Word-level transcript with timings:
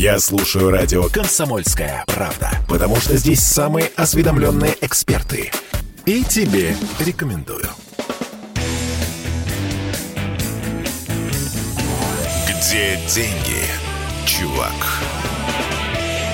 Я 0.00 0.18
слушаю 0.18 0.70
радио 0.70 1.10
«Комсомольская 1.10 2.04
правда», 2.06 2.50
потому 2.66 2.96
что 2.96 3.18
здесь 3.18 3.40
самые 3.40 3.88
осведомленные 3.96 4.74
эксперты. 4.80 5.52
И 6.06 6.24
тебе 6.24 6.74
рекомендую. 7.00 7.68
Где 12.48 12.98
деньги, 13.08 13.60
чувак? 14.24 14.72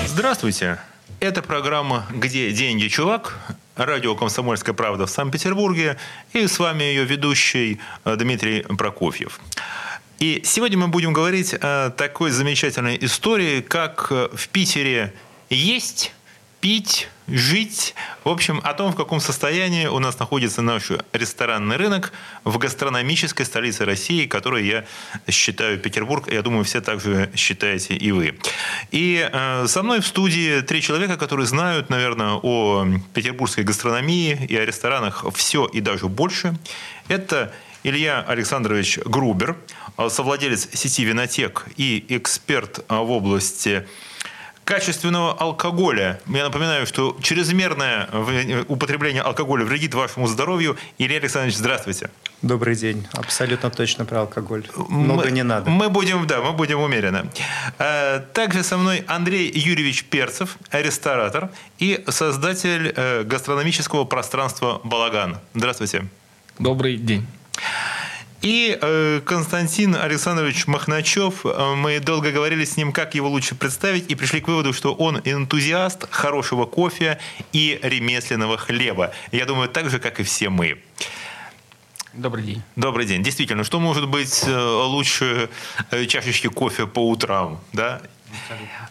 Здравствуйте. 0.05 0.79
Это 1.19 1.41
программа 1.41 2.05
«Где 2.09 2.53
деньги, 2.53 2.87
чувак?» 2.87 3.37
Радио 3.75 4.15
«Комсомольская 4.15 4.73
правда» 4.73 5.07
в 5.07 5.09
Санкт-Петербурге. 5.09 5.97
И 6.31 6.47
с 6.47 6.57
вами 6.57 6.85
ее 6.85 7.03
ведущий 7.03 7.81
э, 8.05 8.15
Дмитрий 8.15 8.61
Прокофьев. 8.61 9.41
И 10.19 10.41
сегодня 10.43 10.79
мы 10.79 10.87
будем 10.87 11.13
говорить 11.13 11.53
о 11.53 11.91
такой 11.91 12.31
замечательной 12.31 12.97
истории, 13.01 13.61
как 13.61 14.07
э, 14.09 14.29
в 14.33 14.47
Питере 14.47 15.13
есть, 15.51 16.11
пить, 16.59 17.07
жить. 17.27 17.93
В 18.23 18.29
общем, 18.29 18.59
о 18.63 18.73
том, 18.73 18.93
в 18.93 18.95
каком 18.95 19.19
состоянии 19.19 19.85
у 19.85 19.99
нас 19.99 20.17
находится 20.17 20.63
наш 20.63 20.91
ресторанный 21.13 21.75
рынок 21.75 22.13
в 22.43 22.57
гастрономической 22.57 23.45
столице 23.45 23.85
России, 23.85 24.25
которую 24.25 24.65
я 24.65 24.85
считаю 25.29 25.77
Петербург. 25.77 26.31
Я 26.31 26.41
думаю, 26.41 26.63
все 26.63 26.81
также 26.81 27.29
считаете 27.35 27.95
и 27.95 28.11
вы. 28.11 28.39
И 28.89 29.29
э, 29.31 29.67
со 29.67 29.83
мной 29.83 30.01
в 30.01 30.07
студии 30.07 30.61
три 30.61 30.81
человека, 30.81 31.17
которые 31.17 31.45
знают, 31.45 31.91
наверное, 31.91 32.39
о 32.41 32.87
петербургской 33.13 33.63
гастрономии 33.63 34.47
и 34.49 34.57
о 34.57 34.65
ресторанах 34.65 35.25
все 35.35 35.67
и 35.67 35.79
даже 35.79 36.07
больше. 36.07 36.57
Это 37.07 37.53
Илья 37.83 38.21
Александрович 38.27 38.97
Грубер, 39.05 39.55
совладелец 40.09 40.69
сети 40.73 41.03
«Винотек» 41.03 41.65
и 41.75 42.05
эксперт 42.09 42.85
в 42.87 43.11
области 43.11 43.87
качественного 44.67 45.31
алкоголя. 45.31 46.19
Я 46.27 46.43
напоминаю, 46.43 46.85
что 46.85 47.17
чрезмерное 47.23 48.09
употребление 48.67 49.21
алкоголя 49.21 49.63
вредит 49.63 49.93
вашему 49.93 50.27
здоровью. 50.27 50.75
Илья 50.97 51.19
Александрович, 51.19 51.55
здравствуйте. 51.55 52.09
Добрый 52.41 52.75
день. 52.75 53.07
Абсолютно 53.13 53.69
точно 53.69 54.03
про 54.03 54.21
алкоголь. 54.21 54.67
Много 54.89 55.25
мы, 55.25 55.31
не 55.31 55.43
надо. 55.43 55.69
Мы 55.69 55.87
будем, 55.89 56.27
да, 56.27 56.41
мы 56.41 56.51
будем 56.51 56.81
умеренно. 56.81 57.31
Э, 57.79 58.19
также 58.33 58.61
со 58.61 58.77
мной 58.77 59.05
Андрей 59.07 59.49
Юрьевич 59.49 60.03
Перцев, 60.03 60.57
ресторатор 60.71 61.49
и 61.79 62.03
создатель 62.09 62.93
э, 62.93 63.23
гастрономического 63.23 64.03
пространства 64.03 64.81
«Балаган». 64.83 65.37
Здравствуйте. 65.55 66.05
Добрый 66.59 66.97
день. 66.97 67.25
И 68.41 68.77
э, 68.79 69.21
Константин 69.25 69.95
Александрович 69.95 70.67
Махначев, 70.67 71.45
э, 71.45 71.75
мы 71.75 71.99
долго 71.99 72.31
говорили 72.31 72.65
с 72.65 72.77
ним, 72.77 72.91
как 72.91 73.15
его 73.15 73.29
лучше 73.29 73.55
представить, 73.55 74.11
и 74.11 74.15
пришли 74.15 74.41
к 74.41 74.47
выводу, 74.47 74.73
что 74.73 74.93
он 74.93 75.21
энтузиаст 75.23 76.07
хорошего 76.11 76.65
кофе 76.65 77.19
и 77.51 77.79
ремесленного 77.81 78.57
хлеба. 78.57 79.11
Я 79.31 79.45
думаю, 79.45 79.69
так 79.69 79.89
же, 79.89 79.99
как 79.99 80.19
и 80.19 80.23
все 80.23 80.49
мы. 80.49 80.77
Добрый 82.13 82.43
день. 82.43 82.63
Добрый 82.75 83.05
день. 83.05 83.21
Действительно, 83.23 83.63
что 83.63 83.79
может 83.79 84.07
быть 84.07 84.43
э, 84.45 84.55
лучше 84.55 85.49
э, 85.91 86.05
чашечки 86.05 86.47
кофе 86.47 86.87
по 86.87 87.09
утрам, 87.09 87.59
да? 87.73 88.01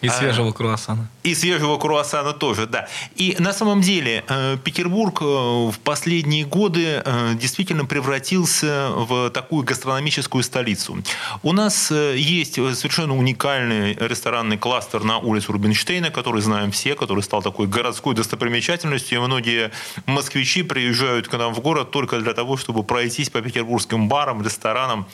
И 0.00 0.08
свежего 0.08 0.52
круассана. 0.52 1.08
И 1.22 1.34
свежего 1.34 1.78
круассана 1.78 2.32
тоже, 2.32 2.66
да. 2.66 2.88
И 3.16 3.36
на 3.38 3.52
самом 3.52 3.80
деле 3.80 4.24
э, 4.28 4.56
Петербург 4.62 5.20
э, 5.20 5.24
в 5.24 5.78
последние 5.84 6.44
годы 6.44 7.02
э, 7.04 7.34
действительно 7.34 7.84
превратился 7.84 8.90
в 8.90 9.30
такую 9.30 9.64
гастрономическую 9.64 10.42
столицу. 10.42 11.02
У 11.42 11.52
нас 11.52 11.90
есть 11.90 12.54
совершенно 12.54 13.16
уникальный 13.16 13.94
ресторанный 13.94 14.58
кластер 14.58 15.04
на 15.04 15.18
улице 15.18 15.52
Рубинштейна, 15.52 16.10
который 16.10 16.42
знаем 16.42 16.70
все, 16.70 16.94
который 16.94 17.22
стал 17.22 17.42
такой 17.42 17.66
городской 17.66 18.14
достопримечательностью. 18.14 19.18
И 19.18 19.20
многие 19.20 19.70
москвичи 20.06 20.62
приезжают 20.62 21.28
к 21.28 21.38
нам 21.38 21.54
в 21.54 21.60
город 21.60 21.90
только 21.90 22.20
для 22.20 22.34
того, 22.34 22.56
чтобы 22.56 22.82
пройтись 22.82 23.30
по 23.30 23.40
петербургским 23.40 24.08
барам, 24.08 24.42
ресторанам, 24.42 25.06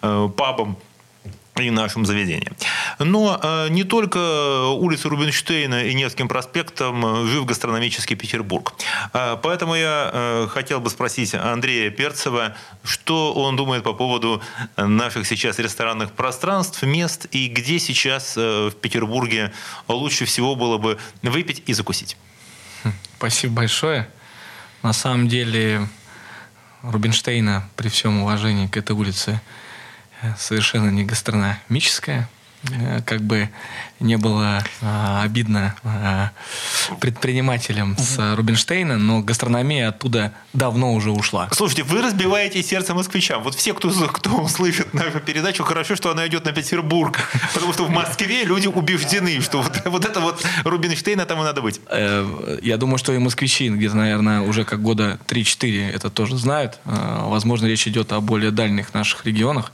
пабам 0.00 0.76
и 1.60 1.70
нашим 1.70 2.06
заведениям. 2.06 2.54
Но 2.98 3.38
э, 3.42 3.68
не 3.70 3.84
только 3.84 4.68
улица 4.68 5.08
Рубинштейна 5.08 5.84
и 5.84 5.94
Невским 5.94 6.28
проспектом 6.28 7.04
э, 7.04 7.26
жив 7.26 7.44
гастрономический 7.44 8.16
Петербург. 8.16 8.74
Э, 9.12 9.36
поэтому 9.42 9.74
я 9.74 10.10
э, 10.12 10.48
хотел 10.50 10.80
бы 10.80 10.90
спросить 10.90 11.34
Андрея 11.34 11.90
Перцева, 11.90 12.56
что 12.84 13.32
он 13.34 13.56
думает 13.56 13.82
по 13.82 13.92
поводу 13.92 14.42
наших 14.76 15.26
сейчас 15.26 15.58
ресторанных 15.58 16.12
пространств, 16.12 16.82
мест 16.82 17.26
и 17.30 17.48
где 17.48 17.78
сейчас 17.78 18.34
э, 18.36 18.68
в 18.68 18.76
Петербурге 18.76 19.52
лучше 19.88 20.24
всего 20.24 20.56
было 20.56 20.78
бы 20.78 20.98
выпить 21.22 21.62
и 21.66 21.72
закусить. 21.72 22.16
Спасибо 23.16 23.54
большое. 23.54 24.08
На 24.82 24.92
самом 24.92 25.28
деле 25.28 25.88
Рубинштейна, 26.82 27.68
при 27.76 27.88
всем 27.88 28.22
уважении 28.22 28.68
к 28.68 28.76
этой 28.76 28.92
улице, 28.92 29.40
совершенно 30.36 30.90
не 30.90 31.04
гастрономическая. 31.04 32.28
Э, 32.72 33.00
как 33.02 33.20
бы 33.20 33.48
не 34.00 34.16
было 34.16 34.64
а, 34.80 35.22
обидно 35.22 35.76
а, 35.84 36.30
предпринимателям 37.00 37.96
с 37.96 38.34
Рубинштейна, 38.36 38.96
но 38.96 39.20
гастрономия 39.20 39.88
оттуда 39.88 40.32
давно 40.52 40.94
уже 40.94 41.10
ушла. 41.10 41.48
Слушайте, 41.52 41.84
вы 41.84 42.02
разбиваете 42.02 42.62
сердце 42.62 42.94
москвичам. 42.94 43.42
Вот 43.42 43.54
все, 43.54 43.74
кто, 43.74 43.90
кто 43.90 44.30
услышит 44.42 44.92
нашу 44.92 45.20
передачу, 45.20 45.62
хорошо, 45.64 45.94
что 45.96 46.10
она 46.10 46.26
идет 46.26 46.44
на 46.44 46.52
Петербург. 46.52 47.18
Потому 47.54 47.72
что 47.72 47.84
в 47.84 47.90
Москве 47.90 48.44
люди 48.44 48.66
убеждены, 48.66 49.40
что 49.40 49.62
вот, 49.62 49.82
вот 49.84 50.04
это 50.04 50.20
вот 50.20 50.44
Рубинштейна 50.64 51.26
там 51.26 51.40
и 51.40 51.44
надо 51.44 51.62
быть. 51.62 51.80
Э, 51.88 52.58
я 52.62 52.76
думаю, 52.76 52.98
что 52.98 53.12
и 53.12 53.18
москвичи 53.18 53.68
где-то, 53.68 53.96
наверное, 53.96 54.40
уже 54.40 54.64
как 54.64 54.82
года 54.82 55.18
3-4 55.28 55.92
это 55.92 56.10
тоже 56.10 56.36
знают. 56.36 56.78
Э, 56.84 57.20
возможно, 57.22 57.66
речь 57.66 57.86
идет 57.86 58.12
о 58.12 58.20
более 58.20 58.50
дальних 58.50 58.94
наших 58.94 59.26
регионах 59.26 59.72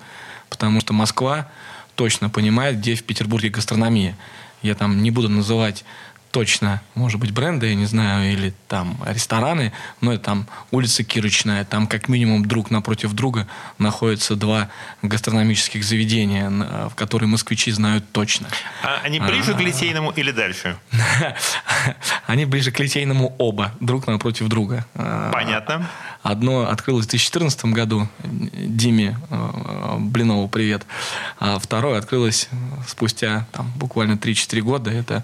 потому 0.55 0.81
что 0.81 0.93
Москва 0.93 1.49
точно 1.95 2.31
понимает, 2.31 2.79
где 2.79 2.95
в 2.95 3.05
Петербурге 3.05 3.51
гастрономия. 3.51 4.17
Я 4.63 4.75
там 4.75 5.03
не 5.03 5.11
буду 5.11 5.29
называть 5.29 5.85
точно, 6.35 6.83
может 6.97 7.21
быть, 7.21 7.31
бренды, 7.31 7.69
я 7.69 7.77
не 7.77 7.87
знаю, 7.87 8.33
или 8.33 8.53
там 8.67 8.99
рестораны, 9.07 9.73
но 10.01 10.13
это 10.13 10.25
там 10.25 10.47
улица 10.73 11.05
Кирочная, 11.05 11.65
там 11.65 11.87
как 11.87 12.09
минимум 12.09 12.45
друг 12.45 12.73
напротив 12.73 13.13
друга 13.13 13.47
находятся 13.79 14.35
два 14.35 14.69
гастрономических 15.03 15.85
заведения, 15.85 16.51
в 16.51 16.97
которые 16.97 17.29
москвичи 17.29 17.71
знают 17.71 18.11
точно. 18.11 18.49
А 18.83 18.99
они 19.05 19.21
ближе 19.21 19.53
а, 19.53 19.55
к 19.55 19.61
Литейному 19.61 20.11
или 20.11 20.33
дальше? 20.33 20.77
Они 22.27 22.47
ближе 22.47 22.73
к 22.73 22.81
Литейному 22.81 23.37
оба, 23.39 23.73
друг 23.79 24.09
напротив 24.09 24.49
друга. 24.49 24.87
А, 24.97 25.31
Понятно. 25.31 25.89
Одно 26.25 26.69
открылось 26.69 27.07
в 27.07 27.11
2014 27.11 27.67
году, 27.67 28.09
Диме 28.25 29.17
э, 29.31 29.97
Блинову 29.99 30.49
привет, 30.49 30.85
а 31.39 31.61
второе 31.61 31.99
открылось 31.99 32.49
спустя 32.89 33.47
там, 33.53 33.71
буквально 33.77 34.15
3-4 34.15 34.61
года, 34.63 34.91
это 34.91 35.23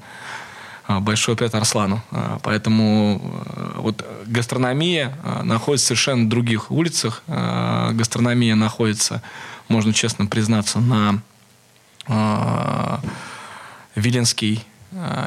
большой 0.99 1.37
привет 1.37 1.55
Арслану. 1.55 2.03
А, 2.11 2.41
поэтому 2.43 3.21
э, 3.23 3.73
вот 3.77 4.05
гастрономия 4.27 5.17
находится 5.45 5.85
в 5.85 5.89
совершенно 5.89 6.29
других 6.29 6.73
улицах. 6.73 7.23
Гастрономия 7.27 8.57
находится, 8.57 9.23
можно 9.69 9.93
честно 9.93 10.27
признаться, 10.27 10.81
на 10.81 11.21
Виленский, 13.95 14.65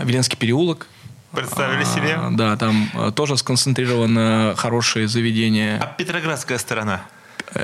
Виленский 0.04 0.38
переулок. 0.38 0.88
Представили 1.32 1.84
себе? 1.86 2.20
Да, 2.32 2.58
там 2.58 2.90
тоже 3.16 3.38
сконцентрировано 3.38 4.54
хорошее 4.58 5.08
заведение. 5.08 5.78
А 5.80 5.86
Петроградская 5.86 6.58
сторона? 6.58 7.06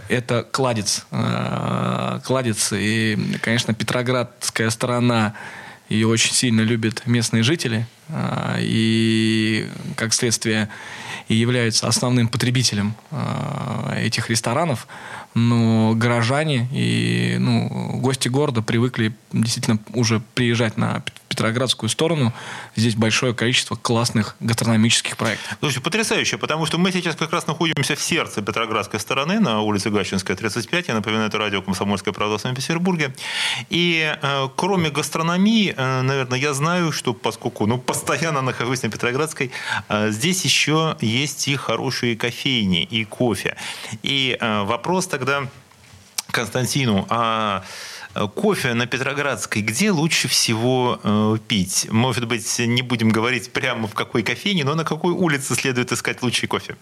Это 0.08 0.44
кладец. 0.44 1.06
Кладец. 2.24 2.72
И, 2.74 3.38
конечно, 3.42 3.74
Петроградская 3.74 4.70
сторона 4.70 5.34
ее 5.90 6.08
очень 6.08 6.34
сильно 6.34 6.62
любят 6.62 7.06
местные 7.08 7.44
жители, 7.44 7.88
и, 8.60 9.70
как 9.96 10.14
следствие, 10.14 10.70
и 11.30 11.36
являются 11.36 11.88
основным 11.88 12.28
потребителем 12.28 12.96
а, 13.12 13.96
этих 13.98 14.30
ресторанов. 14.30 14.88
Но 15.36 15.94
горожане 15.96 16.68
и 16.74 17.38
ну, 17.40 18.00
гости 18.00 18.28
города 18.28 18.62
привыкли 18.64 19.14
действительно 19.32 19.80
уже 19.94 20.22
приезжать 20.34 20.76
на 20.76 21.04
Петроградскую 21.30 21.90
сторону. 21.90 22.34
Здесь 22.76 22.96
большое 22.96 23.36
количество 23.36 23.76
классных 23.76 24.36
гастрономических 24.40 25.16
проектов. 25.16 25.58
Слушайте, 25.60 25.84
потрясающе, 25.84 26.38
потому 26.40 26.66
что 26.66 26.80
мы 26.80 26.92
сейчас 26.92 27.16
как 27.16 27.32
раз 27.32 27.46
находимся 27.46 27.96
в 27.96 28.02
сердце 28.02 28.42
Петроградской 28.42 29.00
стороны, 29.00 29.40
на 29.40 29.62
улице 29.62 29.92
Гащинская, 29.92 30.36
35. 30.36 30.88
Я 30.88 30.96
напоминаю, 30.96 31.28
это 31.28 31.38
радио 31.38 31.62
«Комсомольская 31.62 32.14
правда» 32.14 32.40
в 32.40 32.42
Санкт-Петербурге. 32.42 33.14
И 33.70 34.18
э, 34.22 34.48
кроме 34.56 34.90
гастрономии, 34.90 35.74
э, 35.78 36.02
наверное, 36.02 36.40
я 36.40 36.54
знаю, 36.54 36.92
что 36.92 37.14
поскольку 37.14 37.68
ну, 37.68 37.78
постоянно 38.00 38.42
нахожусь 38.42 38.84
на 38.84 38.90
Петроградской, 38.90 39.52
э, 39.90 40.12
здесь 40.12 40.46
еще 40.46 40.96
есть 41.02 41.48
и 41.48 41.56
хорошие 41.56 42.16
кофейни, 42.16 42.84
и 42.84 43.06
кофе. 43.06 43.58
И 44.04 44.38
э, 44.40 44.64
вопрос 44.64 45.08
тогда 45.08 45.48
Константину, 46.32 47.06
а 47.10 47.64
Кофе 48.36 48.74
на 48.74 48.88
Петроградской 48.88 49.62
где 49.62 49.92
лучше 49.92 50.28
всего 50.28 51.00
э, 51.04 51.38
пить? 51.48 51.88
Может 51.92 52.28
быть, 52.28 52.60
не 52.60 52.82
будем 52.82 53.10
говорить 53.10 53.52
прямо 53.54 53.88
в 53.88 53.94
какой 53.94 54.24
кофейне, 54.24 54.64
но 54.64 54.76
на 54.76 54.84
какой 54.84 55.14
улице 55.14 55.56
следует 55.56 55.92
искать 55.92 56.24
лучший 56.24 56.48
кофе? 56.48 56.76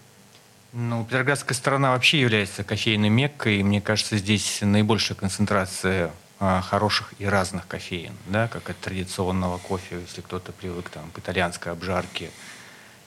Ну, 0.72 1.04
Петроградская 1.04 1.54
сторона 1.54 1.90
вообще 1.90 2.20
является 2.20 2.64
кофейной 2.64 3.10
меккой, 3.10 3.60
и 3.60 3.62
мне 3.62 3.80
кажется, 3.80 4.16
здесь 4.16 4.58
наибольшая 4.62 5.16
концентрация 5.16 6.06
а, 6.06 6.10
хороших 6.38 7.14
и 7.18 7.26
разных 7.26 7.66
кофеин, 7.66 8.14
да, 8.26 8.48
как 8.48 8.70
от 8.70 8.78
традиционного 8.78 9.58
кофе, 9.58 10.00
если 10.00 10.20
кто-то 10.20 10.52
привык 10.52 10.88
там, 10.90 11.10
к 11.10 11.18
итальянской 11.18 11.72
обжарке 11.72 12.30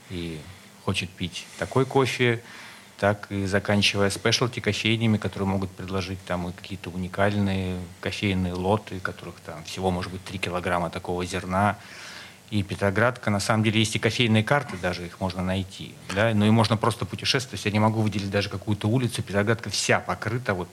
и 0.09 0.39
хочет 0.83 1.09
пить 1.09 1.45
такой 1.57 1.85
кофе, 1.85 2.43
так 2.99 3.31
и 3.31 3.45
заканчивая 3.45 4.09
спешлти 4.09 4.59
кофейнями, 4.59 5.17
которые 5.17 5.47
могут 5.47 5.71
предложить 5.71 6.23
там 6.25 6.49
и 6.49 6.51
какие-то 6.51 6.89
уникальные 6.89 7.79
кофейные 8.01 8.53
лоты, 8.53 8.99
которых 8.99 9.35
там 9.45 9.63
всего 9.63 9.89
может 9.91 10.11
быть 10.11 10.23
3 10.25 10.37
килограмма 10.37 10.89
такого 10.89 11.25
зерна, 11.25 11.77
и 12.51 12.63
Петроградка, 12.63 13.29
на 13.29 13.39
самом 13.39 13.63
деле, 13.63 13.79
есть 13.79 13.95
и 13.95 13.99
кофейные 13.99 14.43
карты, 14.43 14.75
даже 14.75 15.05
их 15.05 15.21
можно 15.21 15.41
найти. 15.41 15.95
Да? 16.13 16.33
Ну 16.33 16.45
и 16.45 16.49
можно 16.49 16.75
просто 16.75 17.05
путешествовать. 17.05 17.63
Я 17.63 17.71
не 17.71 17.79
могу 17.79 18.01
выделить 18.01 18.29
даже 18.29 18.49
какую-то 18.49 18.89
улицу. 18.89 19.23
Петроградка 19.23 19.69
вся 19.69 20.01
покрыта 20.01 20.53
вот 20.53 20.67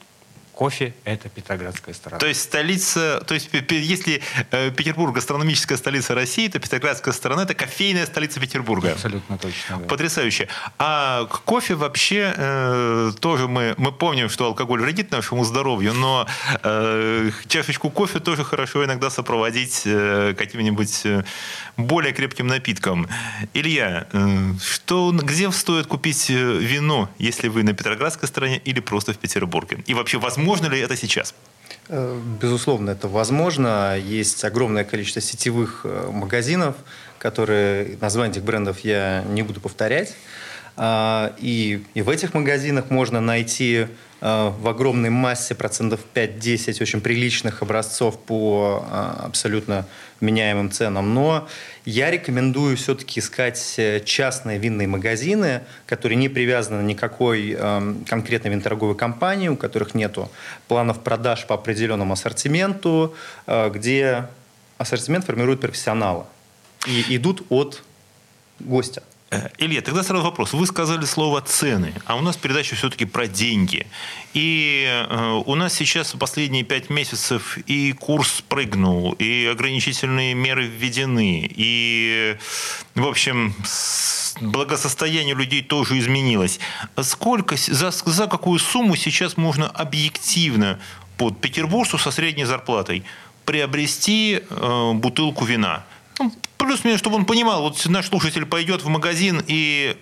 кофе– 0.58 0.92
это 1.04 1.28
Петроградская 1.28 1.94
сторона. 1.94 2.18
То 2.18 2.26
есть 2.26 2.42
столица, 2.42 3.22
то 3.24 3.34
есть 3.34 3.48
если 3.70 4.20
э, 4.50 4.72
Петербург– 4.72 5.14
гастрономическая 5.14 5.78
столица 5.78 6.16
России, 6.16 6.48
то 6.48 6.58
Петроградская 6.58 7.14
сторона– 7.14 7.42
это 7.44 7.54
кофейная 7.54 8.06
столица 8.06 8.40
Петербурга. 8.40 8.90
Абсолютно 8.92 9.38
точно. 9.38 9.76
Да. 9.78 9.86
Потрясающе. 9.86 10.48
А 10.78 11.26
кофе 11.44 11.76
вообще 11.76 12.34
э, 12.36 13.12
тоже 13.20 13.46
мы, 13.46 13.74
мы 13.78 13.92
помним, 13.92 14.28
что 14.28 14.46
алкоголь 14.46 14.80
вредит 14.80 15.12
нашему 15.12 15.44
здоровью, 15.44 15.94
но 15.94 16.26
э, 16.64 17.30
чашечку 17.46 17.90
кофе 17.90 18.18
тоже 18.18 18.42
хорошо 18.42 18.84
иногда 18.84 19.10
сопроводить 19.10 19.82
э, 19.84 20.34
каким-нибудь 20.36 21.02
э, 21.04 21.22
более 21.76 22.12
крепким 22.12 22.48
напитком. 22.48 23.06
Илья, 23.54 24.08
э, 24.12 24.54
что, 24.60 25.12
где 25.12 25.52
стоит 25.52 25.86
купить 25.86 26.30
э, 26.30 26.34
вино, 26.34 27.08
если 27.18 27.46
вы 27.46 27.62
на 27.62 27.74
Петроградской 27.74 28.26
стороне 28.26 28.60
или 28.64 28.80
просто 28.80 29.12
в 29.12 29.18
Петербурге? 29.18 29.84
И 29.86 29.94
вообще, 29.94 30.18
возможно 30.18 30.47
Возможно 30.48 30.72
ли 30.74 30.80
это 30.80 30.96
сейчас? 30.96 31.34
Э, 31.90 32.18
безусловно, 32.40 32.88
это 32.88 33.06
возможно. 33.06 33.98
Есть 33.98 34.42
огромное 34.44 34.82
количество 34.82 35.20
сетевых 35.20 35.82
э, 35.84 36.08
магазинов, 36.10 36.74
которые, 37.18 37.98
названия 38.00 38.32
этих 38.32 38.44
брендов 38.44 38.80
я 38.80 39.24
не 39.28 39.42
буду 39.42 39.60
повторять. 39.60 40.14
А, 40.74 41.34
и, 41.36 41.84
и 41.92 42.00
в 42.00 42.08
этих 42.08 42.32
магазинах 42.32 42.88
можно 42.88 43.20
найти 43.20 43.88
в 44.20 44.68
огромной 44.68 45.10
массе 45.10 45.54
процентов 45.54 46.00
5-10 46.14 46.82
очень 46.82 47.00
приличных 47.00 47.62
образцов 47.62 48.18
по 48.18 48.84
абсолютно 49.24 49.86
меняемым 50.20 50.70
ценам. 50.70 51.14
Но 51.14 51.48
я 51.84 52.10
рекомендую 52.10 52.76
все-таки 52.76 53.20
искать 53.20 53.74
э, 53.76 54.00
частные 54.00 54.58
винные 54.58 54.88
магазины, 54.88 55.62
которые 55.86 56.16
не 56.16 56.28
привязаны 56.28 56.82
на 56.82 56.86
никакой 56.86 57.56
э, 57.58 57.94
конкретной 58.06 58.50
винторговой 58.50 58.96
компании, 58.96 59.48
у 59.48 59.56
которых 59.56 59.94
нет 59.94 60.16
планов 60.66 61.02
продаж 61.02 61.46
по 61.46 61.54
определенному 61.54 62.12
ассортименту, 62.14 63.14
э, 63.46 63.70
где 63.70 64.26
ассортимент 64.78 65.24
формируют 65.24 65.60
профессионалы 65.60 66.24
и 66.86 67.16
идут 67.16 67.46
от 67.48 67.82
гостя. 68.60 69.02
Э, 69.30 69.48
Илья, 69.58 69.82
тогда 69.82 70.02
сразу 70.02 70.24
вопрос. 70.24 70.54
Вы 70.54 70.66
сказали 70.66 71.04
слово 71.04 71.42
«цены», 71.42 71.92
а 72.06 72.16
у 72.16 72.22
нас 72.22 72.36
передача 72.36 72.76
все-таки 72.76 73.04
про 73.04 73.26
деньги. 73.26 73.86
И 74.32 74.86
э, 74.88 75.42
у 75.44 75.54
нас 75.54 75.74
сейчас 75.74 76.12
последние 76.12 76.64
пять 76.64 76.88
месяцев 76.88 77.58
и 77.66 77.92
курс 77.92 78.42
прыгнул, 78.48 79.12
и 79.12 79.46
ограничительные 79.46 80.32
меры 80.32 80.66
введены, 80.66 81.46
и, 81.54 82.36
в 82.94 83.06
общем, 83.06 83.54
благосостояние 84.40 85.34
людей 85.34 85.62
тоже 85.62 85.98
изменилось. 85.98 86.58
Сколько, 87.02 87.56
за, 87.56 87.90
за 87.90 88.26
какую 88.28 88.58
сумму 88.58 88.96
сейчас 88.96 89.36
можно 89.36 89.68
объективно 89.68 90.78
под 91.18 91.38
петербургцу 91.38 91.98
со 91.98 92.10
средней 92.10 92.44
зарплатой 92.44 93.04
приобрести 93.44 94.40
э, 94.48 94.92
бутылку 94.94 95.44
вина? 95.44 95.84
Ну, 96.18 96.32
плюс-минус, 96.68 97.00
чтобы 97.00 97.16
он 97.16 97.24
понимал, 97.24 97.62
вот 97.62 97.84
наш 97.86 98.08
слушатель 98.08 98.44
пойдет 98.44 98.82
в 98.82 98.88
магазин 98.88 99.42
и 99.46 99.96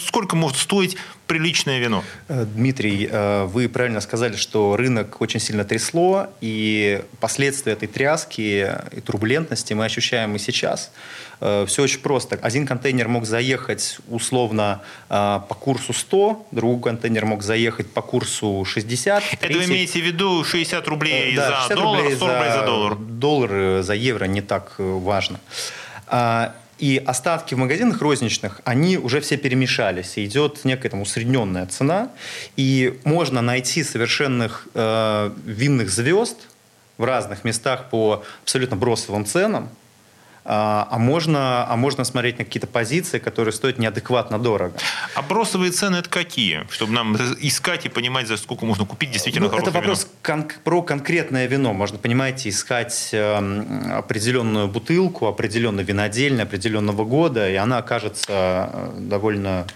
сколько 0.00 0.36
может 0.36 0.58
стоить 0.58 0.96
приличное 1.26 1.78
вино? 1.78 2.04
Э, 2.28 2.44
Дмитрий, 2.44 3.08
э, 3.10 3.44
вы 3.46 3.68
правильно 3.68 4.00
сказали, 4.00 4.36
что 4.36 4.76
рынок 4.76 5.20
очень 5.20 5.40
сильно 5.40 5.64
трясло, 5.64 6.28
и 6.40 7.02
последствия 7.20 7.72
этой 7.72 7.88
тряски 7.88 8.70
и 8.92 9.00
турбулентности 9.00 9.72
мы 9.74 9.84
ощущаем 9.84 10.36
и 10.36 10.38
сейчас. 10.38 10.92
Э, 11.40 11.64
Все 11.66 11.82
очень 11.82 12.00
просто. 12.00 12.38
Один 12.42 12.66
контейнер 12.66 13.08
мог 13.08 13.26
заехать 13.26 13.98
условно 14.08 14.82
по 15.08 15.56
курсу 15.58 15.92
100, 15.92 16.46
другой 16.52 16.82
контейнер 16.82 17.24
мог 17.24 17.42
заехать 17.42 17.90
по 17.92 18.02
курсу 18.02 18.64
60. 18.64 19.22
Это 19.32 19.36
третий... 19.38 19.58
вы 19.58 19.64
имеете 19.64 20.00
в 20.00 20.04
виду 20.04 20.44
60 20.44 20.86
рублей 20.88 21.34
да, 21.34 21.62
60 21.62 21.68
за 21.68 21.74
доллар, 21.74 21.98
рублей 22.00 22.16
100 22.16 22.26
рублей 22.26 22.50
за, 22.50 22.58
за 22.58 22.66
доллар? 22.66 22.96
Доллар 22.96 23.82
за 23.82 23.94
евро 23.94 24.24
не 24.26 24.42
так 24.42 24.74
важно. 24.78 25.40
И 26.78 27.02
остатки 27.04 27.54
в 27.54 27.58
магазинах 27.58 28.02
розничных, 28.02 28.60
они 28.64 28.98
уже 28.98 29.20
все 29.20 29.36
перемешались. 29.36 30.18
Идет 30.18 30.64
некая 30.64 30.90
там 30.90 31.00
усредненная 31.00 31.66
цена. 31.66 32.10
И 32.56 32.98
можно 33.04 33.40
найти 33.40 33.82
совершенных 33.82 34.68
э, 34.74 35.30
винных 35.46 35.88
звезд 35.90 36.36
в 36.98 37.04
разных 37.04 37.44
местах 37.44 37.88
по 37.90 38.24
абсолютно 38.42 38.76
бросовым 38.76 39.24
ценам. 39.24 39.70
А, 40.48 40.86
а 40.90 40.98
можно, 40.98 41.66
а 41.68 41.76
можно 41.76 42.04
смотреть 42.04 42.38
на 42.38 42.44
какие-то 42.44 42.68
позиции, 42.68 43.18
которые 43.18 43.52
стоят 43.52 43.78
неадекватно 43.78 44.38
дорого. 44.38 44.74
А 45.14 45.22
бросовые 45.22 45.72
цены 45.72 45.96
это 45.96 46.08
какие? 46.08 46.64
Чтобы 46.70 46.92
нам 46.92 47.16
искать 47.16 47.84
и 47.86 47.88
понимать, 47.88 48.28
за 48.28 48.36
сколько 48.36 48.64
можно 48.64 48.86
купить 48.86 49.10
действительно 49.10 49.46
ну, 49.46 49.50
хорошее 49.50 49.70
Это 49.70 49.78
вопрос 49.78 50.08
кон- 50.22 50.48
про 50.62 50.82
конкретное 50.82 51.46
вино. 51.46 51.72
Можно, 51.72 51.98
понимаете, 51.98 52.48
искать 52.50 53.10
э, 53.12 53.92
определенную 53.92 54.68
бутылку, 54.68 55.26
определенно 55.26 55.80
винодельную, 55.80 56.44
определенного 56.44 57.04
года, 57.04 57.50
и 57.50 57.56
она 57.56 57.78
окажется 57.78 58.70
э, 58.72 58.96
довольно 59.00 59.66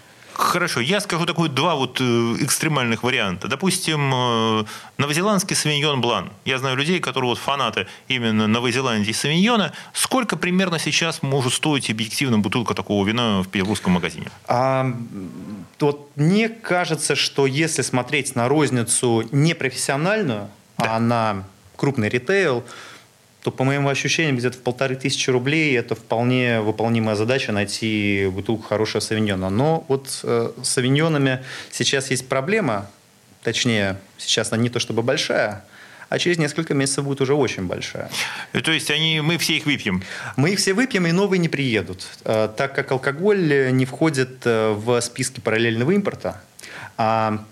Хорошо, 0.41 0.81
я 0.81 1.01
скажу 1.01 1.27
такой 1.27 1.51
два 1.51 1.75
вот 1.75 2.01
э, 2.01 2.05
экстремальных 2.41 3.03
варианта. 3.03 3.47
Допустим, 3.47 4.11
э, 4.15 4.65
новозеландский 4.97 5.55
савиньон 5.55 6.01
блан. 6.01 6.31
Я 6.47 6.59
знаю 6.59 6.77
людей, 6.77 6.99
которые 6.99 7.29
вот 7.29 7.39
фанаты 7.39 7.87
именно 8.09 8.47
Новозеландии 8.47 9.13
савиньона. 9.13 9.73
Сколько 9.93 10.39
примерно 10.39 10.79
сейчас 10.79 11.23
может 11.23 11.53
стоить 11.53 11.91
объективно 11.91 12.39
бутылка 12.39 12.75
такого 12.75 13.07
вина 13.07 13.43
в 13.43 13.49
петербургском 13.49 13.93
магазине? 13.93 14.29
А, 14.49 14.91
вот 15.79 16.11
мне 16.17 16.49
кажется, 16.49 17.17
что 17.17 17.47
если 17.47 17.83
смотреть 17.83 18.35
на 18.35 18.49
розницу 18.49 19.29
непрофессиональную, 19.33 20.49
да. 20.79 20.97
а 20.97 21.01
на 21.01 21.45
крупный 21.77 22.09
ритейл, 22.09 22.65
то, 23.43 23.51
по 23.51 23.65
моим 23.65 23.89
ощущениям, 23.89 24.37
где-то 24.37 24.59
в 24.59 24.61
полторы 24.61 24.97
тысячи 24.97 25.31
рублей 25.31 25.77
это 25.79 25.95
вполне 25.95 26.61
выполнимая 26.61 27.17
задача 27.17 27.53
найти 27.53 28.29
бутылку 28.31 28.63
хорошего 28.63 29.01
савиньона. 29.01 29.49
Но 29.51 29.85
вот 29.89 30.21
э, 30.23 30.53
с 30.63 30.69
савиньонами 30.69 31.43
сейчас 31.71 32.11
есть 32.11 32.29
проблема, 32.29 32.91
точнее, 33.43 33.97
сейчас 34.19 34.53
она 34.53 34.63
не 34.63 34.69
то 34.69 34.79
чтобы 34.79 35.03
большая, 35.03 35.65
а 36.11 36.19
через 36.19 36.39
несколько 36.39 36.75
месяцев 36.75 37.05
будет 37.05 37.21
уже 37.23 37.35
очень 37.35 37.67
большая. 37.67 38.11
И, 38.53 38.61
то 38.61 38.73
есть 38.73 38.91
они, 38.91 39.21
мы 39.21 39.39
все 39.39 39.57
их 39.57 39.65
выпьем? 39.65 40.03
Мы 40.37 40.51
их 40.51 40.59
все 40.59 40.75
выпьем, 40.75 41.07
и 41.07 41.13
новые 41.13 41.39
не 41.39 41.49
приедут, 41.49 42.07
э, 42.25 42.49
так 42.55 42.75
как 42.75 42.91
алкоголь 42.91 43.71
не 43.73 43.87
входит 43.87 44.43
э, 44.45 44.73
в 44.73 45.01
списки 45.01 45.41
параллельного 45.41 45.93
импорта. 45.93 46.43
А 46.99 47.43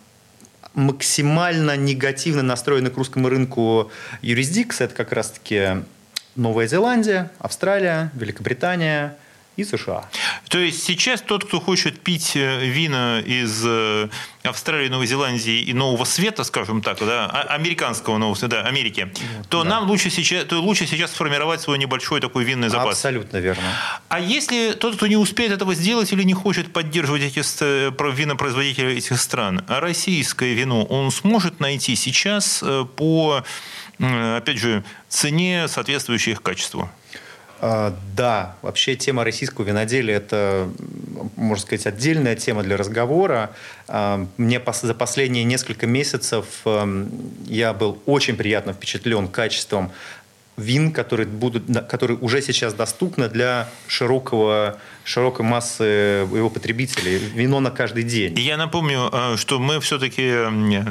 максимально 0.79 1.77
негативно 1.77 2.43
настроены 2.43 2.91
к 2.91 2.97
русскому 2.97 3.29
рынку 3.29 3.91
юрисдикции. 4.23 4.85
Это 4.85 4.95
как 4.95 5.13
раз-таки 5.13 5.83
Новая 6.37 6.67
Зеландия, 6.67 7.31
Австралия, 7.39 8.11
Великобритания– 8.15 9.17
и 9.59 9.65
США. 9.65 10.09
То 10.49 10.59
есть 10.59 10.85
сейчас 10.85 11.21
тот, 11.21 11.45
кто 11.45 11.61
хочет 11.61 11.99
пить 12.00 12.37
э, 12.37 12.65
вина 12.65 13.21
из 13.21 13.65
э, 13.67 14.09
Австралии, 14.45 14.88
Новой 14.88 15.07
Зеландии 15.07 15.62
и 15.62 15.73
Нового 15.75 16.05
Света, 16.05 16.45
скажем 16.45 16.81
так, 16.81 16.99
да, 17.00 17.27
а, 17.27 17.55
американского 17.55 18.19
Нового 18.19 18.37
Света, 18.37 18.62
Америки, 18.62 19.12
то 19.49 19.65
да. 19.65 19.71
нам 19.71 19.91
лучше 19.91 20.11
сейчас, 20.11 20.45
то 20.45 20.61
лучше 20.61 20.87
сейчас 20.87 21.11
сформировать 21.11 21.61
свой 21.61 21.77
небольшой 21.77 22.21
такой 22.21 22.45
винный 22.45 22.69
запас. 22.69 22.95
Абсолютно 22.95 23.38
верно. 23.38 23.65
А 24.09 24.21
если 24.21 24.75
тот, 24.75 24.95
кто 24.95 25.09
не 25.09 25.17
успеет 25.17 25.50
этого 25.50 25.75
сделать 25.75 26.12
или 26.12 26.23
не 26.23 26.35
хочет 26.35 26.73
поддерживать 26.73 27.23
эти 27.23 27.41
винопроизводители 28.17 28.97
этих 28.97 29.21
стран, 29.21 29.65
а 29.67 29.81
российское 29.81 30.55
вино 30.55 30.85
он 30.85 31.11
сможет 31.11 31.59
найти 31.59 31.97
сейчас 31.97 32.61
э, 32.62 32.87
по, 32.97 33.43
опять 33.99 34.59
же, 34.59 34.85
цене, 35.09 35.67
соответствующей 35.67 36.31
их 36.31 36.43
качеству? 36.43 36.88
А, 37.61 37.95
да, 38.17 38.55
вообще 38.62 38.95
тема 38.95 39.25
российского 39.25 39.65
виноделия– 39.65 40.15
это, 40.17 40.69
можно 41.37 41.62
сказать, 41.62 41.87
отдельная 41.87 42.37
тема 42.37 42.62
для 42.62 42.77
разговора. 42.77 43.50
А, 43.88 44.27
мне 44.37 44.62
за 44.83 44.95
последние 44.95 45.45
несколько 45.45 45.87
месяцев 45.87 46.47
эм, 46.65 47.11
я 47.47 47.73
был 47.73 48.00
очень 48.07 48.37
приятно 48.37 48.73
впечатлен 48.73 49.29
качеством 49.29 49.91
вин, 50.59 50.93
которые, 50.93 51.27
будут, 51.27 51.65
которые 51.88 52.19
уже 52.19 52.43
сейчас 52.43 52.75
доступны 52.75 53.29
для 53.29 53.69
широкого, 53.87 54.79
широкой 55.05 55.47
массы 55.47 55.85
его 55.85 56.50
потребителей. 56.50 57.19
Вино 57.19 57.61
на 57.61 57.71
каждый 57.71 58.03
день. 58.03 58.38
Я 58.38 58.57
напомню, 58.57 59.09
э, 59.12 59.37
что 59.37 59.59
мы 59.59 59.81
все-таки 59.81 60.45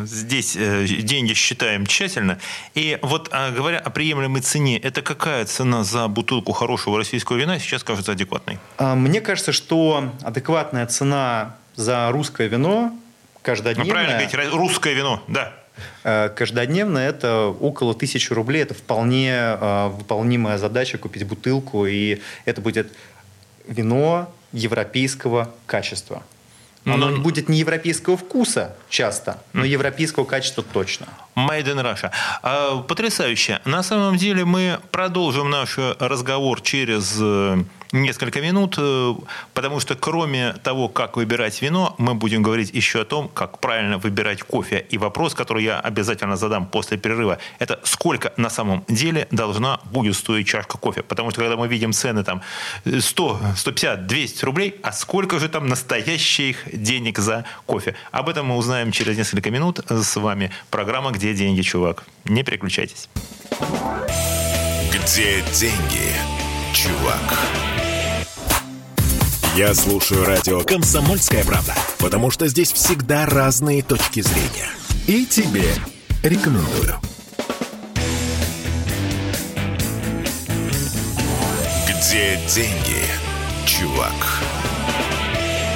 здесь 0.05 0.55
э, 0.55 0.86
деньги 0.88 1.33
считаем 1.33 1.86
тщательно. 1.86 2.39
И 2.74 2.97
вот 3.01 3.29
а, 3.31 3.51
говоря 3.51 3.79
о 3.79 3.89
приемлемой 3.89 4.41
цене, 4.41 4.77
это 4.77 5.01
какая 5.01 5.45
цена 5.45 5.83
за 5.83 6.07
бутылку 6.07 6.53
хорошего 6.53 6.97
российского 6.97 7.38
вина 7.38 7.59
сейчас 7.59 7.83
кажется 7.83 8.13
адекватной? 8.13 8.59
А, 8.77 8.95
мне 8.95 9.21
кажется, 9.21 9.51
что 9.51 10.12
адекватная 10.24 10.86
цена 10.88 11.57
за 11.75 12.09
русское 12.12 12.47
вино 12.47 12.93
каждодневная... 13.41 13.86
Ну, 13.86 13.91
правильно 13.91 14.31
говорить, 14.31 14.53
русское 14.53 14.93
вино, 14.93 15.21
да. 15.27 15.53
Э, 16.03 16.29
каждодневно 16.29 17.00
это 17.00 17.48
около 17.48 17.93
тысячи 17.93 18.31
рублей. 18.34 18.63
Это 18.63 18.74
вполне 18.74 19.31
э, 19.31 19.88
выполнимая 19.89 20.57
задача 20.57 20.98
купить 20.98 21.25
бутылку, 21.25 21.86
и 21.86 22.22
это 22.46 22.62
будет 22.62 22.91
вино 23.67 24.34
европейского 24.53 25.53
качества. 25.65 26.24
Оно 26.86 27.10
но... 27.10 27.22
будет 27.22 27.50
не 27.50 27.60
европейского 27.60 28.15
вкуса 28.15 28.75
часто, 28.89 29.43
но 29.53 29.65
европейского 29.65 30.25
качества 30.25 30.63
точно. 30.63 31.07
Made 31.38 31.67
in 31.67 31.82
Russia. 31.84 32.12
А, 32.41 32.82
потрясающе. 32.82 33.60
На 33.65 33.84
самом 33.84 34.17
деле 34.17 34.44
мы 34.44 34.79
продолжим 34.91 35.51
наш 35.51 35.77
разговор 36.00 36.62
через 36.62 37.17
э, 37.22 37.63
несколько 37.91 38.41
минут, 38.41 38.75
э, 38.77 39.15
потому 39.53 39.79
что 39.79 39.96
кроме 39.96 40.53
того, 40.63 40.89
как 40.89 41.17
выбирать 41.17 41.62
вино, 41.62 41.96
мы 41.98 42.13
будем 42.15 42.44
говорить 42.44 42.72
еще 42.74 43.01
о 43.01 43.06
том, 43.06 43.29
как 43.29 43.60
правильно 43.60 43.98
выбирать 43.98 44.41
кофе. 44.41 44.86
И 44.89 44.98
вопрос, 44.98 45.34
который 45.34 45.63
я 45.63 45.79
обязательно 45.79 46.36
задам 46.36 46.65
после 46.65 46.98
перерыва, 46.98 47.38
это 47.60 47.79
сколько 47.84 48.34
на 48.38 48.50
самом 48.50 48.84
деле 48.88 49.27
должна 49.32 49.79
будет 49.91 50.15
стоить 50.15 50.48
чашка 50.48 50.77
кофе. 50.77 51.03
Потому 51.03 51.32
что 51.32 51.41
когда 51.41 51.56
мы 51.56 51.67
видим 51.67 51.94
цены 51.94 52.24
там 52.24 52.41
100, 52.86 53.39
150, 53.56 54.08
200 54.08 54.46
рублей, 54.46 54.75
а 54.84 54.91
сколько 54.91 55.39
же 55.39 55.50
там 55.50 55.67
настоящих 55.67 56.58
денег 56.74 57.20
за 57.20 57.46
кофе? 57.65 57.96
Об 58.12 58.29
этом 58.29 58.48
мы 58.48 58.58
узнаем 58.58 58.91
через 58.91 59.17
несколько 59.17 59.51
минут. 59.51 59.79
С 59.89 60.15
вами 60.15 60.51
программа 60.70 61.12
«Где 61.12 61.26
деньги, 61.34 61.62
чувак?». 61.62 62.05
Не 62.25 62.43
переключайтесь. 62.43 63.10
Где 64.91 65.41
деньги, 65.53 66.12
чувак? 66.74 67.38
Я 69.55 69.74
слушаю 69.74 70.24
радио 70.25 70.62
«Комсомольская 70.62 71.43
правда», 71.43 71.74
потому 71.98 72.29
что 72.29 72.48
здесь 72.48 72.72
всегда 72.72 73.25
разные 73.25 73.81
точки 73.81 74.22
зрения. 74.22 74.69
И 75.07 75.25
тебе 75.25 75.74
рекомендую. 76.24 77.00
Где 81.88 82.39
деньги, 82.48 83.03
чувак? 83.65 84.13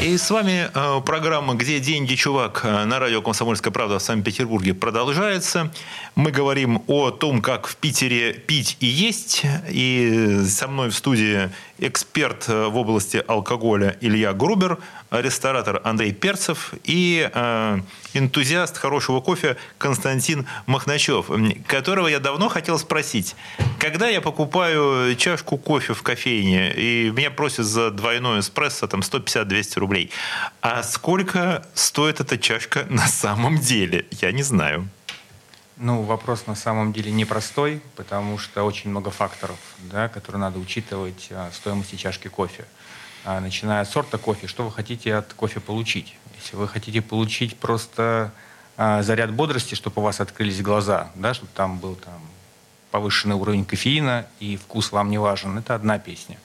И 0.02 0.18
с 0.18 0.32
вами 0.32 0.68
э, 0.74 1.02
программа 1.02 1.54
«Где 1.54 1.80
деньги, 1.80 2.16
чувак?» 2.16 2.64
на 2.64 2.98
радио 2.98 3.22
«Комсомольская 3.22 3.72
правда» 3.72 4.00
в 4.00 4.02
Санкт-Петербурге 4.02 4.74
продолжается. 4.74 5.72
Мы 6.16 6.32
говорим 6.32 6.82
о 6.88 7.12
том, 7.12 7.40
как 7.40 7.68
в 7.68 7.76
Питере 7.76 8.34
пить 8.34 8.78
и 8.80 8.88
есть. 8.88 9.44
И 9.70 10.42
со 10.48 10.68
мной 10.68 10.90
в 10.90 10.96
студии 10.96 11.52
эксперт 11.82 12.46
э, 12.48 12.68
в 12.68 12.78
области 12.78 13.24
алкоголя 13.28 13.98
Илья 14.00 14.34
Грубер, 14.34 14.78
ресторатор 15.10 15.82
Андрей 15.84 16.14
Перцев 16.14 16.74
и 16.84 17.30
э, 17.34 17.80
энтузиаст 18.14 18.78
хорошего 18.78 19.20
кофе 19.20 19.58
Константин 19.78 20.48
Махначев, 20.68 21.26
которого 21.68 22.08
я 22.08 22.20
давно 22.20 22.48
хотел 22.50 22.80
спросить. 22.80 23.36
Когда 23.80 24.08
я 24.08 24.22
покупаю 24.22 25.16
чашку 25.16 25.58
кофе 25.58 25.94
в 25.94 26.04
кофейне, 26.04 26.72
и 26.72 27.12
меня 27.12 27.32
просят 27.32 27.66
за 27.66 27.92
двойной 27.92 28.40
эспрессо 28.40 28.88
там 28.88 29.02
150-200 29.02 29.80
рублей, 29.80 30.12
а 30.62 30.84
сколько 30.84 31.66
стоит 31.74 32.20
эта 32.22 32.38
чашка 32.38 32.86
на 32.90 33.08
самом 33.08 33.58
деле? 33.58 34.06
Я 34.22 34.32
не 34.32 34.44
знаю. 34.44 34.88
Ну, 35.84 36.04
вопрос 36.04 36.46
на 36.46 36.54
самом 36.54 36.94
деле 36.94 37.12
непростой, 37.12 37.82
потому 37.96 38.38
что 38.38 38.64
очень 38.64 38.92
много 38.92 39.10
факторов, 39.10 39.58
да, 39.80 40.10
которые 40.10 40.40
надо 40.40 40.60
учитывать 40.60 41.30
в 41.32 41.34
а, 41.34 41.50
стоимости 41.52 41.96
чашки 41.96 42.28
кофе. 42.28 42.66
А, 43.26 43.40
начиная 43.40 43.82
от 43.82 43.90
сорта 43.90 44.20
кофе, 44.20 44.46
что 44.46 44.64
вы 44.64 44.72
хотите 44.72 45.16
от 45.16 45.34
кофе 45.34 45.60
получить? 45.60 46.16
Если 46.40 46.56
вы 46.56 46.68
хотите 46.68 47.02
получить 47.02 47.58
просто 47.58 48.32
а, 48.78 49.02
заряд 49.02 49.34
бодрости, 49.34 49.74
чтобы 49.74 50.04
у 50.04 50.06
вас 50.06 50.20
открылись 50.20 50.62
глаза, 50.62 51.10
да, 51.16 51.34
чтобы 51.34 51.52
там 51.56 51.80
был 51.80 51.96
там, 51.96 52.22
повышенный 52.92 53.36
уровень 53.36 53.66
кофеина 53.66 54.28
и 54.40 54.58
вкус 54.58 54.92
вам 54.92 55.10
не 55.10 55.18
важен, 55.18 55.58
это 55.58 55.74
одна 55.74 55.98
песня. 55.98 56.38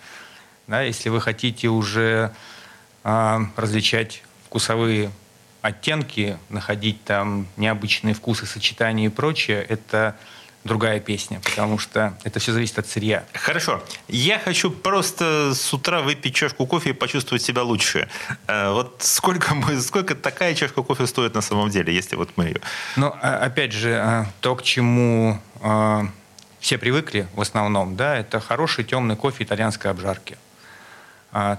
Да, 0.67 0.81
если 0.81 1.11
вы 1.11 1.21
хотите 1.21 1.69
уже 1.69 2.33
различать 3.05 4.23
вкусовые 4.47 5.11
оттенки, 5.67 6.39
находить 6.49 7.03
там 7.05 7.47
необычные 7.57 8.15
вкусы, 8.15 8.47
сочетания 8.47 9.07
и 9.07 9.09
прочее, 9.09 9.65
это 9.69 10.17
другая 10.67 11.01
песня, 11.01 11.41
потому 11.41 11.79
что 11.79 12.15
это 12.25 12.41
все 12.41 12.53
зависит 12.53 12.79
от 12.79 12.87
сырья. 12.87 13.25
Хорошо. 13.33 13.83
Я 14.09 14.39
хочу 14.39 14.71
просто 14.71 15.53
с 15.55 15.73
утра 15.73 16.03
выпить 16.03 16.35
чашку 16.35 16.67
кофе 16.67 16.91
и 16.91 16.93
почувствовать 16.93 17.43
себя 17.43 17.63
лучше. 17.63 18.09
Э, 18.47 18.73
вот 18.73 18.97
сколько, 19.01 19.55
мы, 19.55 19.81
сколько 19.81 20.15
такая 20.15 20.55
чашка 20.55 20.83
кофе 20.83 21.07
стоит 21.07 21.35
на 21.35 21.41
самом 21.41 21.71
деле, 21.71 21.95
если 21.95 22.17
вот 22.17 22.31
мы 22.37 22.47
ее... 22.47 22.61
Ну, 22.97 23.15
а, 23.23 23.39
опять 23.39 23.73
же, 23.73 23.95
а, 23.95 24.27
то, 24.41 24.55
к 24.57 24.63
чему 24.63 25.41
а, 25.63 26.07
все 26.61 26.79
привыкли 26.79 27.29
в 27.35 27.41
основном, 27.41 27.97
да, 27.97 28.17
это 28.17 28.41
хороший 28.41 28.85
темный 28.85 29.17
кофе 29.17 29.45
итальянской 29.45 29.91
обжарки. 29.91 30.37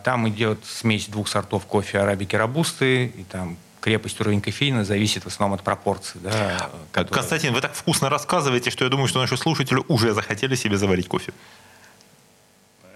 Там 0.04 0.28
идет 0.28 0.66
смесь 0.66 1.08
двух 1.08 1.28
сортов 1.28 1.68
кофе 1.68 2.00
арабики 2.00 2.36
робусты, 2.36 3.06
и 3.06 3.24
там 3.24 3.58
крепость 3.88 4.20
уровень 4.20 4.42
кофеина 4.42 4.84
зависит 4.84 5.24
в 5.24 5.28
основном 5.28 5.58
от 5.58 5.64
пропорций. 5.64 6.20
Да, 6.22 6.70
которые... 6.92 7.22
Константин, 7.22 7.54
вы 7.54 7.62
так 7.62 7.74
вкусно 7.74 8.10
рассказываете, 8.10 8.70
что 8.70 8.84
я 8.84 8.90
думаю, 8.90 9.08
что 9.08 9.22
наши 9.22 9.38
слушатели 9.38 9.82
уже 9.88 10.14
захотели 10.14 10.56
себе 10.56 10.78
заварить 10.78 11.08
кофе. 11.08 11.32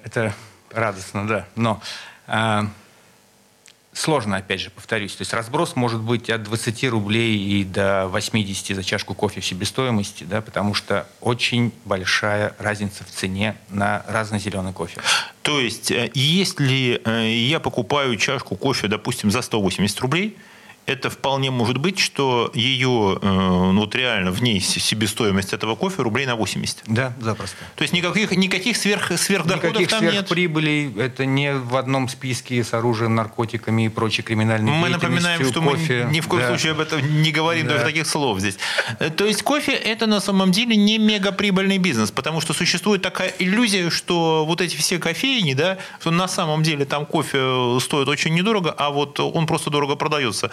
Это 0.03 0.33
радостно, 0.69 1.25
да. 1.25 1.47
Но 1.55 1.81
а, 2.27 2.67
сложно, 3.93 4.35
опять 4.35 4.59
же, 4.59 4.69
повторюсь. 4.69 5.15
То 5.15 5.21
есть 5.21 5.33
разброс 5.33 5.77
может 5.77 6.01
быть 6.01 6.29
от 6.29 6.43
20 6.43 6.83
рублей 6.89 7.37
и 7.37 7.63
до 7.63 8.09
80 8.09 8.75
за 8.75 8.83
чашку 8.83 9.13
кофе 9.13 9.39
в 9.39 9.45
себестоимости, 9.45 10.25
да, 10.25 10.41
потому 10.41 10.73
что 10.73 11.07
очень 11.21 11.71
большая 11.85 12.53
разница 12.59 13.05
в 13.05 13.11
цене 13.11 13.55
на 13.69 14.03
разный 14.09 14.39
зеленый 14.39 14.73
кофе. 14.73 14.99
То 15.41 15.57
есть, 15.57 15.89
э, 15.89 16.11
если 16.13 17.01
э, 17.05 17.31
я 17.31 17.61
покупаю 17.61 18.17
чашку 18.17 18.57
кофе, 18.57 18.89
допустим, 18.89 19.31
за 19.31 19.41
180 19.41 19.97
рублей– 20.01 20.37
это 20.85 21.09
вполне 21.09 21.51
может 21.51 21.77
быть, 21.77 21.99
что 21.99 22.51
ее, 22.53 23.19
э, 23.21 23.25
ну, 23.25 23.79
вот 23.79 23.95
реально 23.95 24.31
в 24.31 24.41
ней 24.41 24.59
себестоимость 24.59 25.53
этого 25.53 25.75
кофе 25.75 26.01
рублей 26.01 26.25
на 26.25 26.35
80. 26.35 26.83
Да, 26.87 27.13
запросто. 27.19 27.57
То 27.75 27.83
есть 27.83 27.93
никаких, 27.93 28.31
никаких 28.31 28.75
сверх, 28.75 29.11
сверхдоходов 29.17 29.69
никаких 29.69 29.89
там 29.89 29.99
сверхприбылей, 29.99 30.87
нет? 30.87 30.97
это 30.97 31.25
не 31.25 31.53
в 31.53 31.75
одном 31.75 32.09
списке 32.09 32.63
с 32.63 32.73
оружием, 32.73 33.15
наркотиками 33.15 33.85
и 33.85 33.89
прочей 33.89 34.23
криминальной 34.23 34.71
Мы 34.71 34.89
напоминаем, 34.89 35.45
что 35.45 35.61
кофе. 35.61 36.05
мы 36.05 36.13
ни 36.13 36.19
в 36.19 36.27
коем 36.27 36.41
да. 36.41 36.47
случае 36.49 36.71
об 36.73 36.79
этом 36.79 37.21
не 37.21 37.31
говорим, 37.31 37.67
да. 37.67 37.73
даже 37.73 37.85
таких 37.85 38.07
слов 38.07 38.39
здесь. 38.39 38.57
Э, 38.99 39.09
то 39.09 39.25
есть 39.25 39.43
кофе 39.43 39.73
это 39.73 40.07
на 40.07 40.19
самом 40.19 40.51
деле 40.51 40.75
не 40.75 40.97
мегаприбыльный 40.97 41.77
бизнес, 41.77 42.11
потому 42.11 42.41
что 42.41 42.53
существует 42.53 43.01
такая 43.01 43.33
иллюзия, 43.39 43.89
что 43.91 44.45
вот 44.45 44.61
эти 44.61 44.75
все 44.75 44.97
кофейни, 44.97 45.53
да, 45.53 45.77
что 45.99 46.11
на 46.11 46.27
самом 46.27 46.63
деле 46.63 46.85
там 46.85 47.05
кофе 47.05 47.79
стоит 47.79 48.07
очень 48.07 48.33
недорого, 48.33 48.71
а 48.71 48.89
вот 48.89 49.19
он 49.19 49.45
просто 49.45 49.69
дорого 49.69 49.95
продается. 49.95 50.51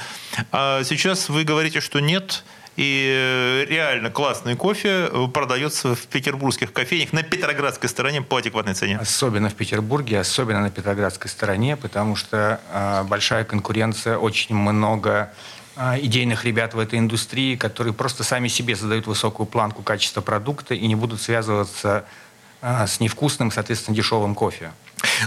А 0.52 0.82
сейчас 0.84 1.28
вы 1.28 1.44
говорите, 1.44 1.80
что 1.80 2.00
нет, 2.00 2.44
и 2.78 3.66
реально 3.68 4.08
классный 4.08 4.54
кофе 4.54 5.10
продается 5.34 5.96
в 5.96 6.06
петербургских 6.06 6.72
кофейнях 6.72 7.12
на 7.12 7.24
Петроградской 7.24 7.88
стороне 7.88 8.22
по 8.22 8.36
адекватной 8.36 8.74
цене. 8.74 8.98
Особенно 8.98 9.48
в 9.48 9.54
Петербурге, 9.54 10.20
особенно 10.20 10.60
на 10.60 10.70
Петроградской 10.70 11.28
стороне, 11.28 11.76
потому 11.76 12.14
что 12.14 12.60
э, 12.72 13.02
большая 13.02 13.42
конкуренция, 13.42 14.16
очень 14.16 14.54
много 14.54 15.32
э, 15.74 15.98
идейных 16.02 16.44
ребят 16.44 16.74
в 16.74 16.78
этой 16.78 17.00
индустрии, 17.00 17.56
которые 17.56 17.94
просто 17.94 18.22
сами 18.22 18.46
себе 18.46 18.76
задают 18.76 19.08
высокую 19.08 19.48
планку 19.48 19.82
качества 19.82 20.20
продукта 20.20 20.74
и 20.74 20.86
не 20.86 20.94
будут 20.94 21.20
связываться 21.20 22.04
э, 22.62 22.86
с 22.86 23.00
невкусным, 23.00 23.50
соответственно, 23.50 23.96
дешевым 23.96 24.36
кофе. 24.36 24.70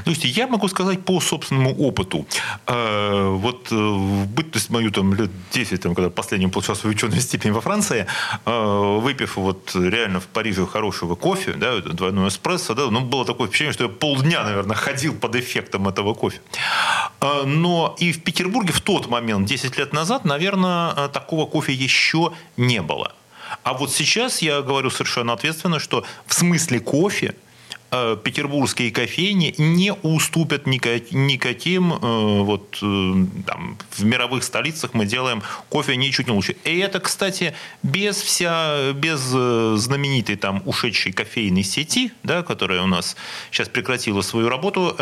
Слушайте, 0.03 0.27
я 0.29 0.47
могу 0.47 0.67
сказать 0.67 1.03
по 1.05 1.19
собственному 1.19 1.75
опыту. 1.75 2.25
Э, 2.67 3.29
вот 3.29 3.71
э, 3.71 3.75
в 3.75 4.27
бытность 4.27 4.69
мою 4.69 4.91
там 4.91 5.13
лет 5.13 5.29
10, 5.51 5.81
там, 5.81 5.95
когда 5.95 6.09
последний 6.09 6.47
получал 6.47 6.75
свою 6.75 6.95
ученую 6.95 7.21
степень 7.21 7.51
во 7.51 7.61
Франции, 7.61 8.05
э, 8.45 8.99
выпив 9.01 9.37
вот 9.37 9.71
реально 9.75 10.19
в 10.19 10.27
Париже 10.27 10.65
хорошего 10.65 11.15
кофе, 11.15 11.53
да, 11.53 11.79
двойной 11.79 12.29
эспрессо, 12.29 12.73
да, 12.73 12.89
ну, 12.89 13.01
было 13.01 13.25
такое 13.25 13.47
впечатление, 13.47 13.73
что 13.73 13.83
я 13.83 13.89
полдня, 13.89 14.43
наверное, 14.43 14.75
ходил 14.75 15.13
под 15.13 15.35
эффектом 15.35 15.87
этого 15.87 16.13
кофе. 16.13 16.39
Но 17.45 17.95
и 17.99 18.11
в 18.11 18.23
Петербурге 18.23 18.73
в 18.73 18.81
тот 18.81 19.07
момент, 19.07 19.47
10 19.47 19.77
лет 19.77 19.93
назад, 19.93 20.25
наверное, 20.25 21.07
такого 21.09 21.45
кофе 21.45 21.73
еще 21.73 22.31
не 22.57 22.81
было. 22.81 23.13
А 23.63 23.73
вот 23.73 23.91
сейчас 23.91 24.41
я 24.41 24.61
говорю 24.61 24.89
совершенно 24.89 25.33
ответственно, 25.33 25.79
что 25.79 26.03
в 26.25 26.33
смысле 26.33 26.79
кофе 26.79 27.35
петербургские 27.91 28.89
кофейни 28.91 29.53
не 29.57 29.91
уступят 29.91 30.65
никаким, 30.65 31.93
э, 31.93 31.97
вот 32.41 32.79
э, 32.81 33.13
там, 33.45 33.77
в 33.91 34.05
мировых 34.05 34.45
столицах 34.45 34.93
мы 34.93 35.05
делаем 35.05 35.43
кофе 35.67 35.97
ничуть 35.97 36.27
не 36.27 36.33
лучше. 36.33 36.55
И 36.63 36.77
это, 36.77 37.01
кстати, 37.01 37.53
без, 37.83 38.21
вся, 38.21 38.93
без 38.93 39.19
знаменитой 39.19 40.37
там 40.37 40.63
ушедшей 40.65 41.11
кофейной 41.11 41.63
сети, 41.63 42.13
да, 42.23 42.43
которая 42.43 42.81
у 42.81 42.87
нас 42.87 43.17
сейчас 43.51 43.67
прекратила 43.67 44.21
свою 44.21 44.47
работу, 44.47 44.95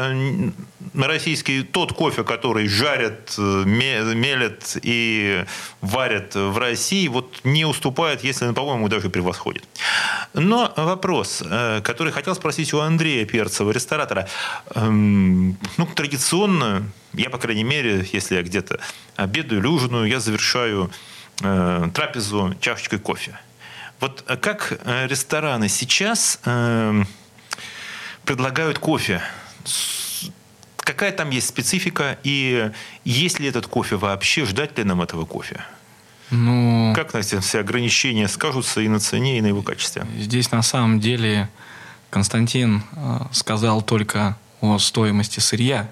российский 0.95 1.61
тот 1.61 1.93
кофе, 1.93 2.23
который 2.23 2.67
жарят, 2.67 3.35
мелят 3.37 4.77
и 4.81 5.45
варят 5.81 6.33
в 6.33 6.57
России, 6.57 7.07
вот 7.07 7.41
не 7.43 7.65
уступает, 7.65 8.23
если, 8.23 8.51
по-моему, 8.51 8.89
даже 8.89 9.11
превосходит. 9.11 9.63
Но 10.33 10.73
вопрос, 10.75 11.43
который 11.83 12.11
хотел 12.11 12.33
спросить 12.33 12.73
у 12.73 12.78
у 12.79 12.81
Андрея 12.81 13.25
Перцева, 13.25 13.71
ресторатора, 13.71 14.27
эм, 14.75 15.57
ну, 15.77 15.85
традиционно, 15.85 16.83
я, 17.13 17.29
по 17.29 17.37
крайней 17.37 17.63
мере, 17.63 18.05
если 18.11 18.35
я 18.35 18.43
где-то 18.43 18.79
обедаю 19.15 19.61
или 19.61 19.67
ужинаю, 19.67 20.05
я 20.05 20.19
завершаю 20.19 20.91
э, 21.41 21.89
трапезу 21.93 22.55
чашечкой 22.59 22.99
кофе. 22.99 23.37
Вот 23.99 24.23
э, 24.27 24.37
как 24.37 24.79
э, 24.85 25.07
рестораны 25.07 25.69
сейчас 25.69 26.39
э, 26.45 27.03
предлагают 28.25 28.79
кофе? 28.79 29.21
Какая 30.77 31.11
там 31.11 31.29
есть 31.29 31.47
специфика 31.47 32.17
и 32.23 32.71
есть 33.05 33.39
ли 33.39 33.47
этот 33.47 33.67
кофе 33.67 33.95
вообще? 33.95 34.45
Ждать 34.45 34.77
ли 34.77 34.83
нам 34.83 35.01
этого 35.01 35.25
кофе? 35.25 35.63
Ну, 36.31 36.93
как 36.95 37.13
на 37.13 37.21
все 37.21 37.59
ограничения 37.59 38.27
скажутся 38.27 38.81
и 38.81 38.87
на 38.87 38.99
цене, 38.99 39.37
и 39.37 39.41
на 39.41 39.47
его 39.47 39.61
качестве? 39.61 40.05
Здесь 40.17 40.51
на 40.51 40.61
самом 40.61 40.99
деле 40.99 41.49
Константин 42.09 42.83
э, 42.91 43.19
сказал 43.31 43.81
только 43.81 44.37
о 44.61 44.77
стоимости 44.79 45.39
сырья, 45.39 45.89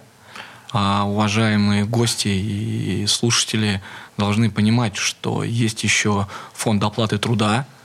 а 0.72 1.06
уважаемые 1.06 1.86
гости 1.86 2.28
и 2.28 3.06
слушатели 3.08 3.82
должны 4.18 4.50
понимать, 4.50 4.96
что 4.96 5.44
есть 5.44 5.84
еще 5.84 6.28
фонд 6.54 6.84
оплаты 6.84 7.18
труда– 7.18 7.66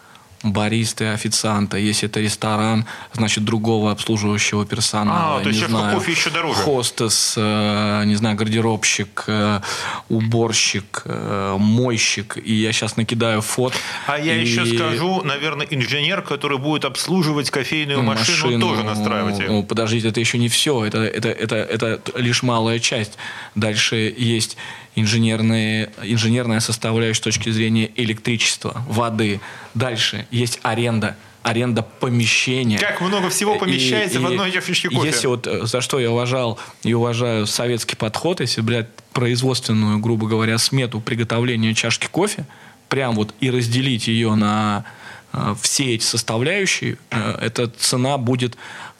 баристы, 0.42 1.06
официанта. 1.06 1.76
Если 1.76 2.08
это 2.08 2.20
ресторан, 2.20 2.84
значит, 3.12 3.44
другого 3.44 3.90
обслуживающего 3.92 4.66
персонала. 4.66 5.38
А, 5.38 5.40
то 5.42 5.48
есть 5.48 5.66
знаю, 5.66 5.94
кофе 5.94 6.12
еще 6.12 6.30
дороже. 6.30 6.60
Хостес, 6.60 7.34
э, 7.36 8.04
не 8.04 8.14
знаю, 8.16 8.36
гардеробщик, 8.36 9.24
э, 9.26 9.60
уборщик, 10.08 11.02
э, 11.04 11.56
мойщик. 11.58 12.36
И 12.42 12.54
я 12.54 12.72
сейчас 12.72 12.96
накидаю 12.96 13.40
фот. 13.40 13.74
А 14.06 14.18
я 14.18 14.34
и... 14.34 14.40
еще 14.40 14.66
скажу, 14.66 15.22
наверное, 15.22 15.66
инженер, 15.70 16.22
который 16.22 16.58
будет 16.58 16.84
обслуживать 16.84 17.50
кофейную 17.50 18.02
машину, 18.02 18.44
машину 18.44 18.60
тоже 18.60 18.82
настраивать. 18.82 19.48
Ну, 19.48 19.62
подождите, 19.62 20.08
это 20.08 20.20
еще 20.20 20.38
не 20.38 20.48
все. 20.48 20.84
Это, 20.84 20.98
это, 20.98 21.28
это, 21.28 21.56
это 21.56 22.00
лишь 22.16 22.42
малая 22.42 22.78
часть. 22.78 23.16
Дальше 23.54 24.14
есть 24.16 24.56
инженерные, 24.94 25.90
инженерная 26.02 26.60
составляющая 26.60 27.20
с 27.20 27.24
точки 27.24 27.50
зрения 27.50 27.90
электричества, 27.96 28.84
воды. 28.88 29.40
Дальше 29.74 30.26
есть 30.30 30.60
аренда 30.62 31.16
аренда 31.42 31.82
помещения. 31.82 32.78
Как 32.78 33.00
много 33.00 33.28
всего 33.28 33.56
помещается 33.56 34.18
и, 34.18 34.22
в 34.22 34.26
одной 34.26 34.52
чашечке 34.52 34.88
кофе. 34.88 35.08
Если 35.08 35.26
вот 35.26 35.46
э, 35.48 35.66
за 35.66 35.80
что 35.80 35.98
я 35.98 36.10
уважал 36.12 36.58
и 36.84 36.94
уважаю 36.94 37.48
советский 37.48 37.96
подход, 37.96 38.40
если 38.40 38.60
брать 38.60 38.86
производственную, 39.12 39.98
грубо 39.98 40.28
говоря, 40.28 40.56
смету 40.58 41.00
приготовления 41.00 41.74
чашки 41.74 42.06
кофе, 42.06 42.46
прям 42.88 43.16
вот 43.16 43.34
и 43.40 43.50
разделить 43.50 44.06
ее 44.06 44.36
на 44.36 44.84
э, 45.32 45.54
все 45.60 45.94
эти 45.94 46.04
составляющие, 46.04 46.96
э, 47.10 47.38
эта 47.40 47.68
цена 47.68 48.18
будет, 48.18 48.56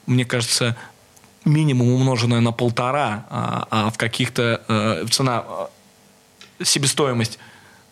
мне 0.07 0.25
кажется, 0.25 0.77
минимум 1.45 1.91
умноженная 1.91 2.41
на 2.41 2.53
полтора, 2.53 3.27
а, 3.31 3.67
а 3.71 3.91
в 3.91 3.99
каких-то 3.99 4.63
э, 4.69 5.07
цена 5.11 5.45
себестоимость 6.65 7.39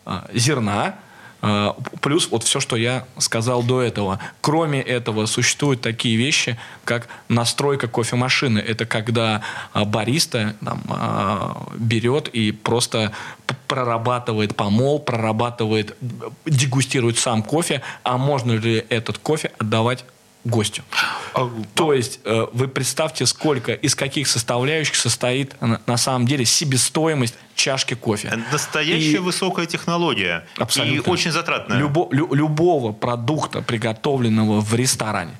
а, 0.05 0.27
зерна, 0.33 0.95
а, 1.41 1.75
плюс 2.01 2.29
вот 2.29 2.43
все, 2.43 2.59
что 2.59 2.75
я 2.75 3.05
сказал 3.17 3.63
до 3.63 3.81
этого. 3.81 4.19
Кроме 4.41 4.81
этого, 4.81 5.25
существуют 5.25 5.81
такие 5.81 6.15
вещи, 6.15 6.57
как 6.83 7.07
настройка 7.29 7.87
кофемашины. 7.87 8.59
Это 8.59 8.85
когда 8.85 9.41
а, 9.73 9.85
бариста 9.85 10.55
там, 10.63 11.67
берет 11.75 12.27
и 12.29 12.51
просто 12.51 13.11
прорабатывает 13.67 14.55
помол, 14.55 14.99
прорабатывает, 14.99 15.95
дегустирует 16.45 17.17
сам 17.17 17.43
кофе, 17.43 17.81
а 18.03 18.17
можно 18.17 18.53
ли 18.53 18.85
этот 18.89 19.17
кофе 19.17 19.51
отдавать 19.57 20.05
гостю. 20.43 20.83
А, 21.33 21.49
То 21.75 21.93
есть 21.93 22.19
э, 22.25 22.47
вы 22.53 22.67
представьте, 22.67 23.25
сколько, 23.25 23.73
из 23.73 23.95
каких 23.95 24.27
составляющих 24.27 24.95
состоит 24.95 25.55
на 25.61 25.97
самом 25.97 26.25
деле 26.27 26.45
себестоимость 26.45 27.35
чашки 27.55 27.93
кофе. 27.93 28.39
Настоящая 28.51 29.17
и, 29.17 29.17
высокая 29.17 29.65
технология. 29.65 30.45
Абсолютно. 30.57 31.09
И 31.09 31.13
очень 31.13 31.31
затратная. 31.31 31.77
Любо, 31.77 32.07
лю, 32.11 32.33
любого 32.33 32.91
продукта, 32.91 33.61
приготовленного 33.61 34.61
в 34.61 34.73
ресторане. 34.73 35.35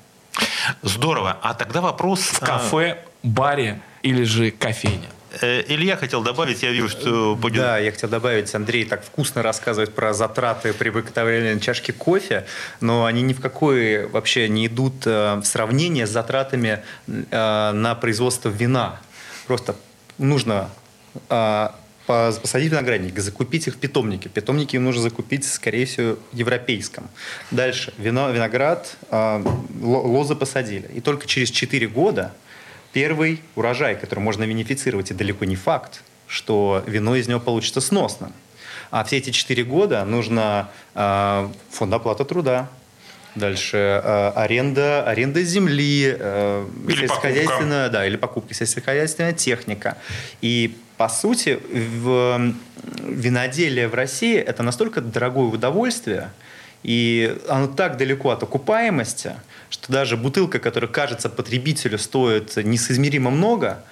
Здорово. 0.82 1.36
А 1.42 1.54
тогда 1.54 1.80
вопрос... 1.80 2.20
В 2.20 2.40
кафе, 2.40 3.04
баре 3.22 3.80
или 4.02 4.24
же 4.24 4.50
кофейне. 4.50 5.08
Э, 5.40 5.62
Илья 5.66 5.96
хотел 5.96 6.22
добавить, 6.22 6.62
я 6.62 6.70
вижу, 6.70 6.88
что 6.88 7.34
будет... 7.34 7.62
Да, 7.62 7.78
я 7.78 7.90
хотел 7.90 8.10
добавить, 8.10 8.54
Андрей 8.54 8.84
так 8.84 9.04
вкусно 9.04 9.42
рассказывает 9.42 9.94
про 9.94 10.12
затраты 10.12 10.72
при 10.72 10.90
приготовлении 10.90 11.58
чашки 11.58 11.92
кофе, 11.92 12.44
но 12.80 13.06
они 13.06 13.22
ни 13.22 13.32
в 13.32 13.40
какой 13.40 14.06
вообще 14.06 14.48
не 14.48 14.66
идут 14.66 15.06
э, 15.06 15.36
в 15.36 15.44
сравнение 15.44 16.06
с 16.06 16.10
затратами 16.10 16.82
э, 17.06 17.72
на 17.72 17.94
производство 17.94 18.48
вина. 18.48 19.00
Просто 19.46 19.74
нужно 20.18 20.70
посадить 22.06 22.72
виноградник, 22.72 23.18
закупить 23.18 23.66
их 23.68 23.74
в 23.74 23.78
питомнике. 23.78 24.28
Питомники 24.28 24.76
им 24.76 24.84
нужно 24.84 25.02
закупить, 25.02 25.44
скорее 25.44 25.86
всего, 25.86 26.18
европейском. 26.32 27.08
Дальше. 27.50 27.92
Вино, 27.96 28.30
виноград, 28.30 28.96
лозы 29.80 30.34
посадили. 30.34 30.90
И 30.94 31.00
только 31.00 31.26
через 31.26 31.50
4 31.50 31.86
года 31.88 32.32
первый 32.92 33.40
урожай, 33.56 33.96
который 33.96 34.20
можно 34.20 34.44
винифицировать, 34.44 35.10
и 35.10 35.14
далеко 35.14 35.44
не 35.44 35.56
факт, 35.56 36.02
что 36.26 36.82
вино 36.86 37.16
из 37.16 37.28
него 37.28 37.40
получится 37.40 37.80
сносным. 37.80 38.32
А 38.90 39.04
все 39.04 39.18
эти 39.18 39.30
четыре 39.30 39.64
года 39.64 40.04
нужно 40.04 40.70
э, 40.94 41.48
фонд 41.70 41.94
оплаты 41.94 42.24
труда, 42.24 42.68
Дальше 43.34 43.78
э, 43.78 44.32
аренда, 44.34 45.04
аренда 45.04 45.42
земли, 45.42 46.14
э, 46.18 46.66
или 46.86 46.96
сельскохозяйственная, 47.00 47.88
да, 47.88 48.06
или 48.06 48.16
покупка 48.16 48.52
сельскохозяйственная 48.52 49.32
техника. 49.32 49.96
И 50.42 50.76
по 50.98 51.08
сути, 51.08 51.58
в 51.72 52.54
виноделие 53.02 53.88
в 53.88 53.94
России 53.94 54.36
это 54.36 54.62
настолько 54.62 55.00
дорогое 55.00 55.46
удовольствие, 55.46 56.30
и 56.82 57.38
оно 57.48 57.68
так 57.68 57.96
далеко 57.96 58.30
от 58.30 58.42
окупаемости, 58.42 59.32
что 59.72 59.90
даже 59.90 60.16
бутылка, 60.18 60.58
которая 60.58 60.90
кажется 60.90 61.30
потребителю 61.30 61.98
стоит 61.98 62.56
несоизмеримо 62.56 63.30
много, 63.30 63.82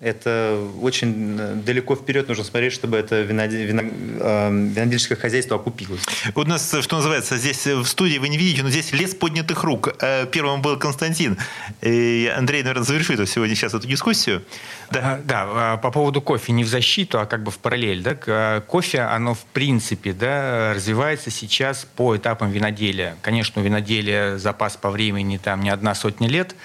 это 0.00 0.58
очень 0.80 1.36
э, 1.38 1.54
далеко 1.56 1.94
вперед 1.94 2.26
нужно 2.26 2.42
смотреть, 2.42 2.72
чтобы 2.72 2.96
это 2.96 3.16
э, 3.16 3.24
винодельческое 3.24 5.18
хозяйство 5.18 5.56
окупилось. 5.56 6.00
У 6.34 6.42
нас, 6.44 6.74
что 6.80 6.96
называется, 6.96 7.36
здесь 7.36 7.66
в 7.66 7.84
студии 7.84 8.16
вы 8.16 8.30
не 8.30 8.38
видите, 8.38 8.62
но 8.62 8.70
здесь 8.70 8.92
лес 8.92 9.14
поднятых 9.14 9.62
рук. 9.62 9.94
Э, 10.00 10.26
первым 10.26 10.62
был 10.62 10.78
Константин. 10.78 11.36
И 11.82 12.32
Андрей, 12.34 12.62
наверное, 12.62 12.84
завершит 12.84 13.28
сегодня 13.28 13.54
сейчас 13.54 13.74
эту 13.74 13.86
дискуссию. 13.86 14.42
Да. 14.90 15.20
Да, 15.22 15.46
а, 15.48 15.76
по 15.76 15.90
поводу 15.90 16.22
кофе 16.22 16.52
не 16.52 16.64
в 16.64 16.68
защиту, 16.68 17.20
а 17.20 17.26
как 17.26 17.42
бы 17.42 17.50
в 17.50 17.58
параллель. 17.58 18.02
Да? 18.02 18.62
Кофе, 18.66 19.02
оно 19.02 19.34
в 19.34 19.44
принципе 19.52 20.14
да, 20.14 20.72
развивается 20.74 21.30
сейчас 21.30 21.86
по 21.96 22.16
этапам 22.16 22.50
виноделия. 22.50 23.16
Конечно, 23.20 23.60
у 23.60 23.64
виноделия 23.64 24.38
запас 24.38 24.78
по 24.78 24.90
времени 24.90 25.36
там 25.36 25.60
не 25.60 25.68
одна 25.68 25.94
сотня 25.94 26.26
лет– 26.26 26.56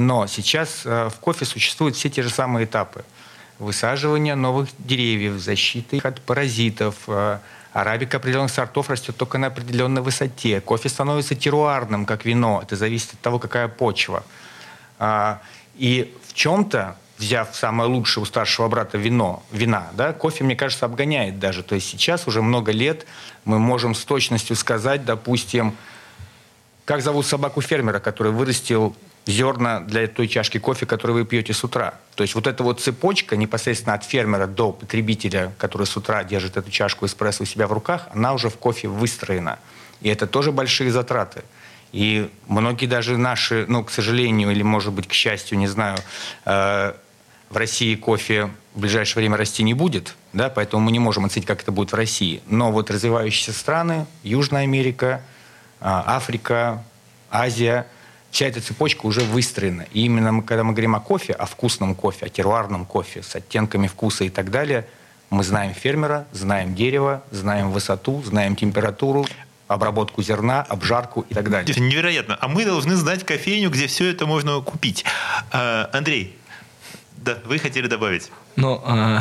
но 0.00 0.26
сейчас 0.26 0.82
э, 0.84 1.08
в 1.08 1.20
кофе 1.20 1.44
существуют 1.44 1.96
все 1.96 2.08
те 2.08 2.22
же 2.22 2.30
самые 2.30 2.64
этапы. 2.64 3.04
Высаживание 3.58 4.34
новых 4.34 4.70
деревьев, 4.78 5.40
защиты 5.40 5.98
от 5.98 6.20
паразитов, 6.22 6.96
э, 7.06 7.38
Арабика 7.72 8.16
определенных 8.16 8.50
сортов 8.50 8.90
растет 8.90 9.16
только 9.16 9.38
на 9.38 9.46
определенной 9.46 10.02
высоте. 10.02 10.60
Кофе 10.60 10.88
становится 10.88 11.36
теруарным, 11.36 12.04
как 12.04 12.24
вино. 12.24 12.60
Это 12.62 12.74
зависит 12.74 13.14
от 13.14 13.20
того, 13.20 13.38
какая 13.38 13.68
почва. 13.68 14.24
А, 14.98 15.40
и 15.76 16.12
в 16.26 16.34
чем-то 16.34 16.96
взяв 17.16 17.54
самое 17.54 17.88
лучшее 17.88 18.22
у 18.22 18.26
старшего 18.26 18.66
брата 18.68 18.98
вино, 18.98 19.44
вина, 19.52 19.88
да, 19.92 20.12
кофе, 20.12 20.42
мне 20.42 20.56
кажется, 20.56 20.86
обгоняет 20.86 21.38
даже. 21.38 21.62
То 21.62 21.76
есть 21.76 21.88
сейчас 21.88 22.26
уже 22.26 22.42
много 22.42 22.72
лет 22.72 23.06
мы 23.44 23.60
можем 23.60 23.94
с 23.94 24.04
точностью 24.04 24.56
сказать, 24.56 25.04
допустим, 25.04 25.76
как 26.84 27.02
зовут 27.02 27.24
собаку 27.24 27.60
фермера, 27.60 28.00
который 28.00 28.32
вырастил 28.32 28.96
зерна 29.26 29.80
для 29.80 30.06
той 30.06 30.28
чашки 30.28 30.58
кофе, 30.58 30.86
которую 30.86 31.20
вы 31.20 31.24
пьете 31.24 31.52
с 31.52 31.62
утра. 31.64 31.94
То 32.14 32.22
есть 32.22 32.34
вот 32.34 32.46
эта 32.46 32.62
вот 32.62 32.80
цепочка 32.80 33.36
непосредственно 33.36 33.94
от 33.94 34.04
фермера 34.04 34.46
до 34.46 34.72
потребителя, 34.72 35.52
который 35.58 35.86
с 35.86 35.96
утра 35.96 36.24
держит 36.24 36.56
эту 36.56 36.70
чашку 36.70 37.06
эспрессо 37.06 37.44
у 37.44 37.46
себя 37.46 37.66
в 37.66 37.72
руках, 37.72 38.08
она 38.12 38.32
уже 38.32 38.48
в 38.48 38.56
кофе 38.56 38.88
выстроена. 38.88 39.58
И 40.00 40.08
это 40.08 40.26
тоже 40.26 40.52
большие 40.52 40.90
затраты. 40.90 41.42
И 41.92 42.30
многие 42.46 42.86
даже 42.86 43.16
наши, 43.16 43.64
ну, 43.68 43.84
к 43.84 43.90
сожалению, 43.90 44.50
или, 44.50 44.62
может 44.62 44.92
быть, 44.92 45.08
к 45.08 45.12
счастью, 45.12 45.58
не 45.58 45.66
знаю, 45.66 45.98
э, 46.44 46.92
в 47.50 47.56
России 47.56 47.96
кофе 47.96 48.50
в 48.74 48.80
ближайшее 48.80 49.22
время 49.22 49.36
расти 49.36 49.64
не 49.64 49.74
будет, 49.74 50.14
да, 50.32 50.48
поэтому 50.48 50.84
мы 50.84 50.92
не 50.92 51.00
можем 51.00 51.24
оценить, 51.24 51.46
как 51.46 51.62
это 51.62 51.72
будет 51.72 51.90
в 51.90 51.96
России. 51.96 52.40
Но 52.46 52.70
вот 52.70 52.90
развивающиеся 52.90 53.52
страны, 53.52 54.06
Южная 54.22 54.62
Америка, 54.62 55.22
а, 55.80 56.16
Африка, 56.16 56.84
Азия, 57.30 57.86
вся 58.30 58.46
эта 58.46 58.60
цепочка 58.60 59.06
уже 59.06 59.20
выстроена. 59.20 59.86
И 59.92 60.04
именно 60.04 60.32
мы, 60.32 60.42
когда 60.42 60.64
мы 60.64 60.72
говорим 60.72 60.94
о 60.94 61.00
кофе, 61.00 61.32
о 61.32 61.46
вкусном 61.46 61.94
кофе, 61.94 62.26
о 62.26 62.28
теруарном 62.28 62.84
кофе 62.84 63.22
с 63.22 63.34
оттенками 63.34 63.86
вкуса 63.86 64.24
и 64.24 64.30
так 64.30 64.50
далее, 64.50 64.86
мы 65.30 65.44
знаем 65.44 65.74
фермера, 65.74 66.26
знаем 66.32 66.74
дерево, 66.74 67.22
знаем 67.30 67.70
высоту, 67.70 68.22
знаем 68.22 68.56
температуру, 68.56 69.26
обработку 69.68 70.22
зерна, 70.22 70.62
обжарку 70.62 71.24
и 71.28 71.34
так 71.34 71.48
далее. 71.48 71.72
Невероятно. 71.78 72.36
А 72.40 72.48
мы 72.48 72.64
должны 72.64 72.96
знать 72.96 73.24
кофейню, 73.24 73.70
где 73.70 73.86
все 73.86 74.10
это 74.10 74.26
можно 74.26 74.60
купить. 74.60 75.04
А, 75.52 75.88
Андрей, 75.92 76.36
да, 77.20 77.36
вы 77.44 77.58
хотели 77.58 77.86
добавить? 77.86 78.30
Ну, 78.56 78.82
э, 78.86 79.20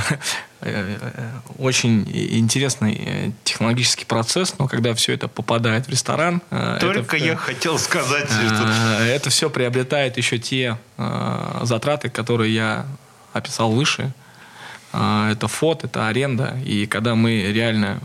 э, 0.62 1.32
очень 1.58 2.10
интересный 2.10 2.96
э, 2.96 3.32
технологический 3.44 4.06
процесс, 4.06 4.56
но 4.58 4.68
когда 4.68 4.94
все 4.94 5.14
это 5.14 5.28
попадает 5.28 5.88
в 5.88 5.90
ресторан... 5.90 6.42
Только 6.80 7.18
это, 7.18 7.26
я 7.26 7.36
хотел 7.36 7.78
сказать. 7.78 8.30
Что... 8.30 9.04
Это 9.04 9.30
все 9.30 9.50
приобретает 9.50 10.18
еще 10.18 10.38
те 10.38 10.78
затраты, 11.62 12.10
которые 12.10 12.54
я 12.54 12.86
описал 13.34 13.72
выше. 13.72 14.14
Это 14.92 15.48
фот, 15.48 15.84
это 15.84 16.08
аренда. 16.08 16.58
И 16.66 16.86
когда 16.86 17.16
мы 17.16 17.52
реально... 17.52 18.00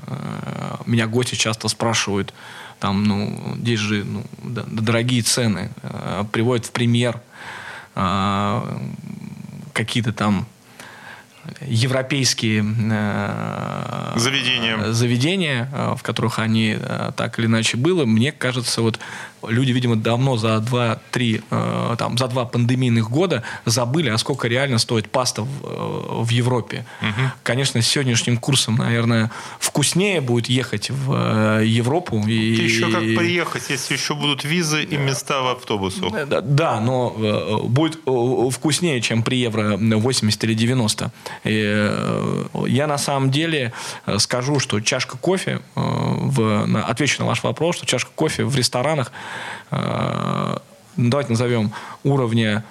Меня 0.87 1.07
гости 1.07 1.35
часто 1.35 1.69
спрашивают, 1.69 2.35
там, 2.79 3.05
ну, 3.05 3.55
здесь 3.57 3.81
же 3.81 4.05
ну, 4.05 4.23
дорогие 4.43 5.23
цены, 5.23 5.71
приводят 6.31 6.67
в 6.67 6.73
пример 6.73 7.21
какие-то 9.75 10.13
там 10.13 10.47
европейские 11.61 12.65
э, 12.65 14.13
заведения, 14.17 14.93
заведения 14.93 15.69
э, 15.73 15.95
в 15.99 16.03
которых 16.03 16.39
они 16.39 16.77
э, 16.79 17.13
так 17.17 17.39
или 17.39 17.47
иначе 17.47 17.77
было, 17.77 18.07
мне 18.07 18.33
кажется, 18.33 18.81
вот 18.81 18.99
люди, 19.49 19.73
видимо, 19.73 19.97
давно 19.97 20.37
за 20.37 20.59
два-три, 20.61 21.43
э, 21.51 21.97
там, 21.99 22.19
за 22.19 22.29
два 22.29 22.45
пандемийных 22.45 23.11
года 23.11 23.43
забыли, 23.65 24.11
а 24.11 24.19
сколько 24.19 24.49
реально 24.49 24.79
стоит 24.79 25.11
паста 25.11 25.43
в, 25.43 25.49
э, 25.63 26.23
в 26.25 26.31
Европе. 26.31 26.85
Угу. 27.01 27.31
Конечно, 27.43 27.83
с 27.83 27.87
сегодняшним 27.87 28.37
курсом, 28.39 28.77
наверное, 28.77 29.31
вкуснее 29.59 30.21
будет 30.21 30.49
ехать 30.49 30.91
в 30.91 31.61
э, 31.61 31.67
Европу. 31.67 32.23
И, 32.27 32.33
еще 32.33 32.91
как 32.91 33.01
приехать, 33.01 33.65
если 33.69 33.95
еще 33.95 34.15
будут 34.15 34.45
визы 34.45 34.83
и 34.83 34.97
места 34.97 35.43
в 35.43 35.49
автобусах. 35.49 36.29
Да, 36.29 36.41
да 36.41 36.81
но 36.81 37.15
э, 37.17 37.67
будет 37.67 38.01
э, 38.07 38.51
вкуснее, 38.51 39.01
чем 39.01 39.23
при 39.23 39.37
евро 39.37 39.77
80 39.79 40.45
или 40.45 40.55
90. 40.55 41.13
И, 41.45 41.63
э, 41.65 42.45
я 42.69 42.87
на 42.87 42.99
самом 42.99 43.31
деле 43.31 43.73
э, 44.07 44.19
скажу, 44.19 44.59
что 44.61 44.81
чашка 44.81 45.17
кофе, 45.19 45.61
э, 45.77 45.81
в, 45.81 46.67
на, 46.67 46.85
отвечу 46.85 47.21
на 47.21 47.27
ваш 47.27 47.43
вопрос, 47.43 47.77
что 47.77 47.87
чашка 47.87 48.11
кофе 48.15 48.45
в 48.45 48.57
ресторанах 48.57 49.13
Э, 49.15 49.34
давайте 50.97 51.31
назовем 51.31 51.73
уровня 52.03 52.65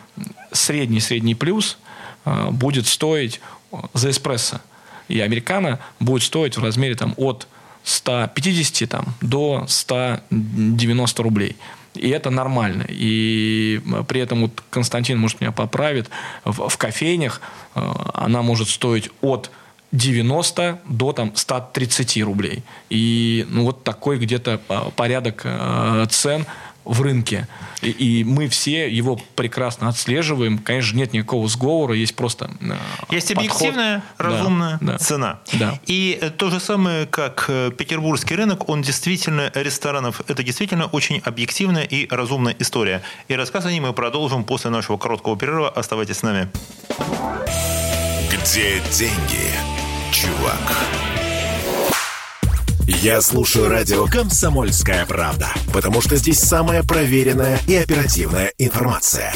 средний-средний 0.52 1.36
плюс, 1.36 1.78
э, 2.26 2.50
будет 2.52 2.88
стоить 2.88 3.42
за 3.94 4.12
эспрессо. 4.12 4.62
И 5.08 5.20
американо 5.20 5.80
будет 6.00 6.24
стоить 6.24 6.58
в 6.58 6.64
размере 6.64 6.96
там, 6.96 7.14
от 7.18 7.48
150 7.84 8.90
там, 8.90 9.14
до 9.22 9.66
190 9.68 11.24
рублей. 11.24 11.58
И 11.96 12.10
это 12.10 12.30
нормально. 12.30 12.86
И 12.88 13.82
при 14.08 14.22
этом 14.22 14.42
вот 14.42 14.64
Константин, 14.70 15.20
может, 15.20 15.42
меня 15.42 15.52
поправит, 15.52 16.10
в, 16.44 16.70
в 16.70 16.78
кофейнях 16.78 17.42
э, 17.76 17.92
она 18.14 18.42
может 18.42 18.70
стоить 18.70 19.10
от 19.22 19.52
90 19.94 20.80
до 20.90 21.14
там, 21.14 21.36
130 21.36 22.24
рублей. 22.24 22.64
И 22.90 23.46
ну, 23.50 23.64
вот 23.64 23.84
такой 23.84 24.18
где-то 24.18 24.60
а, 24.68 24.90
порядок 24.90 25.42
э, 25.46 26.06
цен 26.10 26.46
в 26.84 27.02
рынке. 27.02 27.48
И, 27.82 27.92
и 27.92 28.24
мы 28.24 28.48
все 28.50 28.90
его 28.90 29.20
прекрасно 29.36 29.88
отслеживаем. 29.90 30.58
Конечно, 30.58 30.98
нет 30.98 31.14
никакого 31.14 31.48
сговора, 31.48 31.94
есть 31.94 32.16
просто 32.16 32.50
э, 32.60 32.76
Есть 33.12 33.30
подход. 33.30 33.38
объективная, 33.38 34.04
разумная 34.18 34.80
да, 34.82 34.98
цена. 34.98 35.40
Да. 35.54 35.80
И 35.86 36.20
то 36.38 36.50
же 36.50 36.60
самое, 36.60 37.06
как 37.06 37.46
э, 37.48 37.72
петербургский 37.78 38.36
рынок, 38.36 38.68
он 38.70 38.82
действительно, 38.82 39.52
ресторанов, 39.54 40.22
это 40.28 40.42
действительно 40.44 40.88
очень 40.88 41.22
объективная 41.24 41.84
и 41.84 42.08
разумная 42.10 42.56
история. 42.58 43.04
И 43.28 43.36
рассказ 43.36 43.66
о 43.66 43.72
ней 43.72 43.80
мы 43.80 43.94
продолжим 43.94 44.44
после 44.44 44.72
нашего 44.72 44.98
короткого 44.98 45.38
перерыва. 45.38 45.70
Оставайтесь 45.70 46.18
с 46.18 46.24
нами. 46.24 46.50
Где 48.32 48.82
деньги? 48.92 49.83
Чувак. 50.14 50.78
Я 52.86 53.22
слушаю 53.22 53.68
радио 53.68 54.06
«Комсомольская 54.06 55.06
правда», 55.08 55.50
потому 55.74 56.02
что 56.02 56.16
здесь 56.18 56.40
самая 56.40 56.84
проверенная 56.84 57.60
и 57.68 57.76
оперативная 57.76 58.54
информация. 58.60 59.34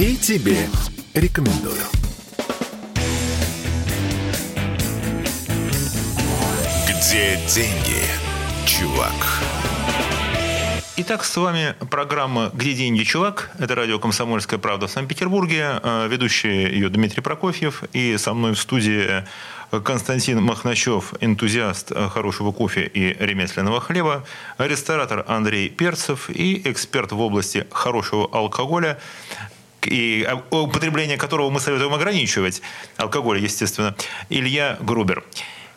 И 0.00 0.16
тебе 0.16 0.68
рекомендую. 1.14 1.76
Где 6.88 7.38
деньги, 7.54 8.02
чувак? 8.66 9.55
Итак, 10.98 11.24
с 11.24 11.36
вами 11.36 11.74
программа 11.90 12.50
«Где 12.54 12.72
деньги, 12.72 13.02
чувак?» 13.02 13.50
Это 13.58 13.74
радио 13.74 13.98
«Комсомольская 13.98 14.58
правда» 14.58 14.86
в 14.86 14.90
Санкт-Петербурге. 14.90 15.78
Э, 15.82 16.08
ведущий 16.08 16.48
ее 16.48 16.88
Дмитрий 16.88 17.20
Прокофьев. 17.20 17.84
И 17.92 18.16
со 18.16 18.32
мной 18.32 18.54
в 18.54 18.58
студии 18.58 19.22
Константин 19.84 20.42
Махначев, 20.42 21.12
энтузиаст 21.20 21.92
хорошего 21.94 22.50
кофе 22.50 22.86
и 22.86 23.12
ремесленного 23.12 23.82
хлеба, 23.82 24.24
ресторатор 24.56 25.22
Андрей 25.28 25.68
Перцев 25.68 26.30
и 26.30 26.62
эксперт 26.64 27.12
в 27.12 27.20
области 27.20 27.66
хорошего 27.72 28.26
алкоголя, 28.32 28.98
и 29.84 30.26
употребление 30.50 31.18
которого 31.18 31.50
мы 31.50 31.60
советуем 31.60 31.92
ограничивать, 31.92 32.62
алкоголь, 32.96 33.38
естественно, 33.38 33.94
Илья 34.30 34.78
Грубер. 34.80 35.24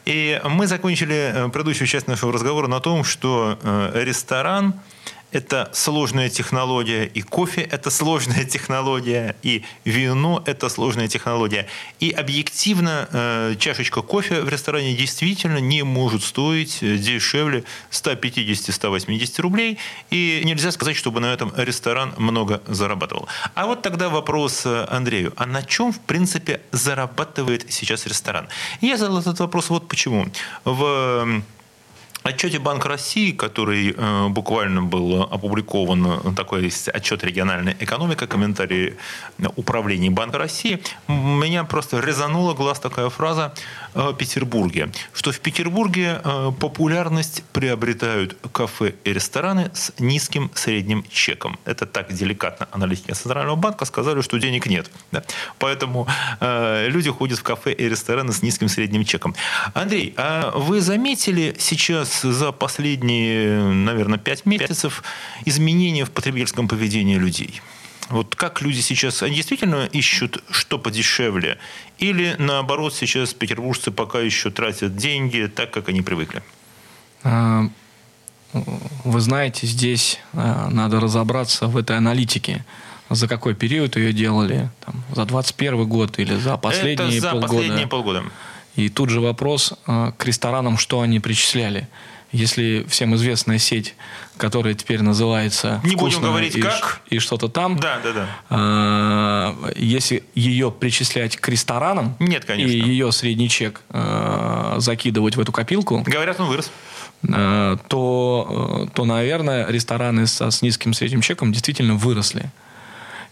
И 0.10 0.42
мы 0.44 0.66
закончили 0.66 1.32
э, 1.34 1.50
предыдущую 1.50 1.88
часть 1.88 2.08
нашего 2.08 2.34
разговора 2.34 2.68
на 2.68 2.80
том, 2.80 3.04
что 3.04 3.60
э, 3.62 3.92
ресторан– 4.04 4.74
это 5.32 5.70
сложная 5.74 6.30
технология, 6.30 7.06
и 7.06 7.22
кофе– 7.22 7.62
это 7.72 7.90
сложная 7.90 8.46
технология, 8.56 9.36
и 9.44 9.64
вино– 9.86 10.44
это 10.46 10.70
сложная 10.70 11.08
технология. 11.08 11.68
И 12.00 12.12
объективно 12.12 13.08
э, 13.12 13.56
чашечка 13.60 14.02
кофе 14.02 14.42
в 14.42 14.50
ресторане 14.50 14.96
действительно 14.96 15.60
не 15.60 15.84
может 15.84 16.24
стоить 16.24 16.80
э, 16.82 16.98
дешевле 16.98 17.64
150-180 17.92 19.42
рублей, 19.42 19.78
и 20.10 20.42
нельзя 20.46 20.72
сказать, 20.72 20.96
чтобы 20.96 21.20
на 21.20 21.34
этом 21.34 21.54
ресторан 21.56 22.14
много 22.18 22.62
зарабатывал. 22.68 23.28
А 23.56 23.66
вот 23.66 23.82
тогда 23.82 24.10
вопрос 24.10 24.66
э, 24.66 24.86
Андрею. 24.90 25.34
А 25.36 25.46
на 25.46 25.64
чем, 25.64 25.94
в 25.94 26.00
принципе, 26.00 26.62
зарабатывает 26.72 27.72
сейчас 27.72 28.06
ресторан? 28.06 28.48
Я 28.82 28.98
задал 28.98 29.20
этот 29.20 29.40
вопрос 29.40 29.70
вот 29.70 29.88
почему. 29.88 30.28
В 30.66 31.42
отчете 32.30 32.60
Банка 32.60 32.88
России, 32.90 33.32
который 33.32 33.94
э, 33.96 34.28
буквально 34.30 34.82
был 34.82 35.24
опубликован, 35.24 36.36
такой 36.36 36.64
есть 36.64 36.90
отчет 36.90 37.24
региональной 37.24 37.76
экономика, 37.80 38.28
комментарии 38.28 38.96
управления 39.56 40.10
Банка 40.10 40.38
России, 40.38 40.82
меня 41.08 41.64
просто 41.64 42.00
резанула 42.00 42.54
глаз 42.54 42.80
такая 42.80 43.10
фраза 43.10 43.54
Петербурге, 44.18 44.92
что 45.14 45.32
в 45.32 45.40
Петербурге 45.40 46.22
э, 46.24 46.52
популярность 46.60 47.44
приобретают 47.54 48.38
кафе 48.52 48.94
и 49.04 49.14
рестораны 49.14 49.72
с 49.74 49.94
низким 50.00 50.52
средним 50.54 51.04
чеком. 51.10 51.60
Это 51.66 51.86
так 51.86 52.14
деликатно 52.14 52.68
аналитики 52.72 53.12
Центрального 53.12 53.56
банка 53.56 53.86
сказали, 53.86 54.22
что 54.22 54.38
денег 54.38 54.66
нет. 54.66 54.90
Да? 55.12 55.24
Поэтому 55.58 56.08
э, 56.40 56.88
люди 56.90 57.10
ходят 57.10 57.40
в 57.40 57.44
кафе 57.44 57.74
и 57.74 57.90
рестораны 57.90 58.32
с 58.32 58.42
низким 58.42 58.70
средним 58.70 59.06
чеком. 59.06 59.36
Андрей, 59.74 60.14
а 60.18 60.52
вы 60.56 60.82
заметили 60.82 61.56
сейчас 61.60 62.22
за 62.22 62.52
последние, 62.52 63.62
наверное, 63.62 64.20
пять 64.20 64.46
месяцев 64.46 65.04
изменения 65.46 66.06
в 66.06 66.12
потребительском 66.12 66.68
поведении 66.68 67.18
людей? 67.18 67.62
Вот 68.10 68.36
как 68.36 68.62
люди 68.62 68.80
сейчас, 68.80 69.22
они 69.22 69.36
действительно 69.36 69.86
ищут 69.86 70.44
что 70.50 70.80
подешевле? 70.80 71.60
Или 72.00 72.36
наоборот 72.40 72.94
сейчас 72.94 73.34
петербуржцы 73.34 73.92
пока 73.92 74.20
еще 74.20 74.52
тратят 74.52 74.96
деньги 74.96 75.52
так, 75.54 75.72
как 75.72 75.90
они 75.90 76.02
привыкли? 76.02 76.42
А, 77.24 77.66
вы 79.04 79.20
знаете, 79.20 79.68
здесь 79.68 80.20
а, 80.34 80.70
надо 80.70 81.00
разобраться 81.00 81.68
в 81.68 81.76
этой 81.76 81.98
аналитике. 81.98 82.66
За 83.10 83.28
какой 83.28 83.54
период 83.54 83.98
ее 83.98 84.14
делали? 84.14 84.70
Там, 84.86 85.04
за 85.14 85.26
21 85.26 85.88
год 85.88 86.20
или 86.20 86.36
за 86.36 86.58
последние 86.58 87.18
Это 87.18 87.22
за 87.22 87.32
полгода? 87.32 87.54
последние 87.54 87.88
полгода. 87.88 88.24
И 88.76 88.88
тут 88.88 89.10
же 89.10 89.20
вопрос 89.20 89.74
а, 89.86 90.14
к 90.14 90.26
ресторанам, 90.26 90.78
что 90.78 91.02
они 91.02 91.20
причисляли. 91.20 91.88
Если 92.32 92.86
всем 92.88 93.16
известная 93.16 93.58
сеть, 93.58 93.96
которая 94.38 94.76
теперь 94.76 95.02
называется 95.02 95.82
Не 95.84 95.96
будем 95.96 96.22
говорить 96.22 96.56
и, 96.56 96.62
как. 96.62 97.02
и 97.10 97.18
что-то 97.18 97.48
там, 97.48 97.78
Да, 97.80 98.00
да, 98.04 98.12
да. 98.14 98.28
а, 98.50 99.72
если 99.76 100.24
ее 100.36 100.72
причислять 100.72 101.38
к 101.38 101.48
ресторанам 101.50 102.16
Нет, 102.20 102.46
конечно. 102.46 102.72
и 102.72 102.80
ее 102.80 103.12
средний 103.12 103.50
чек 103.50 103.82
а, 103.90 104.76
закидывать 104.78 105.36
в 105.38 105.40
эту 105.42 105.52
копилку, 105.52 106.04
Говорят, 106.06 106.40
он 106.40 106.48
вырос. 106.50 106.72
э, 107.28 107.78
то, 107.88 108.86
э, 108.88 108.92
то, 108.94 109.06
наверное, 109.06 109.68
рестораны 109.68 110.28
со, 110.28 110.52
с 110.52 110.62
низким 110.62 110.94
средним 110.94 111.22
чеком 111.22 111.52
действительно 111.52 111.96
выросли. 111.96 112.52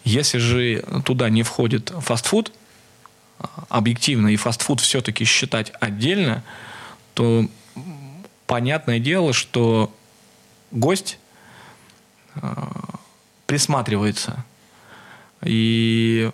Если 0.03 0.39
же 0.39 0.83
туда 1.05 1.29
не 1.29 1.43
входит 1.43 1.93
фастфуд, 2.01 2.51
а, 3.39 3.47
объективно, 3.69 4.29
и 4.29 4.35
фастфуд 4.37 4.79
все-таки 4.81 5.23
считать 5.23 5.71
отдельно, 5.79 6.43
то 7.13 7.45
понятное 8.47 8.99
дело, 8.99 9.33
что 9.33 9.93
гость 10.71 11.19
э, 12.35 12.41
присматривается 13.45 14.43
и 15.43 16.31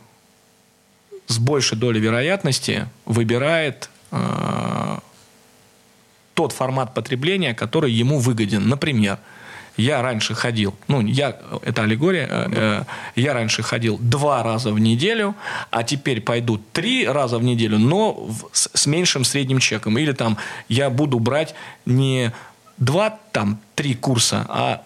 с 1.27 1.37
большей 1.39 1.77
долей 1.77 1.99
вероятности 1.99 2.87
выбирает 3.05 3.89
э, 4.11 4.99
тот 6.33 6.51
формат 6.51 6.93
потребления, 6.93 7.53
который 7.53 7.91
ему 7.91 8.19
выгоден. 8.19 8.67
Например, 8.67 9.19
я 9.77 10.01
раньше 10.01 10.35
ходил, 10.35 10.75
ну, 10.87 11.01
я, 11.01 11.35
это 11.63 11.83
аллегория, 11.83 12.27
э, 12.29 12.49
э, 12.51 12.83
я 13.15 13.33
раньше 13.33 13.63
ходил 13.63 13.97
два 13.99 14.43
раза 14.43 14.71
в 14.71 14.79
неделю, 14.79 15.35
а 15.71 15.83
теперь 15.83 16.21
пойду 16.21 16.61
три 16.73 17.07
раза 17.07 17.37
в 17.37 17.43
неделю, 17.43 17.79
но 17.79 18.13
в- 18.13 18.49
с, 18.51 18.69
с 18.73 18.85
меньшим 18.85 19.23
средним 19.23 19.59
чеком. 19.59 19.97
Или 19.97 20.11
там 20.11 20.37
я 20.69 20.89
буду 20.89 21.19
брать 21.19 21.55
не 21.85 22.31
два, 22.77 23.17
там, 23.31 23.59
три 23.75 23.95
курса, 23.95 24.45
а 24.49 24.83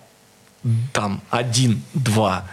там 0.94 1.22
один, 1.30 1.82
два. 1.94 2.46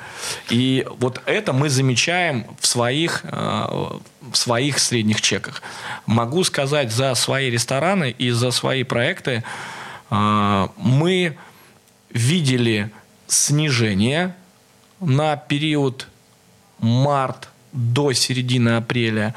И 0.51 0.87
вот 0.99 1.21
это 1.27 1.53
мы 1.53 1.69
замечаем 1.69 2.47
в 2.61 2.67
своих, 2.67 3.25
э, 3.25 3.29
в 3.31 4.37
своих 4.37 4.79
средних 4.79 5.21
чеках. 5.21 5.63
Могу 6.07 6.45
сказать 6.45 6.93
за 6.93 7.15
свои 7.15 7.51
рестораны 7.51 8.11
и 8.11 8.31
за 8.31 8.51
свои 8.51 8.83
проекты 8.83 9.43
э, 10.11 10.69
мы 10.77 11.37
видели 12.15 12.91
снижение 13.27 14.35
на 15.01 15.37
период 15.37 16.09
март 16.79 17.51
до 17.73 18.13
середины 18.13 18.77
апреля, 18.77 19.35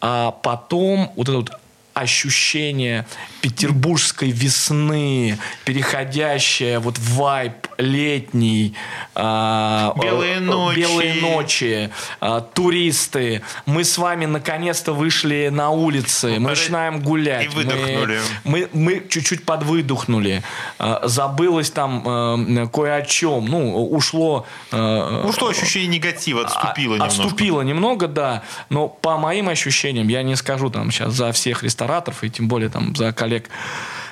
а 0.00 0.32
потом 0.32 1.12
вот 1.14 1.28
это 1.28 1.36
вот 1.36 1.52
ощущение 1.96 3.06
петербургской 3.40 4.30
весны, 4.30 5.38
переходящее 5.64 6.78
вот 6.78 6.98
в 6.98 7.14
вайб 7.16 7.54
летний, 7.78 8.74
а, 9.14 9.94
Белые 10.02 10.36
э, 10.36 10.40
ночи. 10.40 10.78
белые 10.78 11.14
ночи, 11.14 11.90
а, 12.20 12.40
туристы. 12.42 13.42
Мы 13.64 13.84
с 13.84 13.96
вами 13.98 14.26
наконец-то 14.26 14.92
вышли 14.92 15.48
на 15.50 15.70
улицы, 15.70 16.38
мы 16.38 16.50
начинаем 16.50 17.00
гулять. 17.00 17.46
и 17.46 17.48
выдохнули. 17.48 18.20
Мы, 18.44 18.68
мы, 18.72 18.92
мы 18.98 19.06
чуть-чуть 19.08 19.44
подвыдохнули. 19.44 20.42
А, 20.78 21.02
Забылось 21.06 21.70
там 21.70 22.02
э, 22.06 22.66
кое 22.68 22.96
о 22.96 23.02
чем. 23.02 23.46
Ну, 23.46 23.86
ушло... 23.88 24.46
э, 24.70 25.22
Ну 25.24 25.32
что, 25.32 25.48
ощущение 25.48 25.88
негатива 25.88 26.42
отступило 26.42 26.96
а- 26.96 26.98
немножко. 26.98 27.22
Отступило 27.22 27.62
немного, 27.62 28.06
да. 28.06 28.42
Но 28.68 28.88
по 28.88 29.16
моим 29.16 29.48
ощущениям, 29.48 30.08
я 30.08 30.22
не 30.22 30.36
скажу 30.36 30.68
там 30.68 30.90
сейчас 30.90 31.14
за 31.14 31.32
всех 31.32 31.64
рестораторов, 31.86 32.24
и 32.24 32.30
тем 32.30 32.48
более 32.48 32.68
там 32.68 32.94
за 32.96 33.12
коллег 33.12 33.48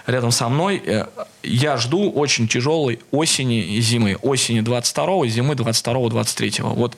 рядом 0.06 0.30
со 0.32 0.48
мной, 0.48 0.82
э, 0.84 1.06
я 1.42 1.76
жду 1.78 2.10
очень 2.10 2.46
тяжелой 2.46 3.00
осени 3.10 3.62
и 3.76 3.80
зимы. 3.80 4.16
Осени 4.22 4.60
22 4.60 5.26
зимы 5.28 5.54
22-23. 5.54 6.62
Вот 6.74 6.96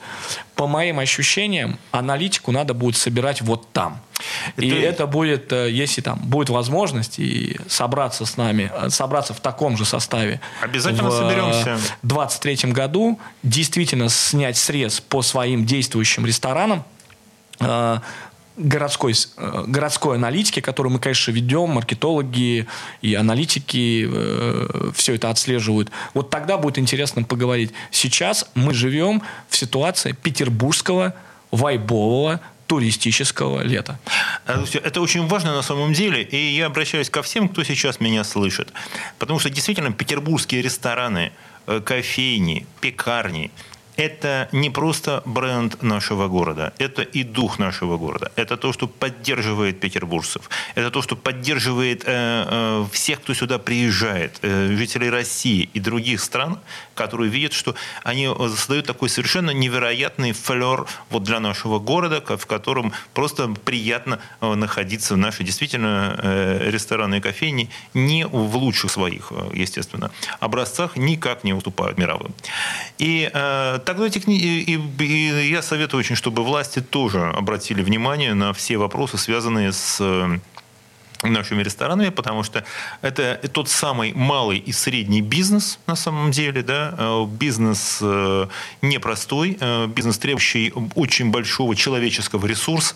по 0.55 0.67
моим 0.67 0.99
ощущениям, 0.99 1.77
аналитику 1.91 2.51
надо 2.51 2.73
будет 2.73 2.97
собирать 2.97 3.41
вот 3.41 3.71
там. 3.71 4.01
И 4.57 4.67
Это- 4.67 4.87
это 4.87 5.07
будет, 5.07 5.53
э, 5.53 5.69
если 5.71 6.01
там 6.01 6.19
будет 6.19 6.49
возможность 6.49 7.19
и 7.19 7.57
собраться 7.69 8.25
с 8.25 8.35
нами, 8.37 8.69
э, 8.73 8.89
собраться 8.89 9.33
в 9.33 9.39
таком 9.39 9.77
же 9.77 9.85
составе. 9.85 10.39
Обязательно 10.61 11.09
в, 11.09 11.13
соберемся. 11.13 11.77
2023 12.03 12.73
году 12.73 13.19
действительно 13.43 14.09
снять 14.09 14.57
срез 14.57 14.99
по 14.99 15.21
своим 15.21 15.65
действующим 15.65 16.25
ресторанам, 16.25 16.83
городской, 18.57 19.13
э, 19.37 19.63
городской 19.67 20.15
аналитики, 20.15 20.59
которую 20.59 20.93
мы, 20.93 20.99
конечно, 20.99 21.31
ведем, 21.31 21.69
маркетологи 21.69 22.67
и 23.01 23.15
аналитики 23.15 24.07
э, 24.11 24.91
все 24.93 25.15
это 25.15 25.29
отслеживают. 25.29 25.91
Вот 26.13 26.29
тогда 26.29 26.57
будет 26.57 26.79
интересно 26.79 27.23
поговорить. 27.23 27.71
Сейчас 27.91 28.49
мы 28.55 28.73
живем 28.73 29.21
в 29.49 29.55
ситуации 29.55 30.11
петербургского 30.11 31.13
вайбового 31.51 32.41
туристического 32.65 33.61
лета. 33.61 33.97
Это 34.45 34.99
очень 34.99 35.25
важно 35.27 35.53
на 35.53 35.61
самом 35.61 35.93
деле, 35.93 36.21
и 36.21 36.57
я 36.57 36.65
обращаюсь 36.65 37.09
ко 37.09 37.21
всем, 37.21 37.47
кто 37.47 37.63
сейчас 37.63 38.01
меня 38.01 38.25
слышит. 38.25 38.73
Потому 39.19 39.39
что 39.39 39.49
действительно 39.49 39.93
петербургские 39.93 40.61
рестораны, 40.61 41.31
э, 41.67 41.79
кофейни, 41.79 42.65
пекарни– 42.81 43.51
это 43.97 44.47
не 44.51 44.69
просто 44.69 45.21
бренд 45.25 45.81
нашего 45.81 46.27
города, 46.27 46.73
это 46.77 47.01
и 47.01 47.23
дух 47.23 47.59
нашего 47.59 47.97
города. 47.97 48.31
Это 48.35 48.55
то, 48.55 48.71
что 48.71 48.87
поддерживает 48.87 49.79
петербуржцев. 49.79 50.49
Это 50.75 50.91
то, 50.91 51.01
что 51.01 51.15
поддерживает 51.15 52.03
э, 52.05 52.07
э, 52.07 52.85
всех, 52.91 53.21
кто 53.21 53.33
сюда 53.33 53.57
приезжает, 53.57 54.39
э, 54.43 54.75
жителей 54.77 55.09
России 55.09 55.69
и 55.73 55.79
других 55.79 56.21
стран, 56.21 56.59
которые 56.93 57.29
видят, 57.29 57.53
что 57.53 57.75
они 58.03 58.27
э, 58.27 58.49
создают 58.49 58.85
такой 58.85 59.09
совершенно 59.09 59.51
невероятный 59.51 60.31
флер 60.31 60.85
вот 61.09 61.23
для 61.23 61.39
нашего 61.39 61.79
города, 61.79 62.21
в 62.37 62.45
котором 62.45 62.93
просто 63.13 63.47
приятно 63.65 64.19
э, 64.41 64.53
находиться 64.53 65.15
в 65.15 65.17
нашей 65.17 65.43
действительно 65.43 66.19
э, 66.21 66.69
рестораны 66.69 67.17
и 67.17 67.19
кофейни 67.19 67.69
не 67.95 68.27
в 68.27 68.55
лучших 68.57 68.91
своих, 68.91 69.31
э, 69.31 69.49
естественно, 69.53 70.11
образцах 70.39 70.97
никак 70.97 71.43
не 71.43 71.53
уступают 71.53 71.97
мировым. 71.97 72.33
И 72.99 73.29
э, 73.33 73.79
тогда 73.87 74.09
техни- 74.09 74.37
и, 74.37 74.75
и- 74.99 75.49
я 75.49 75.61
советую 75.61 75.99
очень, 75.99 76.15
чтобы 76.15 76.43
власти 76.43 76.81
тоже 76.81 77.23
обратили 77.35 77.81
внимание 77.81 78.33
на 78.33 78.51
все 78.51 78.77
вопросы, 78.77 79.17
связанные 79.17 79.71
с 79.71 79.97
э, 80.01 80.39
нашими 81.23 81.63
ресторанами, 81.63 82.09
потому 82.09 82.43
что 82.43 82.65
это 83.01 83.39
тот 83.53 83.69
самый 83.69 84.11
малый 84.13 84.57
и 84.57 84.73
средний 84.73 85.21
бизнес 85.21 85.79
на 85.87 85.95
самом 85.95 86.31
деле, 86.31 86.61
да, 86.63 86.93
Э, 86.97 87.25
бизнес 87.25 87.99
э, 88.01 88.47
непростой, 88.81 89.57
бизнес 89.87 90.17
требующий 90.17 90.73
очень 90.95 91.31
большого 91.31 91.73
человеческого 91.75 92.45
ресурса, 92.45 92.93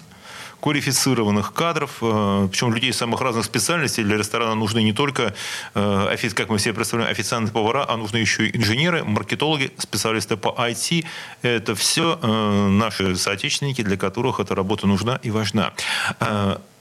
квалифицированных 0.61 1.53
кадров, 1.53 1.97
э, 2.01 2.47
причем 2.51 2.73
людей 2.73 2.93
самых 2.93 3.21
разных 3.21 3.45
специальностей. 3.45 4.03
Для 4.03 4.17
ресторана 4.17 4.55
нужны 4.55 4.83
не 4.83 4.93
только, 4.93 5.33
э, 5.73 6.17
как 6.35 6.49
мы 6.49 6.57
все 6.57 6.73
представляем, 6.73 7.11
официанты, 7.11 7.51
повара, 7.51 7.85
а 7.87 7.97
нужны 7.97 8.17
еще 8.17 8.47
и 8.47 8.57
инженеры, 8.57 9.03
маркетологи, 9.03 9.71
специалисты 9.77 10.37
по 10.37 10.49
IT. 10.57 11.05
Это 11.41 11.75
все 11.75 12.19
э, 12.21 12.67
наши 12.67 13.15
соотечественники, 13.15 13.81
для 13.83 13.97
которых 13.97 14.39
эта 14.39 14.55
работа 14.55 14.87
нужна 14.87 15.19
и 15.23 15.31
важна. 15.31 15.73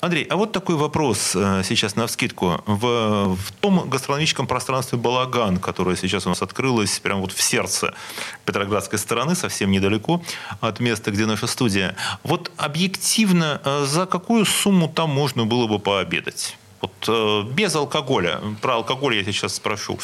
Андрей, 0.01 0.25
а 0.31 0.37
вот 0.37 0.53
такой 0.53 0.77
вопрос 0.77 1.37
э, 1.37 1.63
сейчас 1.63 1.95
на 1.95 2.07
вскидку. 2.07 2.63
В, 2.65 3.37
в 3.37 3.53
том 3.61 3.89
гастрономическом 3.91 4.47
пространстве 4.47 4.97
«Балаган», 4.97 5.59
которое 5.59 5.95
сейчас 5.95 6.25
у 6.25 6.31
нас 6.31 6.41
открылось 6.41 6.99
прямо 7.01 7.21
вот 7.21 7.33
в 7.33 7.43
сердце 7.43 7.93
Петроградской 8.47 8.99
стороны, 8.99 9.35
совсем 9.35 9.71
недалеко 9.71 10.23
от 10.61 10.81
места, 10.81 11.11
где 11.11 11.27
наша 11.27 11.47
студия. 11.47 11.97
Вот 12.23 12.51
объективно, 12.57 13.61
э, 13.63 13.85
за 13.87 14.07
какую 14.07 14.47
сумму 14.47 14.89
там 14.89 15.11
можно 15.11 15.45
было 15.45 15.67
бы 15.67 15.79
пообедать? 15.79 16.57
Вот 16.81 16.93
э, 17.07 17.43
без 17.53 17.75
алкоголя. 17.75 18.41
Про 18.63 18.77
алкоголь 18.77 19.17
я 19.17 19.25
сейчас 19.25 19.57
спрошу 19.57 19.99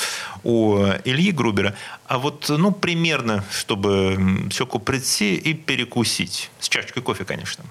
у 0.44 0.76
Ильи 1.04 1.32
Грубера. 1.32 1.74
А 2.06 2.18
вот, 2.18 2.50
ну, 2.50 2.70
примерно, 2.70 3.44
чтобы 3.50 4.46
щеку 4.52 4.78
прийти 4.78 5.36
и 5.36 5.54
перекусить. 5.54 6.50
С 6.60 6.68
чашечкой 6.68 7.02
кофе, 7.02 7.24
конечно. 7.24 7.64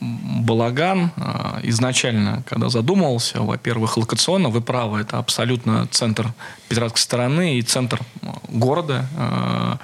Балаган 0.00 1.10
э, 1.16 1.60
изначально, 1.64 2.42
когда 2.48 2.68
задумывался, 2.70 3.40
во-первых, 3.42 3.96
локационно, 3.98 4.48
вы 4.48 4.60
правы, 4.62 5.00
это 5.00 5.18
абсолютно 5.18 5.86
центр 5.88 6.32
Петроградской 6.68 7.02
стороны 7.02 7.58
и 7.58 7.62
центр 7.62 8.00
э, 8.22 8.26
города. 8.48 9.06
Э, 9.16 9.76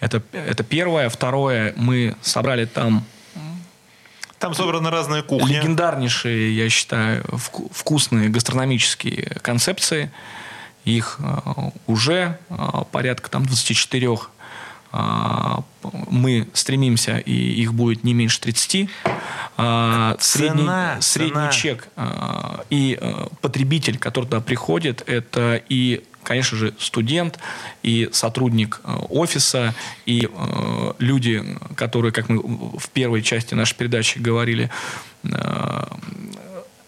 Это, 0.00 0.22
это 0.32 0.62
первое. 0.64 1.08
Второе, 1.08 1.72
мы 1.76 2.14
собрали 2.20 2.66
там 2.66 3.04
Там 4.38 4.52
собраны 4.54 4.90
разные 4.90 5.22
кухни. 5.22 5.54
легендарнейшие, 5.54 6.54
я 6.54 6.68
считаю, 6.68 7.22
вку- 7.24 7.70
вкусные 7.72 8.28
гастрономические 8.28 9.38
концепции. 9.40 10.10
Их 10.84 11.18
уже 11.86 12.36
порядка 12.92 13.30
там 13.30 13.46
24. 13.46 14.18
А, 14.96 15.64
Мы 16.08 16.46
стремимся, 16.52 17.18
и 17.18 17.32
их 17.32 17.74
будет 17.74 18.04
не 18.04 18.14
меньше 18.14 18.40
30. 18.40 18.88
А, 19.56 20.16
Средний, 20.20 20.62
Цена, 20.62 21.00
средний 21.00 21.34
цена. 21.34 21.50
чек 21.50 21.88
а, 21.96 22.64
и 22.70 23.00
потребитель, 23.40 23.98
который 23.98 24.26
туда 24.26 24.40
приходит, 24.40 25.02
это 25.06 25.60
и 25.68 26.04
конечно 26.22 26.56
же, 26.56 26.72
студент 26.78 27.38
и 27.82 28.08
сотрудник 28.10 28.80
офиса, 29.10 29.74
и 30.06 30.26
э, 30.32 30.92
люди, 30.98 31.44
которые, 31.76 32.12
как 32.12 32.30
мы 32.30 32.38
в 32.78 32.88
первой 32.94 33.20
части 33.20 33.52
нашей 33.52 33.76
передачи 33.76 34.18
говорили, 34.18 34.70
э, 35.22 35.84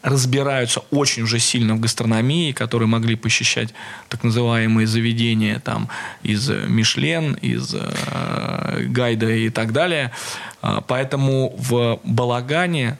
разбираются 0.02 0.80
очень 0.90 1.22
уже 1.24 1.38
сильно 1.38 1.74
в 1.74 1.80
гастрономии, 1.80 2.52
которые 2.52 2.88
могли 2.88 3.16
посещать 3.16 3.74
так 4.08 4.22
называемые 4.22 4.86
заведения 4.86 5.58
там 5.58 5.88
из 6.22 6.48
э, 6.48 6.64
Мишлен, 6.68 7.34
из 7.34 7.74
э, 7.74 8.84
Гайда 8.88 9.30
и 9.30 9.50
так 9.50 9.72
далее. 9.72 10.12
А, 10.62 10.80
Поэтому 10.80 11.54
в 11.58 12.00
Балагане 12.04 12.98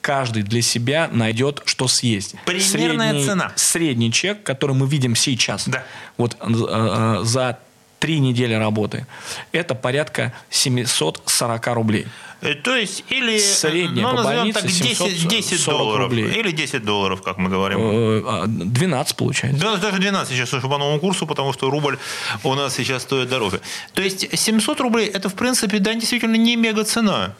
каждый 0.00 0.42
для 0.42 0.60
себя 0.60 1.08
найдет, 1.12 1.62
что 1.66 1.88
съесть. 1.88 2.34
Примерная 2.44 3.10
Средний- 3.10 3.24
цена. 3.26 3.52
Средний 3.56 4.12
чек, 4.12 4.42
который 4.42 4.74
мы 4.74 4.86
видим 4.88 5.14
сейчас, 5.16 5.68
Да. 5.68 5.82
вот 6.18 6.36
э, 6.40 6.46
э, 6.50 7.20
за 7.24 7.58
три 7.98 8.18
недели 8.20 8.54
работы, 8.54 9.06
это 9.52 9.74
порядка 9.74 10.32
740 10.50 11.66
рублей. 11.68 12.06
Э, 12.40 12.54
То 12.54 12.76
есть, 12.76 13.04
или, 13.08 13.38
Средняя 13.38 14.06
ну, 14.06 14.16
по 14.16 14.22
больнице 14.24 14.60
так, 14.60 14.70
10, 14.70 14.96
740 14.96 15.28
10 15.28 15.66
долларов. 15.66 15.98
рублей. 15.98 16.40
Или 16.40 16.50
10 16.50 16.84
долларов, 16.84 17.22
как 17.22 17.38
мы 17.38 17.48
говорим. 17.48 17.78
Э, 17.80 18.22
а, 18.26 18.44
12 18.46 19.16
получается. 19.16 19.60
Да, 19.60 19.76
даже 19.76 19.98
12 19.98 20.36
сейчас 20.36 20.52
уже 20.52 20.68
по 20.68 20.78
новому 20.78 21.00
курсу, 21.00 21.26
потому 21.26 21.52
что 21.52 21.70
рубль 21.70 21.98
у 22.42 22.54
нас 22.54 22.74
сейчас 22.74 23.02
стоит 23.02 23.28
дороже. 23.30 23.60
То 23.94 24.02
есть 24.02 24.38
700 24.38 24.80
рублей 24.80 25.06
это, 25.06 25.28
в 25.28 25.34
принципе, 25.34 25.78
да, 25.78 25.94
действительно 25.94 26.36
не 26.36 26.56
мега 26.56 26.84
цена. 26.84 27.34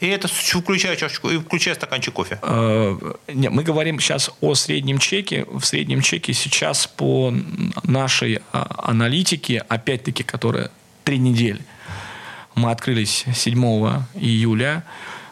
И 0.00 0.06
это 0.06 0.28
включая 0.28 0.96
чашечку, 0.96 1.28
и 1.28 1.38
включая 1.38 1.74
стаканчик 1.74 2.14
кофе. 2.14 2.38
Э, 2.42 2.96
не, 3.28 3.50
мы 3.50 3.64
говорим 3.64 3.98
сейчас 3.98 4.30
о 4.40 4.54
среднем 4.54 4.98
чеке. 4.98 5.44
В 5.50 5.64
среднем 5.64 6.02
чеке 6.02 6.32
сейчас 6.34 6.86
по 6.86 7.34
нашей 7.82 8.40
а, 8.52 8.84
аналитике, 8.90 9.64
опять-таки, 9.68 10.22
которая 10.22 10.70
три 11.02 11.18
недели, 11.18 11.60
мы 12.54 12.70
открылись 12.70 13.24
7 13.34 13.58
июля, 14.14 14.84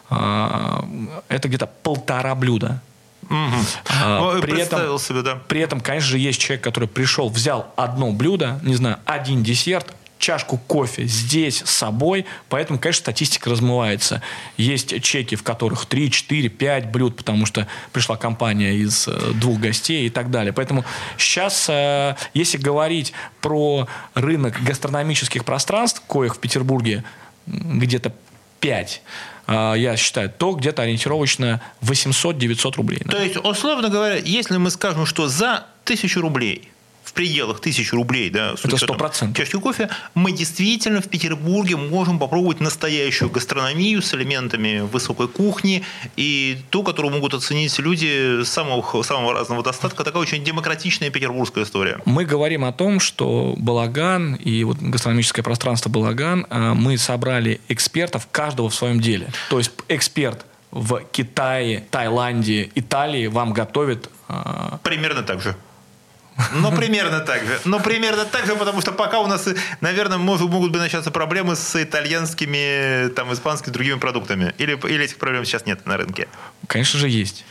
а, 0.09 0.85
это 1.29 1.47
где-то 1.47 1.67
полтора 1.67 2.35
блюда. 2.35 2.81
А, 3.29 4.33
Ну, 4.35 4.41
при 4.41 4.61
этом- 4.61 4.99
себе, 4.99 5.21
да. 5.21 5.35
При 5.47 5.61
этом, 5.61 5.81
конечно 5.81 6.09
же, 6.09 6.17
есть 6.17 6.39
человек, 6.39 6.63
который 6.63 6.87
пришел, 6.87 7.29
взял 7.29 7.73
одно 7.75 8.11
блюдо, 8.11 8.59
не 8.63 8.75
знаю, 8.75 8.99
один 9.05 9.43
десерт, 9.43 9.93
чашку 10.17 10.57
кофе 10.57 11.05
здесь 11.05 11.61
с 11.65 11.69
собой, 11.69 12.25
поэтому, 12.49 12.79
конечно, 12.79 13.01
статистика 13.01 13.49
размывается. 13.49 14.21
Есть 14.57 15.01
чеки, 15.01 15.35
в 15.35 15.43
которых 15.43 15.85
3, 15.85 16.11
4, 16.11 16.49
5 16.49 16.91
блюд, 16.91 17.15
потому 17.15 17.45
что 17.45 17.67
пришла 17.91 18.17
компания 18.17 18.75
из 18.75 19.07
э, 19.07 19.31
двух 19.33 19.59
гостей 19.59 20.07
и 20.07 20.09
так 20.09 20.31
далее. 20.31 20.53
Поэтому 20.53 20.85
сейчас, 21.17 21.67
э, 21.69 22.15
если 22.33 22.57
говорить 22.57 23.13
про 23.41 23.87
рынок 24.13 24.61
гастрономических 24.63 25.45
пространств, 25.45 26.01
коих 26.07 26.35
в 26.35 26.39
Петербурге 26.39 27.03
где-то 27.45 28.13
5, 28.59 29.01
э, 29.47 29.73
я 29.77 29.97
считаю, 29.97 30.29
то 30.29 30.53
где-то 30.53 30.81
ориентировочно 30.81 31.61
800-900 31.81 32.75
рублей. 32.75 32.99
То 32.99 33.21
есть, 33.21 33.37
условно 33.37 33.89
говоря, 33.89 34.15
если 34.15 34.57
мы 34.57 34.71
скажем, 34.71 35.05
что 35.05 35.27
за 35.27 35.67
тысячу 35.83 36.21
рублей 36.21 36.69
в 37.07 37.13
пределах 37.13 37.61
тысячи 37.61 37.95
рублей, 37.95 38.29
да, 38.29 38.57
с 38.57 38.65
Это 38.65 38.75
учетом 38.75 38.97
100%. 38.97 39.33
чашки 39.33 39.57
кофе, 39.57 39.89
мы 40.13 40.33
действительно 40.33 41.01
в 41.01 41.07
Петербурге 41.07 41.77
можем 41.77 42.19
попробовать 42.19 42.59
настоящую 42.59 43.29
гастрономию 43.29 44.01
с 44.01 44.13
элементами 44.13 44.81
высокой 44.81 45.29
кухни 45.29 45.83
и 46.17 46.57
ту, 46.69 46.83
которую 46.83 47.13
могут 47.13 47.33
оценить 47.33 47.79
люди 47.79 48.43
самого, 48.43 49.03
самого 49.03 49.33
разного 49.33 49.63
достатка. 49.63 50.03
Такая 50.03 50.21
очень 50.21 50.43
демократичная 50.43 51.09
петербургская 51.09 51.63
история. 51.63 52.01
Мы 52.03 52.25
говорим 52.25 52.65
о 52.65 52.73
том, 52.73 52.99
что 52.99 53.55
Балаган 53.57 54.35
и 54.35 54.65
вот 54.65 54.77
гастрономическое 54.77 55.43
пространство 55.43 55.89
Балаган, 55.89 56.45
э, 56.49 56.73
мы 56.73 56.97
собрали 56.97 57.61
экспертов, 57.69 58.27
каждого 58.31 58.69
в 58.69 58.75
своем 58.75 58.99
деле. 58.99 59.29
То 59.49 59.59
есть 59.59 59.71
эксперт 59.87 60.45
в 60.71 61.01
Китае, 61.13 61.85
Таиланде, 61.89 62.69
Италии 62.75 63.27
вам 63.27 63.53
готовит 63.53 64.09
э, 64.27 64.77
Примерно 64.83 65.23
так 65.23 65.41
же. 65.41 65.55
Ну, 66.53 66.71
примерно 66.71 67.19
так 67.19 67.43
же. 67.43 67.59
Ну, 67.65 67.79
примерно 67.79 68.25
так 68.25 68.45
же, 68.45 68.55
потому 68.55 68.81
что 68.81 68.91
пока 68.91 69.19
у 69.19 69.27
нас, 69.27 69.47
наверное, 69.81 70.17
может, 70.17 70.47
могут 70.47 70.71
бы 70.71 70.77
начаться 70.77 71.09
проблемы 71.09 71.55
с 71.55 71.75
итальянскими, 71.81 73.09
там, 73.09 73.33
испанскими, 73.33 73.73
другими 73.73 73.97
продуктами. 73.97 74.53
Или, 74.59 74.77
или 74.87 75.05
этих 75.05 75.17
проблем 75.17 75.45
сейчас 75.45 75.65
нет 75.65 75.85
на 75.85 75.97
рынке. 75.97 76.27
Конечно 76.67 76.99
же, 76.99 77.09
есть. 77.09 77.43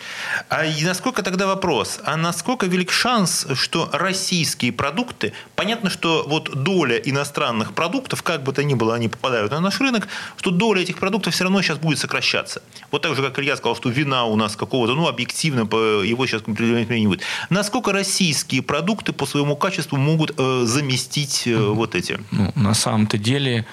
А 0.49 0.65
и 0.65 0.85
насколько 0.85 1.23
тогда 1.23 1.47
вопрос? 1.47 1.99
А 2.05 2.17
насколько 2.17 2.67
велик 2.67 2.93
шанс, 2.93 3.47
что 3.55 3.91
российские 3.93 4.73
продукты, 4.73 5.33
понятно, 5.57 5.91
что 5.91 6.25
вот 6.29 6.63
доля 6.63 6.97
иностранных 6.97 7.73
продуктов, 7.73 8.23
как 8.23 8.45
бы 8.45 8.53
то 8.53 8.63
ни 8.63 8.75
было, 8.75 8.95
они 8.95 9.09
попадают 9.09 9.51
на 9.51 9.61
наш 9.61 9.81
рынок, 9.81 10.07
что 10.37 10.51
доля 10.51 10.83
этих 10.83 10.99
продуктов 10.99 11.35
все 11.35 11.45
равно 11.45 11.61
сейчас 11.61 11.79
будет 11.79 11.99
сокращаться. 11.99 12.63
Вот 12.93 13.03
так 13.03 13.17
же, 13.17 13.23
как 13.23 13.37
Илья 13.41 13.57
сказал, 13.57 13.75
что 13.75 13.89
вина 13.89 14.27
у 14.27 14.37
нас 14.37 14.55
какого-то, 14.55 14.95
ну, 14.95 15.09
объективно, 15.09 15.63
его 15.63 16.27
сейчас 16.27 16.47
не 16.47 17.07
будет. 17.07 17.23
Насколько 17.51 17.93
российские 17.93 18.63
продукты 18.63 18.76
по 19.13 19.27
своему 19.27 19.57
качеству 19.57 19.99
могут 19.99 20.33
э, 20.39 20.63
заместить 20.67 21.43
э, 21.47 21.57
вот 21.57 21.95
эти? 21.95 22.19
Ну, 22.31 22.53
на 22.55 22.75
самом-то 22.75 23.19
деле 23.19 23.65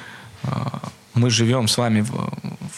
э, 0.44 0.48
мы 1.14 1.30
живем 1.30 1.68
с 1.68 1.78
вами 1.78 2.02
в, 2.02 2.12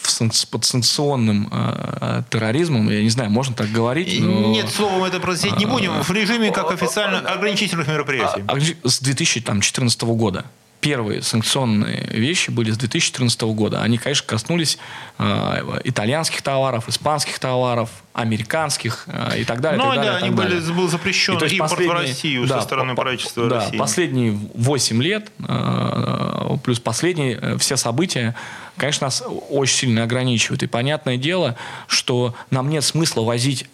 в 0.01 0.09
сан- 0.09 0.31
под 0.51 0.65
санкционным 0.65 1.47
э, 1.51 2.23
терроризмом. 2.29 2.89
Я 2.89 3.01
не 3.01 3.09
знаю, 3.09 3.29
можно 3.31 3.55
так 3.55 3.71
говорить. 3.71 4.19
но- 4.21 4.51
Нет, 4.51 4.69
словом 4.69 5.03
это 5.03 5.19
просить 5.19 5.57
не 5.57 5.65
будем. 5.65 6.01
В 6.03 6.11
режиме 6.11 6.51
как 6.51 6.71
официально 6.71 7.19
ограничительных 7.19 7.87
мероприятий. 7.87 8.43
А 8.47 8.55
где- 8.55 8.75
с 8.83 8.99
2014 9.01 10.01
года. 10.03 10.45
Первые 10.85 11.23
санкционные 11.23 12.05
вещи 12.11 12.51
были 12.51 12.69
с 12.69 12.77
2014 12.77 13.41
года. 13.41 13.81
Они, 13.81 13.97
конечно, 13.97 14.27
коснулись 14.27 14.77
э, 15.17 15.79
итальянских 15.83 16.43
товаров, 16.43 16.87
испанских 16.87 17.39
товаров, 17.39 17.89
американских 18.13 19.05
э, 19.07 19.39
и 19.39 19.45
так 19.45 19.61
далее. 19.61 19.83
Ну 19.83 19.89
далее, 19.89 20.05
да, 20.05 20.13
так 20.13 20.21
они 20.21 20.35
были, 20.35 20.59
далее. 20.59 20.73
был 20.73 20.87
запрещен 20.87 21.37
И 21.37 21.39
то 21.39 21.45
есть 21.45 21.55
импорт 21.57 21.79
в 21.79 21.89
Россию 21.89 22.45
да, 22.45 22.59
со 22.59 22.65
стороны 22.65 22.93
по- 22.93 23.01
правительства 23.01 23.49
да, 23.49 23.61
России. 23.61 23.77
последние 23.77 24.39
8 24.53 25.01
лет, 25.01 25.31
э, 25.39 26.57
плюс 26.63 26.79
последние 26.79 27.39
э, 27.41 27.57
все 27.57 27.77
события, 27.77 28.35
конечно, 28.77 29.07
нас 29.07 29.23
очень 29.49 29.75
сильно 29.75 30.03
ограничивают. 30.03 30.61
И 30.61 30.67
понятное 30.67 31.17
дело, 31.17 31.55
что 31.87 32.35
нам 32.51 32.69
нет 32.69 32.83
смысла 32.83 33.23
возить 33.23 33.67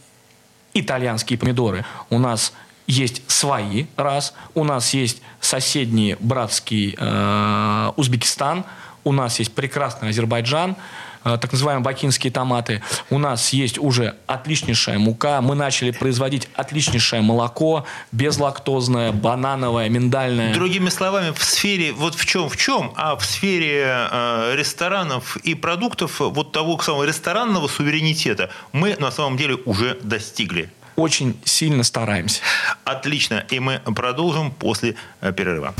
итальянские 0.74 1.38
помидоры. 1.38 1.84
У 2.10 2.20
нас 2.20 2.54
есть 2.92 3.22
свои, 3.32 3.86
раз. 3.96 4.34
У 4.54 4.64
нас 4.64 4.94
есть 4.94 5.22
соседний 5.40 6.18
братский 6.20 6.96
э, 6.98 7.92
Узбекистан. 7.96 8.66
У 9.04 9.14
нас 9.14 9.40
есть 9.40 9.56
прекрасный 9.56 10.10
Азербайджан, 10.10 10.76
э, 11.24 11.38
так 11.42 11.54
называемые 11.54 11.84
бакинские 11.84 12.34
томаты. 12.34 12.84
У 13.10 13.18
нас 13.18 13.54
есть 13.54 13.80
уже 13.80 14.16
отличнейшая 14.28 15.00
мука. 15.00 15.40
Мы 15.42 15.56
начали 15.56 15.92
производить 15.92 16.50
отличнейшее 16.54 17.22
молоко, 17.22 17.86
безлактозное, 18.12 19.14
банановое, 19.14 19.88
миндальное. 19.88 20.54
Другими 20.54 20.90
словами, 20.90 21.32
в 21.32 21.44
сфере, 21.44 21.94
вот 21.94 22.16
в 22.16 22.26
чем, 22.26 22.50
в 22.50 22.58
чем, 22.58 22.92
а 22.98 23.16
в 23.16 23.24
сфере 23.24 23.86
э, 23.88 24.56
ресторанов 24.56 25.38
и 25.38 25.56
продуктов 25.56 26.20
вот 26.20 26.52
того 26.52 26.78
самого 26.80 27.06
ресторанного 27.06 27.70
суверенитета 27.70 28.50
мы 28.74 28.98
на 29.00 29.12
самом 29.12 29.38
деле 29.38 29.56
уже 29.66 29.98
достигли. 30.04 30.70
Очень 31.02 31.42
сильно 31.46 31.82
стараемся. 31.82 32.42
Отлично, 32.86 33.44
и 33.50 33.60
мы 33.60 33.80
продолжим 33.80 34.52
после 34.52 34.96
э, 35.22 35.34
перерыва. 35.34 35.74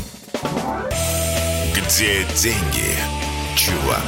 Где 1.76 2.24
деньги, 2.34 2.96
чувак? 3.54 4.02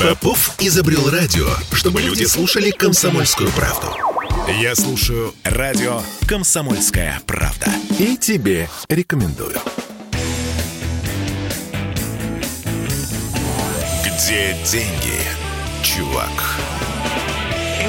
Попов 0.00 0.56
изобрел 0.58 1.08
радио, 1.08 1.46
чтобы 1.72 2.02
люди 2.02 2.24
слушали 2.24 2.72
комсомольскую 2.72 3.52
правду. 3.52 3.94
Я 4.60 4.74
слушаю 4.74 5.32
радио 5.44 6.02
«Комсомольская 6.26 7.20
правда». 7.28 7.72
И 7.96 8.16
тебе 8.16 8.68
рекомендую. 8.88 9.56
Где 14.02 14.56
деньги, 14.64 15.20
чувак? 15.84 16.53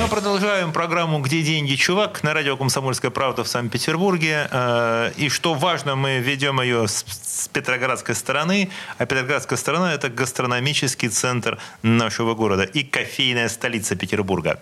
Мы 0.06 0.12
продолжаем 0.12 0.72
программу 0.72 1.20
«Где 1.20 1.42
деньги, 1.42 1.74
чувак?» 1.74 2.22
на 2.22 2.36
радио 2.36 2.56
«Комсомольская 2.56 3.10
правда» 3.10 3.44
в 3.44 3.48
Санкт-Петербурге. 3.48 4.48
Э, 4.52 5.12
и 5.18 5.30
что 5.30 5.56
важно, 5.56 5.96
мы 5.96 6.20
ведем 6.20 6.62
ее 6.62 6.88
с 6.88 7.50
Петроградской 7.52 8.14
стороны. 8.14 8.70
А 9.00 9.08
Петроградская 9.08 9.58
сторона– 9.58 9.92
это 9.96 10.10
гастрономический 10.10 11.10
центр 11.10 11.58
нашего 11.82 12.36
города 12.36 12.62
и 12.62 12.84
кофейная 12.84 13.50
столица 13.50 13.96
Петербурга. 13.96 14.60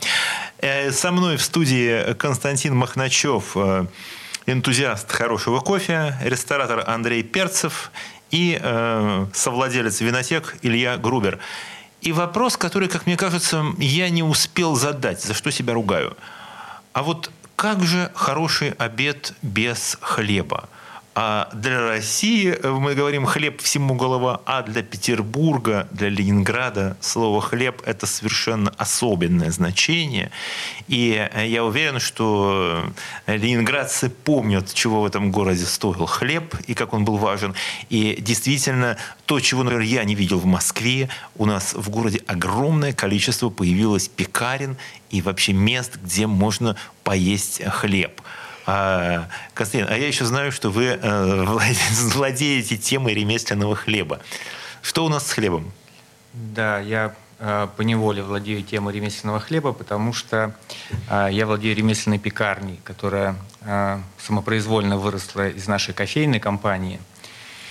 Э, 0.60 0.92
со 0.92 1.12
мной 1.12 1.36
в 1.36 1.42
студии 1.42 2.14
Константин 2.14 2.78
Махначев, 2.78 3.52
э, 3.56 3.86
энтузиаст 4.46 5.12
хорошего 5.12 5.60
кофе, 5.60 6.16
ресторатор 6.24 6.86
Андрей 6.88 7.22
Перцев 7.22 7.92
и 8.32 8.60
совладелец 9.34 10.00
винотек 10.00 10.56
Илья 10.64 10.96
Грубер– 10.98 11.40
и 12.04 12.12
вопрос, 12.12 12.58
который, 12.58 12.90
как 12.90 13.06
мне 13.06 13.16
кажется, 13.16 13.64
я 13.78 14.10
не 14.10 14.24
успел 14.24 14.76
задать, 14.76 15.24
за 15.24 15.34
что 15.34 15.52
себя 15.52 15.74
ругаю. 15.74 16.18
А 16.92 17.02
вот 17.02 17.32
как 17.56 17.84
же 17.84 18.12
хороший 18.14 18.72
обед 18.72 19.34
без 19.42 19.98
хлеба? 20.02 20.68
А 21.16 21.50
для 21.54 21.80
России 21.80 22.50
э, 22.50 22.72
мы 22.72 22.96
говорим 22.96 23.26
хлеб 23.26 23.62
всему 23.62 23.94
голова, 23.94 24.42
а 24.46 24.64
для 24.64 24.82
Петербурга, 24.82 25.88
для 25.92 26.10
Ленинграда 26.10 26.98
слово 27.02 27.40
хлеб– 27.40 27.84
это 27.86 28.08
совершенно 28.08 28.74
особенное 28.78 29.52
значение. 29.52 30.32
И 30.88 31.30
э, 31.32 31.48
я 31.48 31.64
уверен, 31.64 32.00
что 32.00 32.84
ленинградцы 33.28 34.10
помнят, 34.10 34.74
чего 34.74 35.04
в 35.04 35.06
этом 35.06 35.32
городе 35.32 35.66
стоил 35.66 36.08
хлеб 36.08 36.56
и 36.66 36.74
как 36.74 36.94
он 36.94 37.06
был 37.06 37.18
важен. 37.18 37.54
И 37.90 38.18
действительно, 38.20 38.98
то, 39.28 39.40
чего, 39.40 39.62
например, 39.62 39.86
я 39.86 40.04
не 40.06 40.16
видел 40.16 40.40
в 40.40 40.46
Москве, 40.46 41.10
у 41.36 41.46
нас 41.46 41.76
в 41.76 41.92
городе 41.92 42.22
огромное 42.26 42.92
количество 42.92 43.52
появилось 43.52 44.08
пекарен 44.08 44.78
и 45.12 45.22
вообще 45.22 45.54
мест, 45.54 46.00
где 46.04 46.26
можно 46.26 46.76
поесть 47.04 47.64
хлеб. 47.64 48.20
А, 48.66 49.28
Константин, 49.54 49.90
а 49.90 49.98
я 49.98 50.08
еще 50.08 50.26
знаю, 50.26 50.52
что 50.52 50.70
вы 50.70 50.86
э, 50.86 51.44
владеете 52.14 52.78
темой 52.78 53.14
ремесленного 53.14 53.76
хлеба. 53.76 54.22
Что 54.82 55.06
у 55.06 55.10
нас 55.10 55.28
с 55.28 55.34
хлебом? 55.34 55.72
Да, 56.34 56.80
я 56.80 57.14
э, 57.40 57.68
по 57.76 57.82
неволе 57.82 58.24
владею 58.24 58.64
темой 58.64 58.94
ремесленного 58.94 59.42
хлеба, 59.42 59.74
потому 59.74 60.14
что 60.14 60.56
э, 61.10 61.28
я 61.32 61.46
владею 61.46 61.76
ремесленной 61.76 62.20
пекарней, 62.20 62.80
которая 62.84 63.36
самопроизвольно 64.18 64.98
выросла 64.98 65.50
из 65.50 65.68
нашей 65.68 65.94
кофейной 65.94 66.42
компании. 66.42 67.00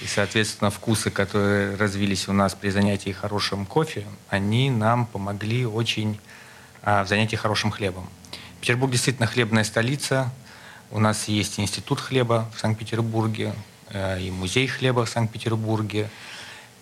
И, 0.01 0.07
соответственно, 0.07 0.71
вкусы, 0.71 1.11
которые 1.11 1.77
развились 1.77 2.29
у 2.29 2.33
нас 2.33 2.55
при 2.55 2.71
занятии 2.71 3.11
хорошим 3.11 3.67
кофе, 3.67 4.07
они 4.31 4.71
нам 4.71 5.05
помогли 5.05 5.67
очень 5.67 6.19
в 6.83 7.05
занятии 7.07 7.37
хорошим 7.37 7.71
хлебом. 7.71 8.09
Петербург 8.63 8.91
действительно 8.91 9.27
хлебная 9.27 9.65
столица, 9.65 10.33
у 10.93 11.01
нас 11.01 11.27
есть 11.27 11.59
Институт 11.59 12.01
хлеба 12.01 12.49
в 12.55 12.61
Санкт-Петербурге, 12.61 13.55
э, 13.91 14.21
и 14.21 14.31
Музей 14.31 14.67
хлеба 14.67 15.05
в 15.07 15.09
Санкт-Петербурге. 15.09 16.09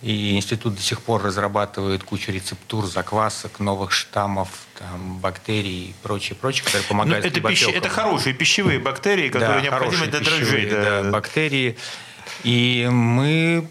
И 0.02 0.34
институт 0.34 0.76
до 0.76 0.80
сих 0.80 1.02
пор 1.02 1.22
разрабатывает 1.22 2.02
кучу 2.04 2.32
рецептур, 2.32 2.86
заквасок, 2.86 3.60
новых 3.60 3.92
штаммов, 3.92 4.48
там, 4.78 5.18
бактерий 5.18 5.90
и 5.90 5.94
прочее, 6.02 6.38
прочее, 6.40 6.64
которые 6.64 6.88
помогают 6.88 7.22
ну, 7.22 7.30
это, 7.30 7.40
пищ... 7.48 7.68
это 7.68 7.90
хорошие 7.90 8.34
пищевые 8.34 8.78
бактерии, 8.78 9.28
которые 9.28 9.56
да, 9.56 9.60
необходимы 9.60 10.06
для 10.06 10.20
дрожжей. 10.20 10.70
Да. 10.70 11.02
да, 11.02 11.10
бактерии. 11.10 11.76
И 12.44 12.88
мы, 12.90 13.68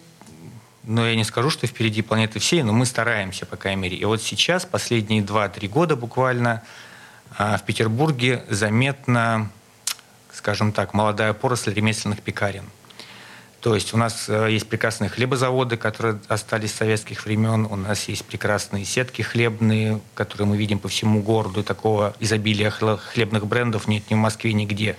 ну, 0.83 1.03
я 1.03 1.15
не 1.15 1.23
скажу, 1.23 1.49
что 1.49 1.65
впереди 1.65 2.03
планеты 2.03 2.37
всей, 2.37 2.61
но 2.61 2.73
мы 2.73 2.85
стараемся, 2.85 3.47
по 3.47 3.57
крайней 3.57 3.81
мере. 3.81 3.97
И 3.97 4.05
вот 4.05 4.21
сейчас, 4.21 4.67
последние 4.67 5.23
2-3 5.23 5.67
года 5.67 5.95
буквально, 5.95 6.61
а, 7.39 7.57
в 7.57 7.63
Петербурге 7.63 8.45
заметно 8.49 9.49
скажем 10.39 10.71
так, 10.71 10.93
молодая 10.93 11.33
поросль 11.33 11.73
ремесленных 11.73 12.21
пекарен. 12.21 12.63
То 13.59 13.75
есть 13.75 13.93
у 13.93 13.97
нас 13.97 14.29
э, 14.29 14.47
есть 14.51 14.69
прекрасные 14.69 15.09
хлебозаводы, 15.09 15.75
которые 15.75 16.17
остались 16.29 16.71
с 16.71 16.75
советских 16.75 17.25
времен. 17.25 17.65
У 17.69 17.75
нас 17.75 18.07
есть 18.07 18.23
прекрасные 18.23 18.85
сетки 18.85 19.21
хлебные, 19.21 19.99
которые 20.15 20.47
мы 20.47 20.55
видим 20.55 20.79
по 20.79 20.87
всему 20.87 21.21
городу. 21.21 21.61
Такого 21.61 22.15
изобилия 22.21 22.69
хлебных 22.69 23.45
брендов 23.47 23.89
нет 23.89 24.09
ни 24.09 24.15
в 24.15 24.17
Москве, 24.17 24.53
нигде. 24.53 24.95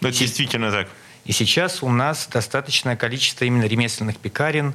Это 0.00 0.08
и, 0.08 0.12
действительно 0.12 0.72
так. 0.72 0.88
И 1.24 1.30
сейчас 1.30 1.84
у 1.84 1.88
нас 1.88 2.28
достаточное 2.30 2.96
количество 2.96 3.44
именно 3.44 3.66
ремесленных 3.66 4.16
пекарен, 4.16 4.74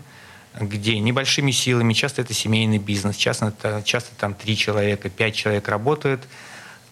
где 0.58 0.98
небольшими 0.98 1.52
силами, 1.52 1.92
часто 1.92 2.22
это 2.22 2.34
семейный 2.34 2.78
бизнес, 2.78 3.18
часто, 3.18 3.48
это, 3.48 3.84
часто 3.84 4.16
там 4.16 4.34
три 4.34 4.56
человека, 4.56 5.10
пять 5.10 5.36
человек 5.36 5.68
работают– 5.68 6.22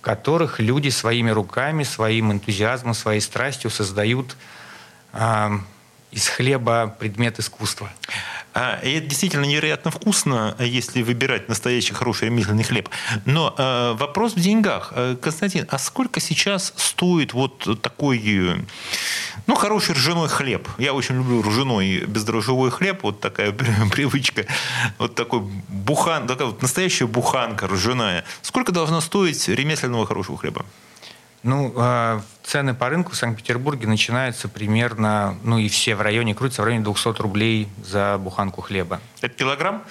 которых 0.08 0.62
люди 0.62 0.88
своими 0.88 1.32
руками, 1.32 1.84
своим 1.84 2.32
энтузиазмом, 2.32 2.94
своей 2.94 3.20
страстью 3.20 3.70
создают 3.70 4.38
э, 5.12 5.50
из 6.12 6.30
хлеба 6.30 6.96
предмет 6.98 7.40
искусства. 7.40 7.92
А, 8.60 8.80
и 8.82 8.94
это 8.94 9.06
действительно 9.06 9.46
невероятно 9.46 9.92
вкусно, 9.92 10.56
если 10.58 11.04
выбирать 11.04 11.48
настоящий 11.48 11.94
хороший 11.94 12.30
ремесленный 12.30 12.64
хлеб. 12.64 12.90
Но 13.26 13.54
э, 13.56 13.94
вопрос 14.00 14.34
в 14.34 14.40
деньгах. 14.40 14.94
Э, 14.96 15.16
Константин, 15.22 15.68
а 15.70 15.78
сколько 15.78 16.20
сейчас 16.20 16.74
стоит 16.76 17.34
вот 17.34 17.82
такой, 17.84 18.66
ну, 19.46 19.54
хороший 19.54 19.94
ржаной 19.94 20.28
хлеб? 20.28 20.68
Я 20.80 20.94
очень 20.94 21.18
люблю 21.18 21.44
ржаной 21.44 22.00
бездрожжевой 22.06 22.72
хлеб, 22.72 23.04
вот 23.04 23.20
такая 23.20 23.52
привычка. 23.92 24.48
Вот 24.98 25.14
такой 25.14 25.42
бухан, 25.68 26.26
такая 26.26 26.48
вот 26.48 26.60
настоящая 26.64 27.06
буханка 27.06 27.68
ржаная. 27.68 28.26
Сколько 28.42 28.72
должна 28.72 29.02
стоить 29.02 29.48
ремесленного 29.48 30.08
хорошего 30.08 30.36
хлеба? 30.36 30.66
Ну, 31.44 31.74
э, 31.76 32.20
цены 32.44 32.74
по 32.74 32.90
рынку 32.90 33.12
в 33.12 33.16
Санкт-Петербурге 33.16 33.88
начинаются 33.88 34.48
примерно, 34.48 35.38
ну 35.44 35.58
и 35.58 35.70
все 35.70 35.96
в 35.96 36.02
районе, 36.02 36.34
крутятся 36.34 36.62
в 36.62 36.66
районе 36.66 36.84
200 36.84 37.22
рублей 37.22 37.70
за 37.86 38.18
буханку 38.18 38.62
хлеба. 38.62 39.00
Это 39.22 39.34
килограмм? 39.36 39.84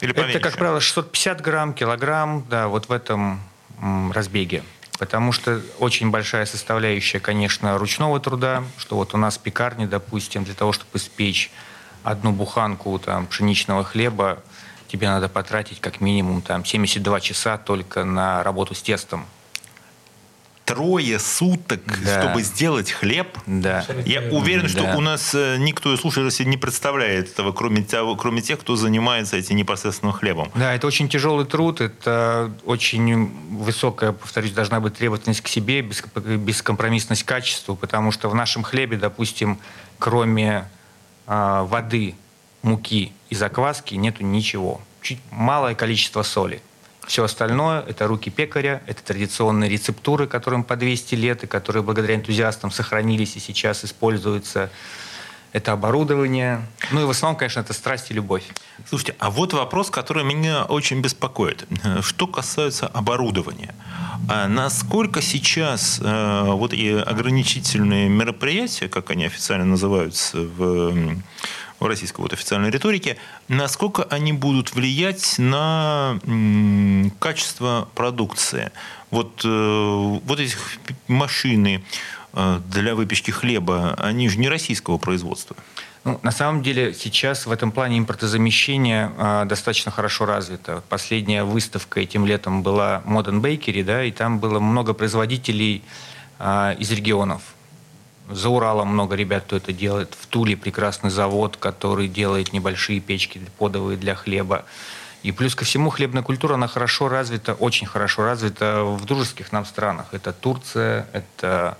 Или 0.00 0.12
Это, 0.12 0.38
как 0.38 0.56
правило, 0.56 0.80
650 0.80 1.40
грамм, 1.40 1.74
килограмм, 1.74 2.44
да, 2.48 2.68
вот 2.68 2.88
в 2.88 2.92
этом 2.92 3.40
м, 3.80 4.12
разбеге. 4.12 4.62
Потому 4.98 5.32
что 5.32 5.60
очень 5.78 6.10
большая 6.10 6.46
составляющая, 6.46 7.20
конечно, 7.20 7.78
ручного 7.78 8.20
труда, 8.20 8.64
что 8.76 8.96
вот 8.96 9.14
у 9.14 9.16
нас 9.16 9.38
в 9.38 9.40
пекарне, 9.40 9.86
допустим, 9.86 10.44
для 10.44 10.54
того, 10.54 10.72
чтобы 10.72 10.90
испечь 10.98 11.50
одну 12.02 12.32
буханку 12.32 12.98
там, 12.98 13.26
пшеничного 13.26 13.84
хлеба, 13.84 14.38
тебе 14.86 15.08
надо 15.08 15.28
потратить 15.28 15.80
как 15.80 16.00
минимум 16.00 16.42
там, 16.42 16.64
72 16.64 17.20
часа 17.20 17.58
только 17.58 18.04
на 18.04 18.42
работу 18.42 18.74
с 18.74 18.82
тестом 18.82 19.26
трое 20.68 21.18
суток, 21.18 21.80
да. 22.04 22.20
чтобы 22.20 22.42
сделать 22.42 22.92
хлеб. 22.92 23.38
Да. 23.46 23.86
Я 24.04 24.20
уверен, 24.30 24.68
что 24.68 24.82
да. 24.82 24.96
у 24.96 25.00
нас 25.00 25.34
э, 25.34 25.56
никто 25.58 25.94
из 25.94 26.00
слушателей 26.00 26.44
не 26.44 26.58
представляет 26.58 27.30
этого, 27.30 27.52
кроме, 27.52 27.82
того, 27.82 28.16
кроме 28.16 28.42
тех, 28.42 28.60
кто 28.60 28.76
занимается 28.76 29.38
этим 29.38 29.56
непосредственно 29.56 30.12
хлебом. 30.12 30.50
Да, 30.54 30.74
это 30.74 30.86
очень 30.86 31.08
тяжелый 31.08 31.46
труд, 31.46 31.80
это 31.80 32.52
очень 32.66 33.30
высокая, 33.50 34.12
повторюсь, 34.12 34.52
должна 34.52 34.78
быть 34.80 34.94
требовательность 34.94 35.40
к 35.40 35.48
себе, 35.48 35.80
бескомпромиссность 35.80 37.22
к 37.22 37.26
качеству, 37.26 37.74
потому 37.74 38.12
что 38.12 38.28
в 38.28 38.34
нашем 38.34 38.62
хлебе, 38.62 38.98
допустим, 38.98 39.58
кроме 39.98 40.68
э, 41.26 41.66
воды, 41.66 42.14
муки 42.60 43.12
и 43.30 43.34
закваски 43.34 43.94
нету 43.94 44.22
ничего. 44.22 44.82
Чуть 45.00 45.18
малое 45.30 45.74
количество 45.74 46.22
соли. 46.22 46.60
Все 47.08 47.24
остальное– 47.24 47.82
это 47.88 48.06
руки 48.06 48.28
пекаря, 48.28 48.82
это 48.86 49.02
традиционные 49.02 49.70
рецептуры, 49.70 50.26
которым 50.26 50.62
по 50.62 50.76
200 50.76 51.14
лет, 51.14 51.42
и 51.42 51.46
которые 51.46 51.82
благодаря 51.82 52.14
энтузиастам 52.14 52.70
сохранились 52.70 53.34
и 53.34 53.40
сейчас 53.40 53.82
используются. 53.82 54.70
Это 55.54 55.72
оборудование. 55.72 56.60
Ну 56.90 57.00
и 57.00 57.04
в 57.04 57.10
основном, 57.10 57.38
конечно, 57.38 57.60
это 57.60 57.72
страсть 57.72 58.10
и 58.10 58.14
любовь. 58.14 58.44
Слушайте, 58.86 59.16
а 59.18 59.30
вот 59.30 59.54
вопрос, 59.54 59.88
который 59.88 60.22
меня 60.22 60.64
очень 60.64 61.00
беспокоит. 61.00 61.66
Что 62.02 62.26
касается 62.26 62.86
оборудования. 62.86 63.74
А 64.28 64.46
насколько 64.46 65.22
сейчас 65.22 66.00
э, 66.02 66.42
вот 66.44 66.74
и 66.74 66.90
ограничительные 66.90 68.10
мероприятия, 68.10 68.90
как 68.90 69.10
они 69.10 69.24
официально 69.24 69.64
называются 69.64 70.36
в 70.42 71.16
российской 71.86 72.20
вот 72.20 72.32
официальной 72.32 72.70
риторике, 72.70 73.16
насколько 73.48 74.02
они 74.04 74.32
будут 74.32 74.74
влиять 74.74 75.38
на 75.38 76.18
качество 77.18 77.88
продукции. 77.94 78.72
Вот, 79.10 79.42
э, 79.44 79.48
вот 79.48 80.40
эти 80.40 80.56
машины 81.06 81.82
э, 82.34 82.60
для 82.68 82.94
выпечки 82.94 83.30
хлеба, 83.30 83.94
они 83.98 84.28
же 84.28 84.38
не 84.38 84.48
российского 84.48 84.98
производства. 84.98 85.56
Ну, 86.04 86.18
на 86.22 86.30
самом 86.30 86.62
деле 86.62 86.94
сейчас 86.94 87.46
в 87.46 87.50
этом 87.50 87.72
плане 87.72 87.98
импортозамещение 87.98 89.12
э, 89.16 89.44
достаточно 89.46 89.90
хорошо 89.90 90.26
развито. 90.26 90.82
Последняя 90.88 91.44
выставка 91.44 92.00
этим 92.00 92.26
летом 92.26 92.62
была 92.62 93.02
Modern 93.06 93.40
Bakery, 93.40 93.84
да, 93.84 94.04
и 94.04 94.10
там 94.10 94.38
было 94.38 94.60
много 94.60 94.94
производителей 94.94 95.82
э, 96.38 96.76
из 96.78 96.90
регионов. 96.92 97.42
За 98.30 98.48
Уралом 98.48 98.88
много 98.88 99.16
ребят, 99.16 99.44
кто 99.44 99.56
это 99.56 99.72
делает. 99.72 100.14
В 100.18 100.26
Туле 100.26 100.56
прекрасный 100.56 101.10
завод, 101.10 101.56
который 101.56 102.08
делает 102.08 102.52
небольшие 102.52 103.00
печки 103.00 103.40
подовые 103.58 103.96
для 103.96 104.14
хлеба. 104.14 104.64
И 105.22 105.32
плюс 105.32 105.54
ко 105.54 105.64
всему 105.64 105.90
хлебная 105.90 106.22
культура, 106.22 106.54
она 106.54 106.68
хорошо 106.68 107.08
развита, 107.08 107.54
очень 107.54 107.86
хорошо 107.86 108.24
развита 108.24 108.84
в 108.84 109.04
дружеских 109.04 109.50
нам 109.50 109.64
странах. 109.64 110.06
Это 110.12 110.32
Турция, 110.32 111.08
это 111.12 111.76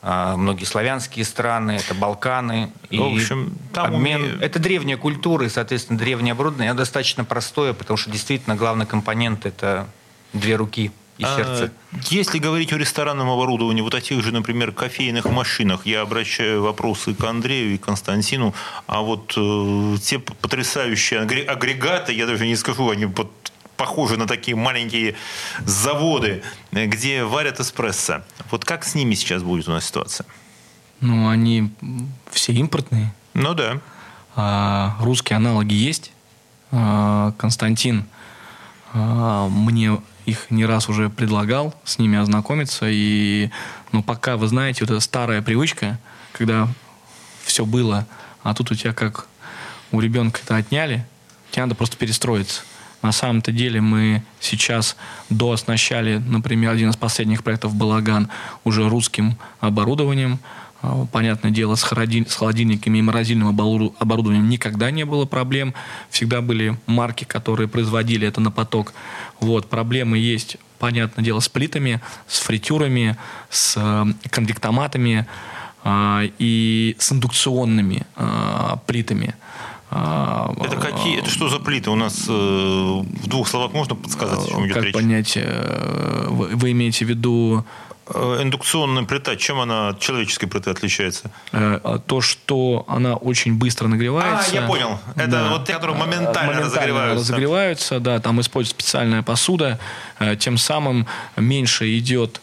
а, 0.00 0.36
многие 0.36 0.64
славянские 0.64 1.24
страны, 1.24 1.72
это 1.72 1.94
Балканы. 1.94 2.70
И 2.90 2.98
в 2.98 3.02
общем, 3.02 3.56
там 3.72 3.94
обмен... 3.96 4.22
Уме... 4.22 4.38
Это 4.40 4.58
древняя 4.60 4.96
культура, 4.96 5.46
и, 5.46 5.48
соответственно, 5.48 5.98
древнее 5.98 6.32
оборудование. 6.32 6.70
Оно 6.70 6.78
достаточно 6.78 7.24
простое, 7.24 7.72
потому 7.72 7.96
что 7.96 8.10
действительно 8.10 8.54
главный 8.54 8.86
компонент– 8.86 9.44
это 9.46 9.88
две 10.32 10.54
руки 10.54 10.92
и 11.18 11.24
а, 11.24 11.36
сердце. 11.36 11.72
Если 12.10 12.38
говорить 12.38 12.72
о 12.72 12.78
ресторанном 12.78 13.28
оборудовании, 13.28 13.82
вот 13.82 13.94
о 13.94 14.00
тех 14.00 14.22
же, 14.22 14.32
например, 14.32 14.72
кофейных 14.72 15.26
машинах, 15.26 15.84
я 15.84 16.00
обращаю 16.02 16.62
вопросы 16.62 17.14
к 17.14 17.22
Андрею 17.24 17.74
и 17.74 17.78
Константину, 17.78 18.54
а 18.86 19.02
вот 19.02 19.34
э, 19.36 19.96
те 20.00 20.18
потрясающие 20.18 21.20
агрегаты, 21.20 22.12
я 22.12 22.26
даже 22.26 22.46
не 22.46 22.56
скажу, 22.56 22.88
они 22.88 23.06
вот 23.06 23.30
похожи 23.76 24.16
на 24.16 24.26
такие 24.26 24.56
маленькие 24.56 25.14
заводы, 25.64 26.42
где 26.72 27.24
варят 27.24 27.60
эспрессо. 27.60 28.22
Вот 28.50 28.64
как 28.64 28.84
с 28.84 28.94
ними 28.94 29.14
сейчас 29.14 29.42
будет 29.42 29.68
у 29.68 29.70
нас 29.70 29.86
ситуация? 29.86 30.26
Ну, 31.00 31.28
они 31.28 31.70
все 32.30 32.52
импортные. 32.52 33.14
Ну 33.34 33.54
да. 33.54 33.80
А, 34.34 34.96
русские 35.00 35.36
аналоги 35.36 35.74
есть. 35.74 36.12
А, 36.72 37.32
Константин 37.38 38.04
а, 38.92 39.48
мне 39.48 40.00
их 40.28 40.50
не 40.50 40.66
раз 40.66 40.88
уже 40.88 41.08
предлагал 41.08 41.74
с 41.84 41.98
ними 41.98 42.18
ознакомиться. 42.18 42.86
И 42.88 43.50
ну, 43.92 44.02
пока, 44.02 44.36
вы 44.36 44.46
знаете, 44.46 44.84
вот 44.84 44.90
эта 44.90 45.00
старая 45.00 45.40
привычка, 45.40 45.98
когда 46.32 46.68
все 47.44 47.64
было, 47.64 48.06
а 48.42 48.54
тут 48.54 48.70
у 48.70 48.74
тебя 48.74 48.92
как 48.92 49.26
у 49.90 50.00
ребенка 50.00 50.40
это 50.44 50.56
отняли, 50.56 51.06
тебе 51.50 51.62
надо 51.62 51.74
просто 51.74 51.96
перестроиться. 51.96 52.62
На 53.00 53.12
самом-то 53.12 53.52
деле 53.52 53.80
мы 53.80 54.22
сейчас 54.40 54.96
дооснащали, 55.30 56.18
например, 56.18 56.72
один 56.72 56.90
из 56.90 56.96
последних 56.96 57.42
проектов 57.42 57.74
«Балаган» 57.74 58.28
уже 58.64 58.88
русским 58.88 59.38
оборудованием. 59.60 60.40
А, 60.80 61.06
понятное 61.06 61.50
дело, 61.50 61.74
с, 61.74 61.82
холодильниками 61.82 62.98
и 62.98 63.02
морозильным 63.02 63.48
оборудованием 63.48 64.48
никогда 64.48 64.90
не 64.90 65.04
было 65.04 65.24
проблем. 65.24 65.74
Всегда 66.10 66.40
были 66.40 66.78
марки, 66.86 67.24
которые 67.24 67.68
производили 67.68 68.26
это 68.26 68.40
на 68.40 68.50
поток. 68.50 68.92
Вот, 69.40 69.68
проблемы 69.68 70.18
есть, 70.18 70.56
понятное 70.78 71.24
дело, 71.24 71.40
с 71.40 71.48
плитами, 71.48 72.00
с 72.26 72.40
фритюрами, 72.40 73.16
с 73.50 73.74
э, 73.76 74.04
конвектоматами 74.30 75.26
а, 75.84 76.22
и 76.38 76.96
с 76.98 77.12
индукционными 77.12 78.04
а, 78.16 78.78
плитами. 78.86 79.34
А, 79.90 80.52
это 80.60 80.76
какие? 80.76 81.18
Это 81.18 81.30
что 81.30 81.48
за 81.48 81.60
плиты? 81.60 81.90
У 81.90 81.96
нас 81.96 82.26
э, 82.28 82.32
в 82.32 83.26
двух 83.28 83.48
словах 83.48 83.72
можно 83.72 83.94
подсказать, 83.94 84.46
о 84.46 84.50
чем 84.50 84.66
идет 84.66 84.74
как 84.74 84.84
речь? 84.84 84.94
понять? 84.94 85.32
Э, 85.36 86.26
вы, 86.28 86.48
вы 86.48 86.72
имеете 86.72 87.04
в 87.04 87.08
виду 87.08 87.64
Э, 87.64 87.87
индукционная 88.14 89.04
плита, 89.04 89.36
чем 89.36 89.60
она 89.60 89.88
от 89.90 90.00
человеческой 90.00 90.46
плиты 90.46 90.70
отличается? 90.70 91.30
Э, 91.52 91.80
а 91.82 91.98
то, 91.98 92.20
что 92.20 92.84
она 92.88 93.14
очень 93.14 93.54
быстро 93.54 93.88
нагревается. 93.88 94.50
А, 94.52 94.54
я 94.54 94.62
понял. 94.66 94.98
Это 95.14 95.30
да. 95.30 95.48
вот 95.50 95.66
те, 95.66 95.74
которые 95.74 95.96
моментально, 95.96 96.32
моментально 96.32 96.66
разогреваются. 96.66 97.32
разогреваются, 97.32 98.00
да, 98.00 98.20
там 98.20 98.40
используется 98.40 98.82
специальная 98.82 99.22
посуда, 99.22 99.78
э, 100.18 100.36
тем 100.36 100.58
самым 100.58 101.06
меньше 101.36 101.96
идет 101.98 102.40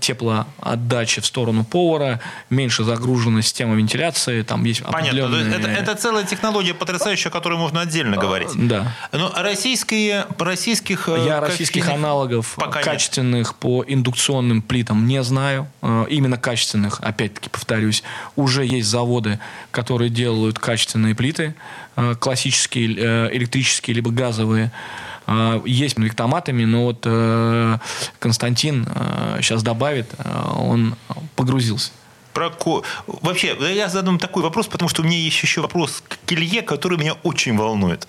теплоотдачи 0.00 1.20
в 1.20 1.26
сторону 1.26 1.64
повара, 1.64 2.20
меньше 2.48 2.82
загружена 2.82 3.42
система 3.42 3.74
вентиляции, 3.74 4.42
там 4.42 4.64
есть 4.64 4.82
Понятно. 4.82 5.26
Определенные... 5.26 5.54
Это, 5.54 5.68
это 5.68 5.94
целая 5.96 6.24
технология 6.24 6.72
потрясающая, 6.72 7.30
о 7.30 7.32
которой 7.32 7.58
можно 7.58 7.80
отдельно 7.80 8.16
говорить. 8.16 8.50
Да. 8.54 8.96
Но 9.12 9.32
российские, 9.36 10.26
российских... 10.38 11.08
Я 11.08 11.40
российских 11.40 11.88
аналогов 11.88 12.54
пока 12.56 12.80
качественных 12.80 13.48
нет. 13.48 13.56
по 13.56 13.84
индукционным 13.86 14.62
плитам 14.62 14.99
не 15.06 15.22
знаю, 15.22 15.68
э, 15.82 16.06
именно 16.10 16.36
качественных, 16.36 17.00
опять-таки 17.00 17.48
повторюсь, 17.48 18.02
уже 18.36 18.64
есть 18.64 18.88
заводы, 18.88 19.38
которые 19.70 20.10
делают 20.10 20.58
качественные 20.58 21.14
плиты, 21.14 21.54
э, 21.96 22.14
классические, 22.14 22.96
э, 22.96 23.30
электрические, 23.32 23.94
либо 23.94 24.10
газовые, 24.10 24.72
есть 25.64 25.94
конвектоматами, 25.94 26.64
но 26.64 26.86
вот 26.86 27.02
Константин 28.18 28.84
сейчас 29.40 29.62
добавит, 29.62 30.12
он 30.56 30.96
погрузился 31.36 31.92
про 32.32 32.50
ко... 32.50 32.82
Вообще, 33.06 33.56
я 33.74 33.88
задам 33.88 34.18
такой 34.18 34.42
вопрос, 34.42 34.66
потому 34.66 34.88
что 34.88 35.02
у 35.02 35.04
меня 35.04 35.16
есть 35.16 35.42
еще 35.42 35.60
вопрос 35.60 36.02
к 36.06 36.32
Илье, 36.32 36.62
который 36.62 36.98
меня 36.98 37.14
очень 37.22 37.56
волнует. 37.56 38.06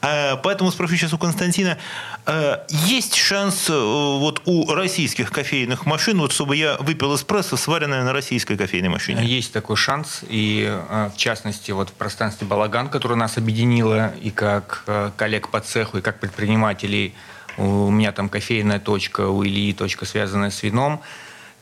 А, 0.00 0.36
поэтому 0.36 0.70
спрошу 0.70 0.96
сейчас 0.96 1.12
у 1.12 1.18
Константина. 1.18 1.78
А, 2.26 2.64
есть 2.68 3.14
шанс 3.14 3.68
э, 3.68 3.72
вот 3.72 4.42
у 4.44 4.72
российских 4.72 5.30
кофейных 5.30 5.86
машин, 5.86 6.18
вот 6.18 6.32
чтобы 6.32 6.56
я 6.56 6.76
выпил 6.78 7.14
эспрессо, 7.14 7.56
сваренное 7.56 8.04
на 8.04 8.12
российской 8.12 8.56
кофейной 8.56 8.88
машине? 8.88 9.24
Есть 9.24 9.52
такой 9.52 9.76
шанс. 9.76 10.22
И 10.28 10.66
э, 10.68 11.10
в 11.14 11.16
частности, 11.16 11.70
вот 11.70 11.90
в 11.90 11.92
пространстве 11.92 12.46
«Балаган», 12.46 12.88
которое 12.88 13.16
нас 13.16 13.38
объединило 13.38 14.12
и 14.22 14.30
как 14.30 14.84
э, 14.86 15.10
коллег 15.16 15.48
по 15.48 15.60
цеху, 15.60 15.98
и 15.98 16.00
как 16.00 16.20
предпринимателей, 16.20 17.14
у 17.58 17.90
меня 17.90 18.12
там 18.12 18.28
кофейная 18.28 18.80
точка, 18.80 19.28
у 19.28 19.44
Ильи 19.44 19.72
точка, 19.72 20.04
связанная 20.06 20.50
с 20.50 20.62
вином– 20.62 21.00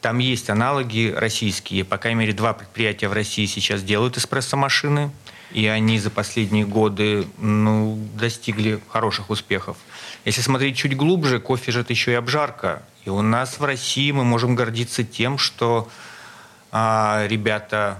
там 0.01 0.19
есть 0.19 0.49
аналоги 0.51 1.15
российские. 1.17 1.85
По 1.85 1.99
крайней 1.99 2.21
мере, 2.21 2.33
два 2.33 2.53
предприятия 2.55 3.09
в 3.09 3.13
России 3.13 3.47
сейчас 3.47 3.83
делают 3.83 4.17
эспрессо-машины. 4.17 5.11
И 5.53 5.67
они 5.67 5.99
за 5.99 6.11
последние 6.11 6.65
годы 6.65 7.27
ну, 7.39 7.99
достигли 8.15 8.81
хороших 8.89 9.31
успехов. 9.31 9.77
Если 10.25 10.43
смотреть 10.43 10.77
чуть 10.77 10.97
глубже, 10.97 11.41
кофе 11.41 11.73
же 11.73 11.81
это 11.81 11.93
еще 11.93 12.13
и 12.13 12.15
обжарка. 12.15 12.83
И 13.05 13.11
у 13.11 13.21
нас 13.21 13.59
в 13.59 13.65
России 13.65 14.13
мы 14.13 14.25
можем 14.25 14.55
гордиться 14.55 15.03
тем, 15.03 15.39
что 15.39 15.89
а, 16.71 17.27
ребята, 17.27 17.99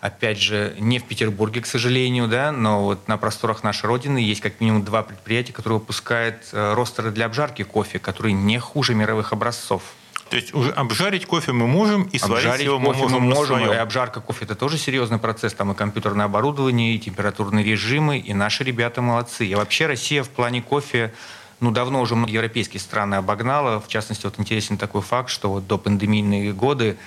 опять 0.00 0.40
же, 0.40 0.74
не 0.80 0.98
в 0.98 1.04
Петербурге, 1.04 1.60
к 1.60 1.66
сожалению, 1.66 2.26
да, 2.26 2.50
но 2.50 2.82
вот 2.82 3.06
на 3.06 3.16
просторах 3.16 3.62
нашей 3.62 3.86
Родины 3.86 4.18
есть 4.18 4.40
как 4.40 4.60
минимум 4.60 4.84
два 4.84 5.04
предприятия, 5.04 5.52
которые 5.52 5.78
выпускают 5.78 6.48
э, 6.52 6.74
ростеры 6.74 7.12
для 7.12 7.26
обжарки 7.26 7.62
кофе, 7.62 8.00
которые 8.00 8.32
не 8.32 8.58
хуже 8.58 8.94
мировых 8.94 9.32
образцов. 9.32 9.82
То 10.30 10.36
есть 10.36 10.52
уже 10.54 10.72
обжарить 10.72 11.26
кофе 11.26 11.52
мы 11.52 11.66
можем, 11.66 12.04
и 12.04 12.18
сварить 12.18 12.46
обжарить 12.46 12.66
его 12.66 12.78
мы 12.78 12.94
можем. 12.94 13.12
Мы 13.12 13.34
можем 13.34 13.60
и 13.60 13.74
обжарка 13.74 14.20
кофе 14.20 14.44
это 14.44 14.54
тоже 14.56 14.76
серьезный 14.76 15.18
процесс. 15.18 15.54
Там 15.54 15.72
и 15.72 15.74
компьютерное 15.74 16.26
оборудование, 16.26 16.94
и 16.94 16.98
температурные 16.98 17.64
режимы, 17.64 18.18
и 18.18 18.34
наши 18.34 18.64
ребята 18.64 19.02
молодцы. 19.02 19.46
И 19.46 19.54
вообще 19.54 19.86
Россия 19.86 20.24
в 20.24 20.28
плане 20.28 20.62
кофе 20.62 21.12
ну, 21.60 21.70
давно 21.70 22.00
уже 22.00 22.16
многие 22.16 22.34
европейские 22.34 22.80
страны 22.80 23.14
обогнала. 23.14 23.80
В 23.80 23.88
частности, 23.88 24.26
вот 24.26 24.38
интересен 24.38 24.76
такой 24.76 25.00
факт, 25.00 25.30
что 25.30 25.50
вот 25.50 25.66
до 25.66 25.78
пандемийные 25.78 26.52
годы, 26.52 26.98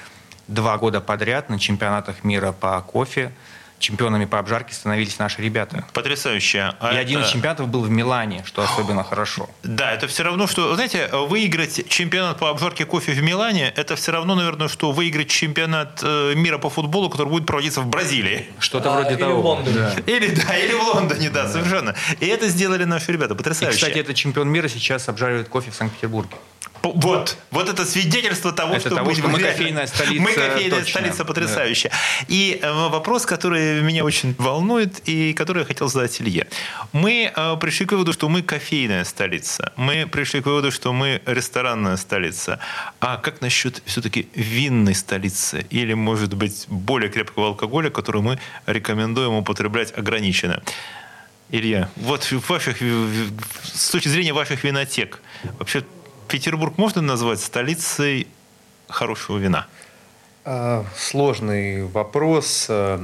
два 0.48 0.78
года 0.78 1.02
подряд 1.02 1.50
на 1.50 1.60
чемпионатах 1.60 2.24
мира 2.24 2.52
по 2.52 2.82
кофе 2.82 3.32
чемпионами 3.80 4.26
по 4.26 4.40
обжарке 4.40 4.74
становились 4.74 5.18
наши 5.20 5.42
ребята. 5.42 5.86
Потрясающе. 5.94 6.76
А 6.80 6.90
И 6.90 6.92
это... 6.92 7.00
один 7.00 7.22
из 7.22 7.30
чемпионатов 7.30 7.68
был 7.68 7.82
в 7.82 7.90
Милане, 7.90 8.44
что 8.46 8.62
особенно 8.62 9.04
хорошо. 9.04 9.50
Да, 9.64 9.92
это 9.92 10.08
все 10.08 10.24
равно, 10.24 10.48
что, 10.48 10.76
знаете, 10.76 11.10
выиграть 11.12 11.88
чемпионат 11.90 12.38
по 12.40 12.50
обжарке 12.50 12.86
кофе 12.86 13.14
в 13.14 13.24
Милане, 13.24 13.74
это 13.76 13.96
все 13.96 14.12
равно, 14.12 14.36
наверное, 14.36 14.68
что 14.68 14.92
выиграть 14.92 15.30
чемпионат 15.30 16.02
э, 16.04 16.34
мира 16.36 16.58
по 16.58 16.70
футболу, 16.70 17.10
который 17.10 17.30
будет 17.30 17.46
проводиться 17.46 17.82
в 17.82 17.88
Бразилии. 17.88 18.48
Что-то 18.60 18.92
а, 18.92 18.96
вроде 18.96 19.16
или 19.16 19.20
того. 19.20 19.42
В 19.42 19.46
Лондоне. 19.46 19.76
Да. 19.76 19.94
Или, 20.06 20.28
да, 20.28 20.58
или 20.58 20.74
в 20.74 20.82
Лондоне, 20.82 21.30
да, 21.30 21.44
да, 21.44 21.50
совершенно. 21.50 21.96
И 22.20 22.28
это 22.28 22.48
сделали 22.48 22.84
наши 22.84 23.12
ребята, 23.12 23.36
потрясающе. 23.36 23.78
И, 23.78 23.80
кстати, 23.80 24.00
этот 24.00 24.16
чемпион 24.16 24.50
мира 24.50 24.68
сейчас 24.68 25.08
обжаривает 25.10 25.50
кофе 25.50 25.72
в 25.72 25.76
Санкт-Петербурге. 25.76 26.36
Вот, 26.82 27.38
вот 27.52 27.70
это 27.70 27.86
свидетельство 27.86 28.52
того, 28.52 28.76
это 28.76 28.88
что, 28.88 28.96
того, 28.96 29.10
мы, 29.10 29.16
что 29.16 29.28
мы 29.28 29.40
кофейная 29.40 29.88
столица. 29.88 30.22
Мы 30.22 30.34
кофейная 30.34 30.80
точно. 30.80 31.00
столица 31.00 31.26
потрясающая. 31.26 31.92
Да. 31.92 32.26
И 32.30 32.60
э, 32.62 32.72
вопрос, 32.90 33.26
который 33.26 33.82
меня 33.82 34.04
очень 34.04 34.36
волнует 34.38 35.02
и 35.06 35.34
который 35.34 35.60
я 35.60 35.66
хотел 35.66 35.90
задать 35.90 36.22
Илье. 36.22 36.48
Мы 36.94 37.32
э, 37.36 37.58
пришли 37.58 37.86
к 37.86 37.92
выводу, 37.92 38.14
что 38.14 38.30
мы 38.30 38.42
кофейная 38.42 39.04
столица. 39.04 39.74
Мы 39.76 40.08
пришли 40.08 40.42
к 40.42 40.46
выводу, 40.46 40.72
что 40.72 40.94
мы 40.94 41.22
ресторанная 41.26 41.98
столица. 41.98 42.60
А 43.00 43.18
как 43.18 43.42
насчет 43.42 43.82
все-таки 43.86 44.30
винной 44.34 44.96
столицы? 44.96 45.66
Или, 45.70 45.94
может 45.94 46.34
быть, 46.34 46.66
более 46.70 47.10
крепкого 47.10 47.48
алкоголя, 47.48 47.90
который 47.90 48.22
мы 48.22 48.40
рекомендуем 48.66 49.34
употреблять 49.34 49.98
ограниченно? 49.98 50.62
Илья, 51.52 51.90
вот 51.96 52.32
ваших, 52.48 52.78
с 53.64 53.90
точки 53.90 54.08
зрения 54.08 54.34
ваших 54.34 54.64
винотек, 54.64 55.20
вообще 55.58 55.84
Петербург 56.30 56.78
можно 56.78 57.02
назвать 57.02 57.40
столицей 57.40 58.28
хорошего 58.88 59.38
вина? 59.38 59.68
А, 60.46 60.86
сложный 60.96 61.86
вопрос. 61.86 62.68
А, 62.70 63.02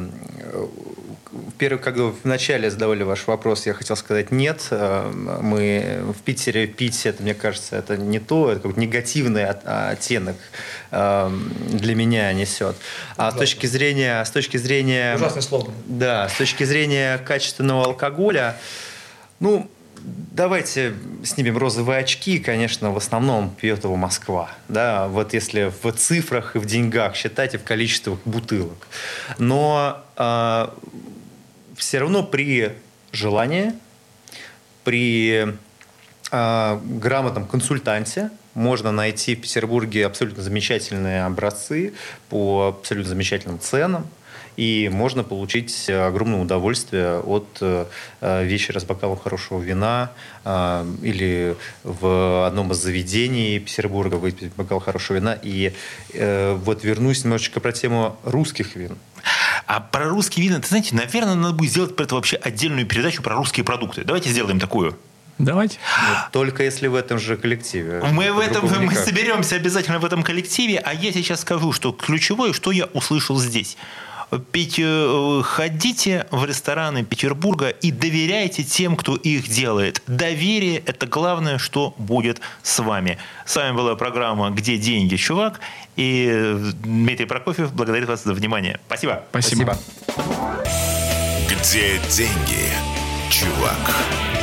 первый, 1.57 1.79
когда 1.79 2.03
вы 2.03 2.13
вначале 2.23 2.69
задавали 2.69 3.01
ваш 3.01 3.25
вопрос, 3.25 3.65
я 3.65 3.73
хотел 3.73 3.95
сказать 3.95 4.31
нет. 4.31 4.67
А, 4.69 5.11
мы 5.41 6.13
в 6.13 6.21
Питере 6.21 6.67
пить, 6.67 7.07
это, 7.07 7.23
мне 7.23 7.33
кажется, 7.33 7.75
это 7.77 7.97
не 7.97 8.19
то, 8.19 8.51
это 8.51 8.61
какой-то 8.61 8.79
негативный 8.79 9.47
оттенок 9.47 10.37
для 10.91 11.95
меня 11.95 12.31
несет. 12.31 12.75
А 13.17 13.31
с 13.31 13.35
точки 13.35 13.65
зрения... 13.65 14.23
С 14.23 14.29
точки 14.29 14.57
зрения 14.57 15.15
Ужасный 15.15 15.41
слоган. 15.41 15.73
Да, 15.87 16.29
с 16.29 16.37
точки 16.37 16.63
зрения 16.63 17.17
качественного 17.17 17.85
алкоголя, 17.85 18.55
ну, 19.39 19.69
давайте 20.31 20.93
снимем 21.23 21.57
розовые 21.57 21.99
очки. 21.99 22.39
Конечно, 22.39 22.91
в 22.91 22.97
основном 22.97 23.49
пьет 23.49 23.83
его 23.83 23.95
Москва. 23.95 24.49
Да? 24.67 25.07
Вот 25.07 25.33
если 25.33 25.71
в 25.81 25.91
цифрах 25.93 26.55
и 26.55 26.59
в 26.59 26.65
деньгах 26.65 27.15
считать, 27.15 27.53
и 27.53 27.57
в 27.57 27.63
количествах 27.63 28.19
бутылок. 28.25 28.87
Но 29.37 30.03
э, 30.17 30.67
все 31.75 31.99
равно 31.99 32.23
при 32.23 32.73
желании, 33.11 33.73
при 34.83 35.47
э, 36.31 36.79
грамотном 36.83 37.47
консультанте 37.47 38.29
можно 38.53 38.91
найти 38.91 39.35
в 39.35 39.41
Петербурге 39.41 40.05
абсолютно 40.05 40.43
замечательные 40.43 41.25
образцы 41.25 41.93
по 42.29 42.75
абсолютно 42.79 43.09
замечательным 43.09 43.59
ценам 43.59 44.07
и 44.57 44.89
можно 44.91 45.23
получить 45.23 45.89
огромное 45.89 46.41
удовольствие 46.41 47.19
от 47.19 47.57
э, 47.61 47.85
вечера 48.43 48.79
с 48.79 48.83
бокалом 48.83 49.17
хорошего 49.17 49.61
вина 49.61 50.11
э, 50.43 50.85
или 51.01 51.55
в 51.83 52.47
одном 52.47 52.71
из 52.71 52.77
заведений 52.77 53.59
Петербурга 53.59 54.15
выпить 54.15 54.53
бокал 54.55 54.79
хорошего 54.79 55.17
вина. 55.17 55.37
И 55.41 55.73
э, 56.13 56.53
вот 56.53 56.83
вернусь 56.83 57.23
немножечко 57.23 57.59
про 57.59 57.71
тему 57.71 58.17
русских 58.23 58.75
вин. 58.75 58.97
А 59.65 59.79
про 59.79 60.05
русские 60.09 60.47
вина, 60.47 60.59
ты 60.59 60.67
знаете, 60.67 60.95
наверное, 60.95 61.35
надо 61.35 61.53
будет 61.53 61.71
сделать 61.71 61.95
про 61.95 62.03
это 62.03 62.15
вообще 62.15 62.37
отдельную 62.37 62.85
передачу 62.85 63.21
про 63.23 63.35
русские 63.35 63.63
продукты. 63.63 64.03
Давайте 64.03 64.29
сделаем 64.29 64.59
такую. 64.59 64.97
Давайте. 65.37 65.79
Но 66.01 66.29
только 66.31 66.63
если 66.63 66.87
в 66.87 66.95
этом 66.95 67.19
же 67.19 67.35
коллективе. 67.35 68.01
Мы 68.11 68.31
в 68.31 68.39
этом 68.39 68.65
мы 68.65 68.95
соберемся 68.95 69.55
обязательно 69.55 69.99
в 69.99 70.05
этом 70.05 70.23
коллективе, 70.23 70.77
а 70.79 70.93
я 70.93 71.11
сейчас 71.11 71.41
скажу, 71.41 71.73
что 71.73 71.91
ключевое, 71.91 72.53
что 72.53 72.71
я 72.71 72.85
услышал 72.85 73.37
здесь. 73.37 73.75
Э, 74.31 75.41
ходите 75.43 76.27
в 76.31 76.45
рестораны 76.45 77.03
Петербурга 77.03 77.69
и 77.69 77.91
доверяйте 77.91 78.63
тем, 78.63 78.95
кто 78.95 79.15
их 79.15 79.47
делает. 79.47 80.01
Доверие– 80.07 80.79
это 80.85 81.07
главное, 81.07 81.57
что 81.57 81.93
будет 81.97 82.41
с 82.63 82.79
вами. 82.79 83.17
С 83.45 83.55
вами 83.55 83.75
была 83.75 83.95
программа 83.95 84.49
«Где 84.49 84.77
деньги, 84.77 85.15
чувак?» 85.15 85.59
И 85.95 86.55
Дмитрий 86.83 87.25
Прокофьев 87.25 87.73
благодарит 87.73 88.07
вас 88.07 88.23
за 88.23 88.33
внимание. 88.33 88.79
Спасибо. 88.87 89.23
Спасибо. 89.29 89.77
Где 91.47 91.99
деньги, 92.09 92.69
чувак? 93.29 94.34